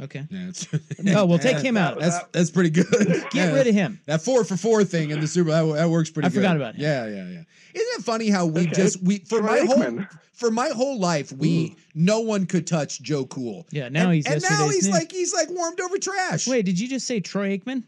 Okay. 0.00 0.26
Yeah, 0.30 0.48
it's, 0.48 0.66
Oh, 1.14 1.26
we'll 1.26 1.38
take 1.38 1.58
him 1.58 1.76
out. 1.76 1.98
That's 2.00 2.18
that's 2.32 2.50
pretty 2.50 2.70
good. 2.70 3.24
Get 3.30 3.52
rid 3.52 3.66
of 3.66 3.74
him. 3.74 4.00
That 4.06 4.22
four 4.22 4.44
for 4.44 4.56
four 4.56 4.82
thing 4.84 5.10
in 5.10 5.20
the 5.20 5.26
Super 5.26 5.50
Bowl 5.50 5.72
that, 5.72 5.80
that 5.80 5.90
works 5.90 6.10
pretty. 6.10 6.26
I 6.26 6.28
good. 6.30 6.36
forgot 6.36 6.56
about 6.56 6.74
him. 6.76 6.82
Yeah, 6.82 7.06
yeah, 7.06 7.28
yeah. 7.28 7.42
Isn't 7.74 8.00
it 8.00 8.04
funny 8.04 8.30
how 8.30 8.46
we 8.46 8.62
Okay. 8.62 8.70
just 8.72 9.02
we 9.02 9.18
for 9.18 9.38
Troy 9.40 9.64
my 9.64 9.66
whole 9.66 9.98
for 10.32 10.50
my 10.50 10.68
whole 10.70 10.98
life 10.98 11.30
we 11.32 11.76
no 11.94 12.20
one 12.20 12.46
could 12.46 12.66
touch 12.66 13.02
Joe 13.02 13.26
Cool. 13.26 13.66
Yeah, 13.70 13.88
now 13.90 14.04
and, 14.06 14.14
he's 14.14 14.26
and 14.26 14.42
now 14.48 14.68
he's 14.68 14.86
news. 14.86 14.94
like 14.94 15.12
he's 15.12 15.34
like 15.34 15.50
warmed 15.50 15.80
over 15.80 15.98
trash. 15.98 16.48
Wait, 16.48 16.64
did 16.64 16.80
you 16.80 16.88
just 16.88 17.06
say 17.06 17.20
Troy 17.20 17.56
Aikman? 17.58 17.84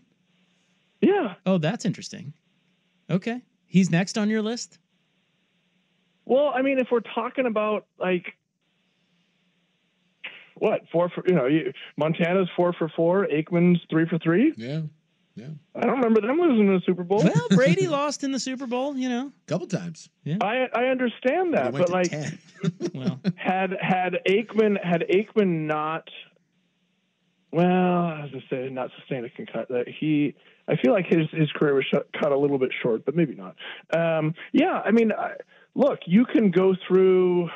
Yeah. 1.01 1.35
Oh, 1.47 1.59
that's 1.59 1.85
interesting. 1.85 2.33
Okay. 3.11 3.41
He's 3.67 3.91
next 3.91 4.19
on 4.19 4.29
your 4.31 4.43
list? 4.43 4.79
Well, 6.25 6.53
I 6.55 6.63
mean, 6.63 6.79
if 6.79 6.91
we're 6.93 7.01
talking 7.01 7.47
about 7.47 7.87
like 7.99 8.37
what 10.63 10.83
four 10.93 11.09
for 11.09 11.25
you 11.27 11.35
know 11.35 11.47
you, 11.47 11.73
Montana's 11.97 12.49
four 12.55 12.73
for 12.73 12.89
four, 12.89 13.27
Aikman's 13.27 13.81
three 13.91 14.07
for 14.07 14.19
three. 14.19 14.55
Yeah, 14.57 14.83
yeah. 15.35 15.49
I 15.75 15.81
don't 15.81 15.97
remember 15.97 16.21
them 16.21 16.39
losing 16.39 16.69
in 16.69 16.75
the 16.75 16.83
Super 16.87 17.03
Bowl. 17.03 17.19
Well, 17.19 17.49
Brady 17.51 17.89
lost 17.89 18.23
in 18.23 18.31
the 18.31 18.39
Super 18.39 18.69
Bowl, 18.69 18.97
you 18.97 19.09
know. 19.09 19.33
a 19.47 19.49
couple 19.49 19.67
times. 19.67 20.09
Yeah. 20.23 20.37
I 20.41 20.69
I 20.73 20.85
understand 20.85 21.55
that, 21.55 21.73
went 21.73 21.87
but 21.87 21.91
like 21.91 22.13
Well, 22.95 23.21
had 23.35 23.77
had 23.81 24.19
Aikman 24.29 24.83
had 24.85 25.05
Aikman 25.11 25.67
not 25.67 26.09
well, 27.51 27.67
I 27.67 28.23
was 28.23 28.31
gonna 28.31 28.45
say 28.49 28.69
not 28.71 28.91
sustained 28.99 29.27
a 29.27 29.31
concussion. 29.31 29.67
That 29.69 29.89
he, 29.89 30.35
I 30.69 30.77
feel 30.77 30.93
like 30.93 31.07
his 31.07 31.29
his 31.33 31.51
career 31.53 31.75
was 31.75 31.85
shut, 31.93 32.09
cut 32.19 32.33
a 32.33 32.39
little 32.39 32.59
bit 32.59 32.71
short, 32.83 33.05
but 33.05 33.15
maybe 33.15 33.35
not. 33.35 33.57
Um, 33.93 34.35
yeah, 34.53 34.81
I 34.85 34.91
mean, 34.91 35.13
I, 35.13 35.33
look, 35.75 35.99
you 36.07 36.25
can 36.25 36.51
go 36.51 36.75
through. 36.87 37.51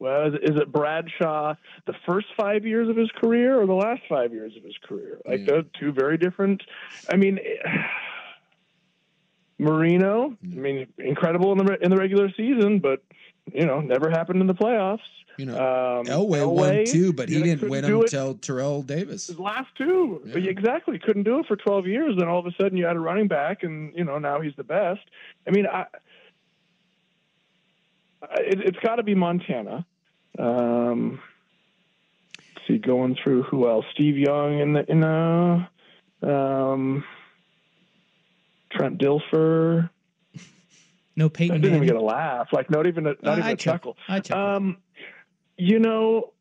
Well, 0.00 0.28
is, 0.28 0.34
is 0.42 0.56
it 0.56 0.72
Bradshaw 0.72 1.54
the 1.86 1.94
first 2.06 2.26
five 2.36 2.66
years 2.66 2.88
of 2.88 2.96
his 2.96 3.10
career 3.12 3.60
or 3.60 3.66
the 3.66 3.74
last 3.74 4.00
five 4.08 4.32
years 4.32 4.56
of 4.56 4.64
his 4.64 4.76
career? 4.82 5.20
Like 5.26 5.40
hmm. 5.40 5.46
those 5.46 5.64
two 5.78 5.92
very 5.92 6.18
different. 6.18 6.62
I 7.08 7.16
mean. 7.16 7.38
Eh, 7.38 7.68
Marino, 9.60 10.38
I 10.42 10.46
hmm. 10.46 10.62
mean, 10.62 10.86
incredible 10.96 11.52
in 11.52 11.58
the 11.58 11.76
in 11.84 11.90
the 11.90 11.96
regular 11.98 12.30
season, 12.34 12.78
but 12.78 13.02
you 13.52 13.66
know, 13.66 13.80
never 13.80 14.08
happened 14.08 14.40
in 14.40 14.46
the 14.46 14.54
playoffs. 14.54 15.00
You 15.36 15.46
know, 15.46 15.54
Um, 15.54 16.06
Elway, 16.06 16.46
won 16.46 16.84
two, 16.86 17.12
but 17.12 17.28
he 17.28 17.42
didn't 17.42 17.68
win 17.68 17.82
them 17.82 18.00
until 18.00 18.34
Terrell 18.34 18.82
Davis. 18.82 19.26
His 19.28 19.38
last 19.38 19.68
two, 19.76 20.22
but 20.32 20.46
exactly 20.46 20.98
couldn't 20.98 21.22
do 21.22 21.38
it 21.40 21.46
for 21.46 21.56
twelve 21.56 21.86
years. 21.86 22.16
Then 22.18 22.28
all 22.28 22.38
of 22.38 22.46
a 22.46 22.52
sudden, 22.60 22.76
you 22.76 22.86
had 22.86 22.96
a 22.96 23.00
running 23.00 23.28
back, 23.28 23.62
and 23.62 23.94
you 23.94 24.04
know 24.04 24.18
now 24.18 24.40
he's 24.40 24.54
the 24.56 24.64
best. 24.64 25.00
I 25.46 25.50
mean, 25.50 25.66
I, 25.66 25.84
I 28.22 28.40
it, 28.40 28.60
it's 28.60 28.78
got 28.78 28.96
to 28.96 29.02
be 29.02 29.14
Montana. 29.14 29.86
Um, 30.38 31.20
let's 32.38 32.66
see, 32.68 32.78
going 32.78 33.16
through 33.22 33.44
who 33.44 33.68
else? 33.68 33.84
Steve 33.92 34.16
Young 34.16 34.60
in 34.60 34.72
the 34.72 34.90
in 34.90 35.02
um, 36.22 37.04
Trent 38.72 38.98
Dilfer. 38.98 39.90
No 41.16 41.26
I 41.26 41.28
Peyton 41.28 41.60
didn't 41.60 41.76
even 41.76 41.88
get 41.88 41.96
a 41.96 42.00
laugh. 42.00 42.48
Like 42.52 42.70
not 42.70 42.86
even 42.86 43.06
a, 43.06 43.10
not 43.22 43.26
Uh, 43.26 43.32
even 43.32 43.42
I 43.44 43.50
a 43.50 43.56
chuckle. 43.56 43.96
I 44.08 44.20
chuckled. 44.20 44.56
Um, 44.56 44.76
you 45.56 45.78
know, 45.78 46.32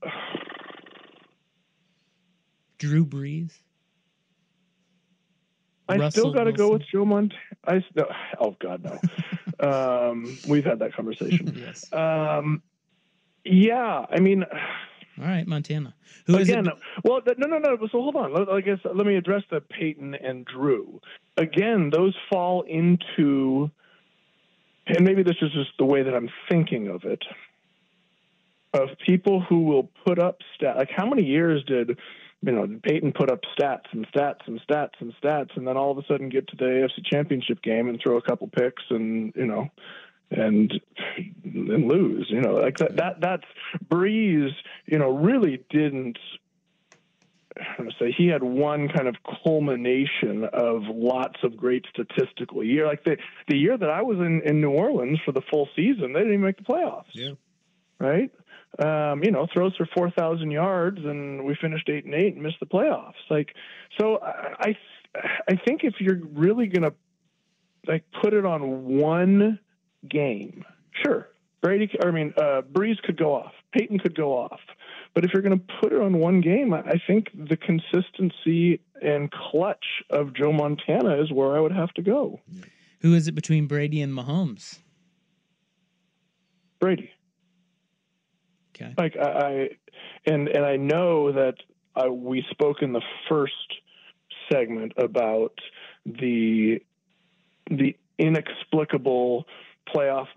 Drew 2.78 3.06
Brees. 3.06 3.52
I 5.90 5.98
Russell 5.98 6.22
still 6.22 6.34
got 6.34 6.44
to 6.44 6.54
go 6.54 6.72
with 6.72 6.84
Joe 6.92 7.04
Montana. 7.04 7.42
I 7.66 7.84
no, 7.96 8.06
oh 8.40 8.56
God 8.60 8.84
no. 8.84 9.00
um, 10.12 10.38
we've 10.48 10.64
had 10.64 10.80
that 10.80 10.94
conversation. 10.94 11.54
yes. 11.58 11.92
Um, 11.92 12.62
yeah, 13.50 14.06
I 14.10 14.20
mean, 14.20 14.44
All 15.20 15.26
right, 15.26 15.46
Montana. 15.48 15.94
Who 16.28 16.38
again, 16.38 16.68
it? 16.68 16.74
well, 17.04 17.22
no, 17.38 17.48
no, 17.48 17.58
no. 17.58 17.78
So 17.92 18.02
hold 18.02 18.16
on. 18.16 18.50
I 18.50 18.62
guess 18.62 18.80
let 18.84 19.06
me 19.06 19.16
address 19.16 19.44
the 19.50 19.62
Peyton 19.62 20.16
and 20.16 20.46
Drew. 20.46 21.02
Again, 21.38 21.90
those 21.94 22.16
fall 22.30 22.62
into, 22.62 23.70
and 24.88 25.02
maybe 25.06 25.24
this 25.24 25.38
is 25.42 25.52
just 25.52 25.72
the 25.78 25.86
way 25.86 26.04
that 26.04 26.14
I'm 26.14 26.30
thinking 26.50 26.88
of 26.88 27.04
it. 27.04 27.24
of 28.74 28.90
people 29.06 29.42
who 29.42 29.64
will 29.64 29.90
put 30.06 30.20
up 30.20 30.38
stats. 30.60 30.78
Like, 30.78 30.92
how 30.96 31.08
many 31.08 31.24
years 31.24 31.64
did 31.66 31.98
you 32.42 32.52
know 32.52 32.68
Peyton 32.84 33.12
put 33.12 33.30
up 33.32 33.42
stats 33.58 33.92
and 33.92 34.08
stats 34.12 34.48
and 34.48 34.62
stats 34.70 34.94
and 35.00 35.14
stats, 35.22 35.58
and 35.58 35.68
then 35.68 35.76
all 35.76 35.92
of 35.92 35.98
a 35.98 36.04
sudden 36.08 36.30
get 36.30 36.48
to 36.50 36.56
the 36.56 36.66
AFC 36.66 37.06
Championship 37.06 37.62
game 37.62 37.90
and 37.90 38.00
throw 38.02 38.18
a 38.18 38.22
couple 38.22 38.48
picks 38.48 38.84
and 38.90 39.34
you 39.36 39.46
know 39.46 39.70
and 40.32 40.72
and 41.44 41.88
lose. 41.88 42.28
You 42.30 42.42
know, 42.42 42.56
like 42.56 42.78
that. 42.78 42.96
That 42.98 43.22
that's 43.22 43.46
Brees. 43.90 44.52
You 44.86 45.00
know, 45.00 45.10
really 45.10 45.64
didn't. 45.70 46.18
Say 48.00 48.14
he 48.18 48.28
had 48.28 48.42
one 48.42 48.88
kind 48.88 49.08
of 49.08 49.16
culmination 49.44 50.46
of 50.54 50.84
lots 50.88 51.44
of 51.44 51.58
great 51.58 51.86
statistical 51.92 52.64
year. 52.64 52.86
Like 52.86 53.04
the 53.04 53.18
the 53.50 53.58
year 53.58 53.78
that 53.78 53.90
I 53.90 54.02
was 54.02 54.18
in 54.20 54.42
in 54.46 54.62
New 54.62 54.72
Orleans 54.72 55.20
for 55.26 55.34
the 55.34 55.42
full 55.52 55.68
season, 55.76 56.14
they 56.14 56.20
didn't 56.20 56.34
even 56.36 56.46
make 56.46 56.58
the 56.58 56.64
playoffs. 56.64 57.10
Yeah. 57.14 57.32
Right. 58.00 58.32
Um, 58.78 59.24
you 59.24 59.32
know, 59.32 59.48
throws 59.52 59.76
for 59.76 59.88
four 59.94 60.10
thousand 60.12 60.52
yards, 60.52 61.00
and 61.00 61.44
we 61.44 61.56
finished 61.60 61.90
eight 61.90 62.06
and 62.06 62.14
eight 62.14 62.36
and 62.36 62.44
missed 62.44 62.60
the 62.62 62.66
playoffs. 62.66 63.14
Like, 63.30 63.54
so 64.00 64.20
I 64.22 64.78
I 65.48 65.56
think 65.66 65.84
if 65.84 65.96
you're 66.00 66.22
really 66.34 66.68
gonna 66.68 66.94
like 67.88 68.04
put 68.22 68.34
it 68.34 68.46
on 68.46 68.86
one 68.86 69.60
game, 70.08 70.66
sure, 71.04 71.30
Brady. 71.62 71.90
I 72.04 72.12
mean, 72.12 72.34
uh, 72.38 72.62
Brees 72.72 73.02
could 73.02 73.18
go 73.18 73.34
off, 73.34 73.54
Peyton 73.74 74.00
could 74.00 74.16
go 74.16 74.38
off, 74.38 74.60
but 75.14 75.26
if 75.26 75.32
you're 75.34 75.42
going 75.42 75.60
to 75.60 75.66
put 75.82 75.92
it 75.92 76.02
on 76.02 76.20
one 76.20 76.42
game, 76.42 76.74
I 76.74 77.02
think 77.08 77.30
the 77.34 77.58
consistency 77.58 78.82
and 79.02 79.32
clutch 79.32 79.86
of 80.10 80.34
Joe 80.34 80.52
Montana 80.52 81.22
is 81.22 81.32
where 81.32 81.56
I 81.56 81.60
would 81.60 81.72
have 81.72 81.92
to 81.94 82.02
go. 82.02 82.40
Who 83.02 83.14
is 83.14 83.28
it 83.28 83.34
between 83.34 83.68
Brady 83.68 84.02
and 84.02 84.14
Mahomes? 84.14 84.80
Brady. 86.80 87.12
Okay. 88.76 88.94
Like 88.98 89.18
I, 89.18 89.24
I 89.24 89.70
and 90.26 90.48
and 90.48 90.66
I 90.66 90.78
know 90.78 91.32
that 91.32 91.56
uh, 91.96 92.12
we 92.12 92.46
spoke 92.50 92.82
in 92.82 92.94
the 92.94 93.02
first 93.28 93.54
segment 94.52 94.94
about 94.98 95.54
the 96.06 96.80
the 97.70 97.96
inexplicable 98.18 99.46
playoff 99.94 100.28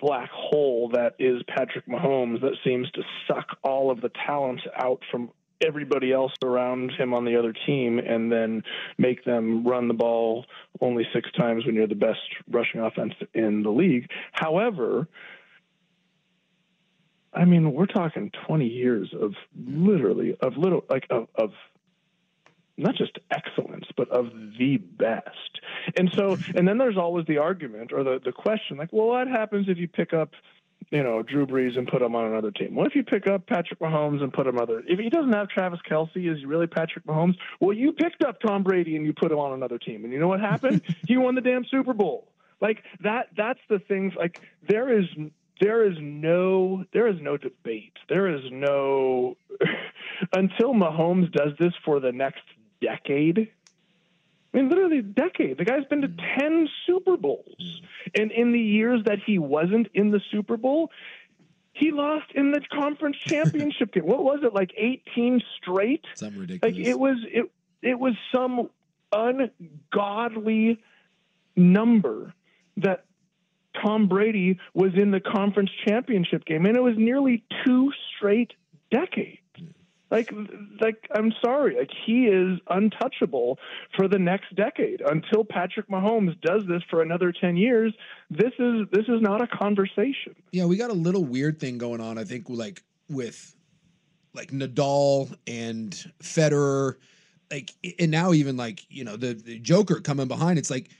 black 0.00 0.30
hole 0.30 0.90
that 0.94 1.14
is 1.18 1.42
Patrick 1.46 1.86
Mahomes 1.86 2.40
that 2.40 2.56
seems 2.64 2.90
to 2.92 3.02
suck 3.28 3.58
all 3.62 3.90
of 3.90 4.00
the 4.00 4.10
talent 4.26 4.60
out 4.74 5.02
from 5.10 5.30
everybody 5.62 6.12
else 6.12 6.32
around 6.42 6.90
him 6.92 7.12
on 7.12 7.24
the 7.24 7.36
other 7.36 7.52
team 7.66 7.98
and 7.98 8.32
then 8.32 8.62
make 8.96 9.24
them 9.24 9.66
run 9.66 9.88
the 9.88 9.94
ball 9.94 10.46
only 10.80 11.06
six 11.12 11.30
times 11.32 11.66
when 11.66 11.74
you're 11.74 11.86
the 11.86 11.94
best 11.94 12.20
rushing 12.50 12.80
offense 12.80 13.12
in 13.34 13.62
the 13.62 13.70
league. 13.70 14.08
However, 14.32 15.06
I 17.32 17.44
mean, 17.44 17.72
we're 17.72 17.86
talking 17.86 18.30
20 18.46 18.66
years 18.66 19.14
of 19.18 19.34
literally 19.54 20.36
of 20.40 20.56
little 20.56 20.84
like 20.88 21.06
of, 21.10 21.28
of 21.34 21.50
not 22.76 22.94
just 22.94 23.18
excellence, 23.30 23.86
but 23.96 24.08
of 24.10 24.32
the 24.58 24.78
best. 24.78 25.60
And 25.96 26.10
so, 26.14 26.38
and 26.54 26.66
then 26.66 26.78
there's 26.78 26.96
always 26.96 27.26
the 27.26 27.38
argument 27.38 27.92
or 27.92 28.04
the 28.04 28.20
the 28.24 28.32
question, 28.32 28.76
like, 28.76 28.92
well, 28.92 29.08
what 29.08 29.28
happens 29.28 29.68
if 29.68 29.78
you 29.78 29.88
pick 29.88 30.12
up, 30.12 30.32
you 30.90 31.02
know, 31.02 31.22
Drew 31.22 31.46
Brees 31.46 31.76
and 31.76 31.86
put 31.86 32.02
him 32.02 32.14
on 32.14 32.26
another 32.26 32.50
team? 32.50 32.74
What 32.74 32.86
if 32.86 32.94
you 32.94 33.02
pick 33.02 33.26
up 33.26 33.46
Patrick 33.46 33.80
Mahomes 33.80 34.22
and 34.22 34.32
put 34.32 34.46
him 34.46 34.58
other? 34.58 34.82
If 34.86 34.98
he 34.98 35.10
doesn't 35.10 35.32
have 35.32 35.48
Travis 35.48 35.80
Kelce, 35.88 36.30
is 36.30 36.38
he 36.38 36.46
really 36.46 36.66
Patrick 36.66 37.04
Mahomes? 37.06 37.36
Well, 37.60 37.76
you 37.76 37.92
picked 37.92 38.24
up 38.24 38.40
Tom 38.40 38.62
Brady 38.62 38.96
and 38.96 39.04
you 39.04 39.12
put 39.12 39.30
him 39.30 39.38
on 39.38 39.52
another 39.52 39.78
team, 39.78 40.04
and 40.04 40.12
you 40.12 40.18
know 40.18 40.28
what 40.28 40.40
happened? 40.40 40.82
he 41.06 41.16
won 41.16 41.34
the 41.34 41.40
damn 41.40 41.64
Super 41.64 41.92
Bowl. 41.92 42.28
Like 42.60 42.82
that. 43.02 43.28
That's 43.36 43.60
the 43.68 43.78
things. 43.78 44.12
Like 44.16 44.40
there 44.68 44.98
is 44.98 45.06
there 45.60 45.86
is 45.86 45.96
no 46.00 46.84
there 46.92 47.06
is 47.06 47.20
no 47.20 47.36
debate. 47.36 47.92
There 48.08 48.34
is 48.34 48.42
no 48.50 49.36
until 50.32 50.74
Mahomes 50.74 51.30
does 51.32 51.52
this 51.58 51.72
for 51.84 52.00
the 52.00 52.12
next 52.12 52.42
decade. 52.80 53.50
I 54.52 54.56
mean, 54.56 54.68
literally 54.68 54.98
a 54.98 55.02
decade. 55.02 55.58
The 55.58 55.64
guy's 55.64 55.84
been 55.84 56.02
to 56.02 56.08
hmm. 56.08 56.38
ten 56.38 56.68
Super 56.86 57.16
Bowls, 57.16 57.54
hmm. 57.58 58.20
and 58.20 58.32
in 58.32 58.52
the 58.52 58.60
years 58.60 59.02
that 59.04 59.18
he 59.24 59.38
wasn't 59.38 59.88
in 59.94 60.10
the 60.10 60.20
Super 60.30 60.56
Bowl, 60.56 60.90
he 61.72 61.92
lost 61.92 62.26
in 62.34 62.50
the 62.50 62.60
conference 62.72 63.16
championship 63.26 63.92
game. 63.92 64.06
What 64.06 64.24
was 64.24 64.40
it 64.42 64.54
like? 64.54 64.72
Eighteen 64.76 65.40
straight. 65.60 66.04
Some 66.14 66.38
ridiculous. 66.38 66.76
Like 66.76 66.86
it 66.86 66.98
was 66.98 67.18
it 67.24 67.50
it 67.82 67.98
was 67.98 68.14
some 68.32 68.70
ungodly 69.12 70.78
number 71.56 72.32
that 72.76 73.04
Tom 73.82 74.08
Brady 74.08 74.58
was 74.74 74.94
in 74.94 75.10
the 75.10 75.20
conference 75.20 75.70
championship 75.86 76.44
game, 76.44 76.66
and 76.66 76.76
it 76.76 76.82
was 76.82 76.94
nearly 76.96 77.44
two 77.64 77.92
straight 78.16 78.52
decades. 78.90 79.38
Like, 80.10 80.32
like 80.80 81.08
I'm 81.14 81.32
sorry, 81.42 81.76
like 81.76 81.90
he 82.04 82.26
is 82.26 82.58
untouchable 82.68 83.58
for 83.96 84.08
the 84.08 84.18
next 84.18 84.54
decade 84.56 85.00
until 85.02 85.44
Patrick 85.44 85.88
Mahomes 85.88 86.40
does 86.40 86.64
this 86.66 86.82
for 86.90 87.00
another 87.02 87.32
ten 87.32 87.56
years. 87.56 87.94
This 88.28 88.52
is 88.58 88.88
this 88.90 89.06
is 89.06 89.20
not 89.20 89.40
a 89.40 89.46
conversation. 89.46 90.34
Yeah, 90.50 90.64
we 90.64 90.76
got 90.76 90.90
a 90.90 90.94
little 90.94 91.24
weird 91.24 91.60
thing 91.60 91.78
going 91.78 92.00
on. 92.00 92.18
I 92.18 92.24
think 92.24 92.46
like 92.48 92.82
with 93.08 93.54
like 94.34 94.50
Nadal 94.50 95.32
and 95.46 95.92
Federer, 96.20 96.96
like 97.50 97.72
and 97.98 98.10
now 98.10 98.32
even 98.32 98.56
like 98.56 98.84
you 98.88 99.04
know 99.04 99.16
the, 99.16 99.34
the 99.34 99.60
Joker 99.60 100.00
coming 100.00 100.26
behind. 100.26 100.58
It's 100.58 100.70
like 100.70 100.90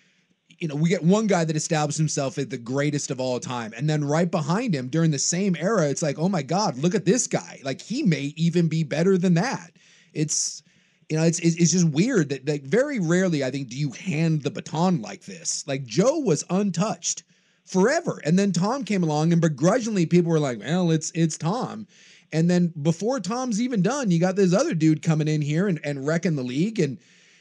you 0.60 0.68
know 0.68 0.74
we 0.74 0.88
get 0.88 1.02
one 1.02 1.26
guy 1.26 1.44
that 1.44 1.56
established 1.56 1.98
himself 1.98 2.38
as 2.38 2.48
the 2.48 2.58
greatest 2.58 3.10
of 3.10 3.20
all 3.20 3.40
time, 3.40 3.72
and 3.76 3.88
then 3.88 4.04
right 4.04 4.30
behind 4.30 4.74
him 4.74 4.88
during 4.88 5.10
the 5.10 5.18
same 5.18 5.56
era, 5.56 5.88
it's 5.88 6.02
like 6.02 6.18
oh 6.18 6.28
my 6.28 6.42
god, 6.42 6.76
look 6.78 6.94
at 6.94 7.06
this 7.06 7.26
guy. 7.26 7.60
Like 7.64 7.80
he 7.80 8.02
may 8.02 8.34
even 8.36 8.68
be 8.68 8.84
better 8.84 9.16
than 9.16 9.34
that. 9.34 9.72
It's 10.12 10.62
you 11.08 11.16
know, 11.16 11.24
it's 11.24 11.40
it's 11.40 11.72
just 11.72 11.88
weird 11.88 12.28
that 12.28 12.48
like 12.48 12.62
very 12.62 13.00
rarely 13.00 13.42
I 13.42 13.50
think 13.50 13.68
do 13.68 13.76
you 13.76 13.90
hand 13.90 14.42
the 14.42 14.50
baton 14.50 15.02
like 15.02 15.24
this. 15.24 15.64
Like 15.66 15.84
Joe 15.84 16.18
was 16.18 16.44
untouched 16.50 17.24
forever, 17.64 18.20
and 18.24 18.38
then 18.38 18.52
Tom 18.52 18.84
came 18.84 19.02
along, 19.02 19.32
and 19.32 19.40
begrudgingly 19.40 20.06
people 20.06 20.30
were 20.30 20.38
like, 20.38 20.60
"Well, 20.60 20.90
it's 20.90 21.10
it's 21.14 21.36
Tom." 21.36 21.86
And 22.32 22.48
then 22.48 22.72
before 22.80 23.18
Tom's 23.18 23.60
even 23.60 23.82
done, 23.82 24.12
you 24.12 24.20
got 24.20 24.36
this 24.36 24.54
other 24.54 24.72
dude 24.74 25.02
coming 25.02 25.26
in 25.26 25.42
here 25.42 25.66
and, 25.66 25.80
and 25.82 26.06
wrecking 26.06 26.36
the 26.36 26.44
league, 26.44 26.78
and 26.78 26.98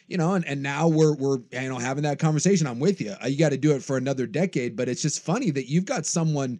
you 0.09 0.17
know, 0.17 0.33
and, 0.33 0.45
and 0.45 0.61
now 0.61 0.87
we're 0.87 1.13
we're 1.13 1.37
you 1.51 1.69
know 1.69 1.77
having 1.77 2.03
that 2.03 2.19
conversation. 2.19 2.67
I'm 2.67 2.79
with 2.79 2.99
you. 2.99 3.15
Uh, 3.23 3.27
you 3.27 3.37
got 3.37 3.49
to 3.49 3.57
do 3.57 3.71
it 3.71 3.83
for 3.83 3.95
another 3.95 4.25
decade, 4.25 4.75
but 4.75 4.89
it's 4.89 5.01
just 5.01 5.23
funny 5.23 5.51
that 5.51 5.69
you've 5.69 5.85
got 5.85 6.05
someone 6.05 6.59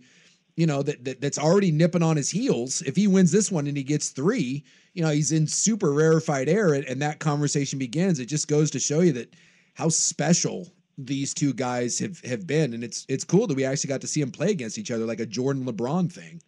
you 0.56 0.68
know 0.68 0.84
that, 0.84 1.04
that 1.06 1.20
that's 1.20 1.40
already 1.40 1.72
nipping 1.72 2.04
on 2.04 2.16
his 2.16 2.30
heels. 2.30 2.82
If 2.84 2.96
he 2.96 3.08
wins 3.08 3.32
this 3.32 3.52
one 3.52 3.66
and 3.66 3.76
he 3.76 3.84
gets 3.84 4.10
three, 4.10 4.64
you 4.94 5.02
know 5.02 5.10
he's 5.10 5.32
in 5.32 5.48
super 5.48 5.92
rarefied 5.92 6.48
air, 6.48 6.74
and, 6.74 6.86
and 6.86 7.02
that 7.02 7.20
conversation 7.20 7.80
begins. 7.80 8.20
It 8.20 8.28
just 8.28 8.48
goes 8.48 8.70
to 8.72 8.80
show 8.80 9.00
you 9.00 9.14
that 9.14 9.34
how 9.74 9.90
special 9.90 10.68
these 11.00 11.34
two 11.34 11.54
guys 11.54 11.98
have 11.98 12.20
have 12.26 12.46
been, 12.46 12.76
and 12.76 12.84
it's 12.84 13.06
it's 13.10 13.24
cool 13.24 13.48
that 13.48 13.58
we 13.58 13.66
actually 13.66 13.88
got 13.88 14.02
to 14.02 14.08
see 14.08 14.20
them 14.20 14.32
play 14.32 14.52
against 14.52 14.78
each 14.78 14.92
other 14.92 15.06
like 15.06 15.20
a 15.20 15.26
Jordan 15.26 15.66
LeBron 15.66 16.12
thing. 16.12 16.40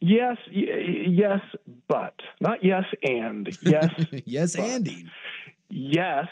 Yes, 0.00 0.38
y- 0.48 1.06
yes, 1.06 1.40
but 1.86 2.14
not 2.40 2.64
yes 2.64 2.84
and 3.04 3.56
yes, 3.62 3.90
yes, 4.24 4.56
but. 4.56 4.64
Andy. 4.64 5.06
Yes, 5.70 6.26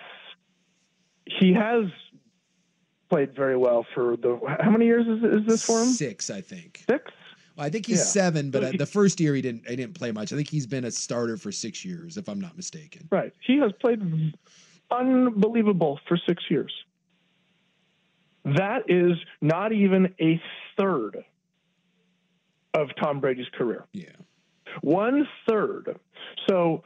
he 1.26 1.52
has 1.54 1.84
played 3.08 3.34
very 3.34 3.56
well 3.56 3.86
for 3.94 4.16
the. 4.16 4.38
How 4.60 4.70
many 4.70 4.86
years 4.86 5.06
is, 5.06 5.22
is 5.42 5.46
this 5.46 5.64
for 5.64 5.80
him? 5.80 5.86
Six, 5.88 6.28
I 6.30 6.40
think. 6.40 6.84
Six. 6.90 7.04
Well, 7.56 7.66
I 7.66 7.70
think 7.70 7.86
he's 7.86 7.98
Yeah. 7.98 8.04
seven, 8.04 8.50
but 8.50 8.62
So 8.64 8.70
he- 8.72 8.76
the 8.78 8.86
first 8.86 9.20
year 9.20 9.34
he 9.34 9.42
didn't 9.42 9.68
he 9.68 9.76
didn't 9.76 9.94
play 9.94 10.12
much. 10.12 10.32
I 10.32 10.36
think 10.36 10.48
he's 10.48 10.66
been 10.66 10.84
a 10.84 10.90
starter 10.90 11.36
for 11.36 11.52
six 11.52 11.84
years, 11.84 12.16
if 12.16 12.28
I'm 12.28 12.40
not 12.40 12.56
mistaken. 12.56 13.08
Right. 13.10 13.32
He 13.40 13.58
has 13.58 13.72
played 13.80 14.02
unbelievable 14.90 16.00
for 16.08 16.16
six 16.28 16.42
years. 16.50 16.72
That 18.44 18.82
is 18.88 19.12
not 19.40 19.72
even 19.72 20.14
a 20.20 20.40
third 20.78 21.24
of 22.74 22.88
Tom 23.02 23.20
Brady's 23.20 23.48
career. 23.54 23.84
Yeah. 23.92 24.12
One 24.82 25.26
third. 25.48 25.98
So, 26.48 26.84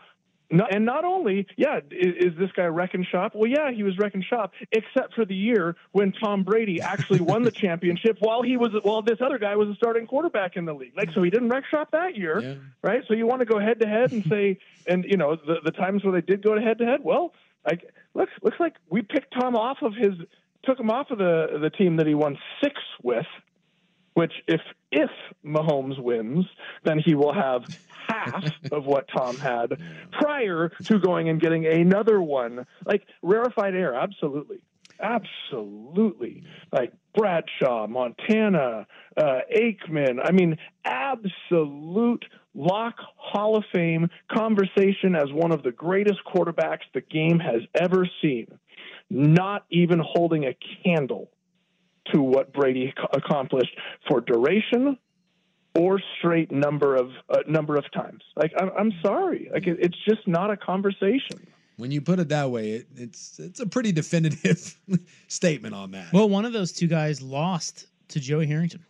no- 0.53 0.67
and 0.71 0.85
not 0.85 1.05
only, 1.05 1.47
yeah, 1.57 1.81
is, 1.91 2.33
is 2.33 2.39
this 2.39 2.51
guy 2.53 2.65
wrecking 2.67 3.05
shop? 3.11 3.33
Well, 3.35 3.49
yeah, 3.51 3.73
he 3.73 3.83
was 3.83 3.99
wrecking 3.99 4.23
shop, 4.23 4.53
except 4.71 5.15
for 5.15 5.25
the 5.25 5.35
year 5.35 5.77
when 5.93 6.13
Tom 6.13 6.45
Brady 6.45 6.81
actually 6.81 7.21
won 7.21 7.43
the 7.43 7.51
championship 7.51 8.19
while 8.21 8.43
he 8.43 8.57
was, 8.57 8.71
while 8.83 9.03
this 9.03 9.19
other 9.21 9.39
guy 9.39 9.57
was 9.57 9.69
a 9.69 9.75
starting 9.75 10.07
quarterback 10.07 10.57
in 10.57 10.65
the 10.65 10.75
league. 10.75 10.93
Like, 10.97 11.11
so 11.13 11.23
he 11.23 11.31
didn't 11.31 11.49
wreck 11.49 11.65
shop 11.71 11.91
that 11.93 12.17
year, 12.17 12.61
right? 12.83 13.03
So 13.09 13.15
you 13.15 13.27
want 13.27 13.41
to 13.41 13.47
go 13.47 13.59
head 13.59 13.81
to 13.81 13.87
head 13.87 14.13
and 14.13 14.25
say, 14.27 14.59
and 14.87 15.05
you 15.05 15.17
know, 15.17 15.37
the, 15.37 15.57
the 15.65 15.73
times 15.73 16.05
where 16.05 16.13
they 16.13 16.25
did 16.25 16.43
go 16.43 16.55
to 16.55 16.61
head 16.61 16.79
to 16.79 16.85
head, 16.85 17.01
well, 17.03 17.33
like, 17.67 17.91
looks 18.15 18.33
looks 18.43 18.59
like 18.61 18.75
we 18.91 19.03
picked 19.03 19.33
Tom 19.33 19.57
off 19.57 19.79
of 19.83 19.95
his, 19.95 20.13
took 20.65 20.79
him 20.79 20.91
off 20.91 21.11
of 21.11 21.19
the 21.19 21.59
the 21.61 21.71
team 21.71 21.97
that 21.97 22.07
he 22.07 22.15
won 22.15 22.37
six 22.63 22.75
with, 23.03 23.27
which 24.15 24.33
if 24.47 24.61
if 24.91 25.11
Mahomes 25.45 25.99
wins, 25.99 26.47
then 26.85 26.99
he 26.99 27.15
will 27.15 27.33
have 27.33 27.65
half 28.07 28.45
of 28.71 28.85
what 28.85 29.09
Tom 29.15 29.37
had 29.39 29.81
prior 30.13 30.71
to 30.85 30.99
going 30.99 31.29
and 31.29 31.41
getting 31.41 31.67
another 31.67 32.21
one. 32.21 32.67
Like 32.85 33.07
rarefied 33.23 33.75
air, 33.75 33.95
absolutely. 33.95 34.59
absolutely. 35.01 36.45
Like 36.73 36.93
Bradshaw, 37.15 37.87
Montana, 37.87 38.87
uh, 39.17 39.39
Aikman. 39.55 40.19
I 40.23 40.33
mean, 40.33 40.57
absolute 40.85 42.25
lock 42.55 42.97
Hall 43.17 43.57
of 43.57 43.65
Fame 43.73 44.09
conversation 44.31 45.17
as 45.17 45.33
one 45.33 45.53
of 45.53 45.63
the 45.63 45.73
greatest 45.73 46.21
quarterbacks 46.27 46.85
the 46.95 47.01
game 47.01 47.39
has 47.39 47.63
ever 47.75 48.09
seen. 48.21 48.47
Not 49.11 49.65
even 49.71 50.01
holding 50.03 50.45
a 50.45 50.57
candle 50.85 51.31
to 52.13 52.21
what 52.23 52.53
Brady 52.53 52.93
accomplished 53.13 53.77
for 54.09 54.21
duration 54.21 54.99
or 55.75 56.01
straight 56.19 56.51
number 56.51 56.97
of 56.97 57.11
uh, 57.31 57.39
number 57.47 57.77
of 57.77 57.85
times. 57.93 58.23
Like 58.37 58.53
I'm, 58.59 58.71
I'm 58.79 58.93
sorry, 59.05 59.49
like 59.53 59.67
it, 59.67 59.79
it's 59.81 59.97
just 60.09 60.27
not 60.27 60.51
a 60.51 60.57
conversation. 60.57 61.47
When 61.77 61.91
you 61.91 62.01
put 62.03 62.19
it 62.19 62.29
that 62.29 62.51
way, 62.51 62.73
it, 62.73 62.87
it's 62.97 63.39
it's 63.39 63.61
a 63.61 63.67
pretty 63.67 63.93
definitive 63.93 64.77
statement 65.29 65.75
on 65.75 65.93
that. 65.93 66.13
Well, 66.13 66.29
one 66.29 66.45
of 66.45 66.53
those 66.53 66.73
two 66.73 66.87
guys 66.87 67.23
lost 67.23 67.87
to 68.09 68.21
Joey 68.21 68.47
Harrington. 68.47 68.85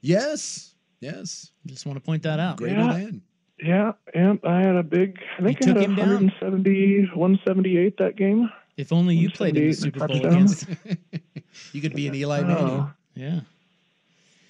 Yes, 0.00 0.74
yes. 1.00 1.50
Just 1.66 1.84
want 1.86 1.96
to 1.98 2.04
point 2.04 2.22
that 2.22 2.40
out. 2.40 2.56
Greater 2.56 2.76
Yeah. 2.80 2.92
than. 2.92 3.22
Yeah, 3.62 3.92
and 4.12 4.40
I 4.44 4.58
had 4.60 4.74
a 4.74 4.82
big. 4.82 5.18
I 5.38 5.42
think 5.42 5.58
I 5.58 5.66
took 5.66 5.76
had 5.76 5.84
him 5.84 5.94
down. 5.94 6.08
170, 6.08 7.10
178 7.14 7.96
that 7.98 8.16
game. 8.16 8.50
If 8.76 8.92
only 8.92 9.14
you 9.14 9.30
played 9.30 9.56
in 9.56 9.70
the 9.70 9.76
178 9.76 9.76
Super 9.76 10.08
Bowl 10.08 10.26
against. 10.26 10.66
You 11.72 11.80
could 11.80 11.94
be 11.94 12.08
an 12.08 12.14
Eli 12.14 12.40
Oh. 12.40 12.44
Manning. 12.44 12.90
Yeah. 13.14 13.40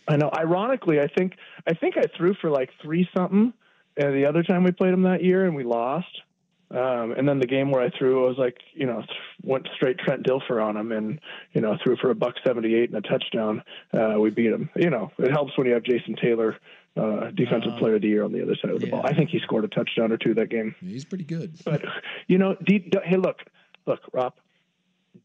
I 0.09 0.17
know. 0.17 0.31
Ironically, 0.37 1.01
I 1.01 1.07
think 1.09 1.35
I 1.67 1.75
think 1.75 1.97
I 1.97 2.05
threw 2.17 2.35
for 2.35 2.51
like 2.51 2.71
three 2.83 3.09
something, 3.17 3.53
and 3.97 4.15
the 4.15 4.27
other 4.27 4.43
time 4.43 4.65
we 4.65 4.73
played 4.73 4.93
him 4.93 5.03
that 5.03 5.23
year 5.23 5.45
and 5.45 5.55
we 5.55 5.65
lost. 5.65 6.23
Um, 6.71 7.13
and 7.13 7.29
then 7.29 7.39
the 7.39 7.47
game 7.47 7.71
where 7.71 7.83
I 7.83 7.91
threw, 7.91 8.25
I 8.25 8.29
was 8.29 8.39
like, 8.39 8.57
you 8.73 8.87
know, 8.87 9.05
went 9.43 9.69
straight 9.77 9.99
Trent 9.99 10.23
Dilfer 10.23 10.63
on 10.65 10.75
him, 10.77 10.91
and 10.91 11.21
you 11.53 11.61
know, 11.61 11.77
threw 11.85 11.97
for 11.97 12.11
a 12.11 12.15
buck 12.15 12.35
seventy 12.45 12.75
eight 12.75 12.91
and 12.91 13.05
a 13.05 13.07
touchdown. 13.09 13.63
Uh, 13.93 14.19
we 14.19 14.31
beat 14.31 14.51
him. 14.51 14.71
You 14.75 14.89
know, 14.91 15.13
it 15.19 15.31
helps 15.31 15.57
when 15.59 15.67
you 15.67 15.75
have 15.75 15.83
Jason 15.83 16.17
Taylor, 16.17 16.57
uh, 16.97 17.31
defensive 17.35 17.77
player 17.79 17.97
of 17.97 18.03
the 18.03 18.09
year, 18.09 18.25
on 18.25 18.33
the 18.33 18.43
other 18.43 18.57
side 18.57 18.71
of 18.71 18.81
the 18.81 18.87
ball. 18.89 19.03
I 19.05 19.13
think 19.13 19.29
he 19.31 19.39
scored 19.41 19.65
a 19.65 19.69
touchdown 19.69 20.13
or 20.13 20.17
two 20.17 20.33
that 20.35 20.49
game. 20.49 20.75
He's 20.81 21.05
pretty 21.05 21.25
good. 21.25 21.53
But 21.65 21.83
you 22.27 22.39
know, 22.39 22.57
D- 22.65 22.79
d- 22.79 22.99
hey, 23.05 23.19
look, 23.19 23.41
look, 23.87 24.01
Rob, 24.15 24.33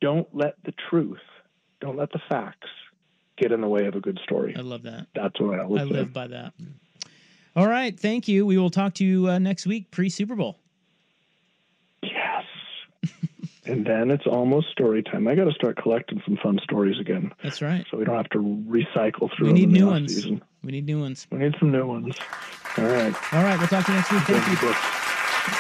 don't 0.02 0.28
let 0.36 0.56
the 0.66 0.74
truth, 0.90 1.22
don't 1.80 1.98
let 1.98 2.12
the 2.12 2.20
facts 2.30 2.70
get 3.38 3.52
in 3.52 3.62
the 3.62 3.68
way 3.68 3.86
of 3.86 3.96
a 3.96 4.00
good 4.00 4.20
story. 4.24 4.56
I 4.58 4.62
love 4.62 4.84
that. 4.84 5.08
That's 5.16 5.40
what 5.40 5.60
I 5.60 5.64
I 5.64 5.84
live 5.84 6.14
by 6.14 6.28
that. 6.28 6.54
All 7.56 7.68
right. 7.68 7.98
Thank 8.00 8.28
you. 8.28 8.46
We 8.46 8.58
will 8.58 8.70
talk 8.70 8.94
to 8.96 9.06
you 9.06 9.30
uh, 9.30 9.40
next 9.40 9.66
week 9.66 9.90
pre 9.92 10.10
Super 10.10 10.36
Bowl. 10.36 10.58
Yes. 12.04 12.44
and 13.66 13.86
then 13.86 14.12
it's 14.12 14.28
almost 14.28 14.70
story 14.70 15.02
time. 15.02 15.28
I 15.28 15.36
got 15.36 15.46
to 15.46 15.54
start 15.54 15.78
collecting 15.78 16.22
some 16.26 16.38
fun 16.38 16.60
stories 16.64 17.00
again, 17.00 17.34
That's 17.44 17.62
right. 17.62 17.86
so 17.90 17.98
we 17.98 18.06
don't 18.06 18.16
have 18.16 18.30
to 18.30 18.40
recycle 18.40 19.36
through. 19.36 19.48
We 19.48 19.54
need 19.54 19.70
new 19.70 19.88
ones. 19.88 20.14
Season. 20.14 20.44
We 20.64 20.72
need 20.72 20.86
new 20.86 21.00
ones. 21.00 21.28
We 21.32 21.40
need 21.40 21.56
some 21.60 21.72
new 21.72 21.88
ones. 21.88 22.16
All 22.78 22.86
right. 22.86 23.34
All 23.34 23.44
right. 23.44 23.58
We'll 23.58 23.68
talk 23.68 23.86
to 23.86 23.92
you 23.92 23.98
next 23.98 24.12
week. 24.12 24.22
Thank 24.24 24.62
you. 24.62 24.98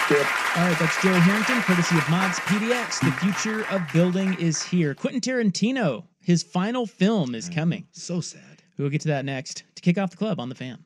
All 0.10 0.64
right, 0.64 0.80
that's 0.80 1.02
Joey 1.02 1.20
Harrington, 1.20 1.62
courtesy 1.62 1.98
of 1.98 2.10
Mods 2.10 2.40
PDX. 2.40 3.00
The 3.02 3.12
future 3.12 3.66
of 3.74 3.82
building 3.94 4.36
is 4.40 4.64
here. 4.64 4.96
Quentin 4.96 5.22
Tarantino, 5.22 6.06
his 6.22 6.44
final 6.44 6.86
film 6.88 7.36
is 7.36 7.50
coming. 7.50 7.86
So 7.92 8.22
sad. 8.22 8.64
We'll 8.78 8.90
get 8.90 9.02
to 9.02 9.10
that 9.10 9.26
next 9.26 9.64
to 9.76 9.82
kick 9.82 9.98
off 9.98 10.12
the 10.12 10.18
club 10.18 10.40
on 10.40 10.50
the 10.50 10.56
fan. 10.56 10.86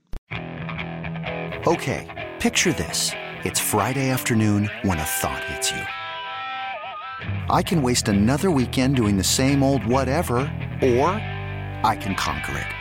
Okay, 1.68 2.32
picture 2.40 2.74
this. 2.74 3.12
It's 3.44 3.60
Friday 3.60 4.10
afternoon 4.10 4.70
when 4.82 4.98
a 4.98 5.04
thought 5.04 5.44
hits 5.44 5.72
you. 5.72 5.82
I 7.50 7.62
can 7.64 7.82
waste 7.82 8.08
another 8.08 8.50
weekend 8.50 8.96
doing 8.96 9.18
the 9.18 9.24
same 9.24 9.62
old 9.62 9.86
whatever, 9.86 10.38
or 10.82 11.10
I 11.84 11.98
can 12.00 12.16
conquer 12.16 12.58
it. 12.58 12.81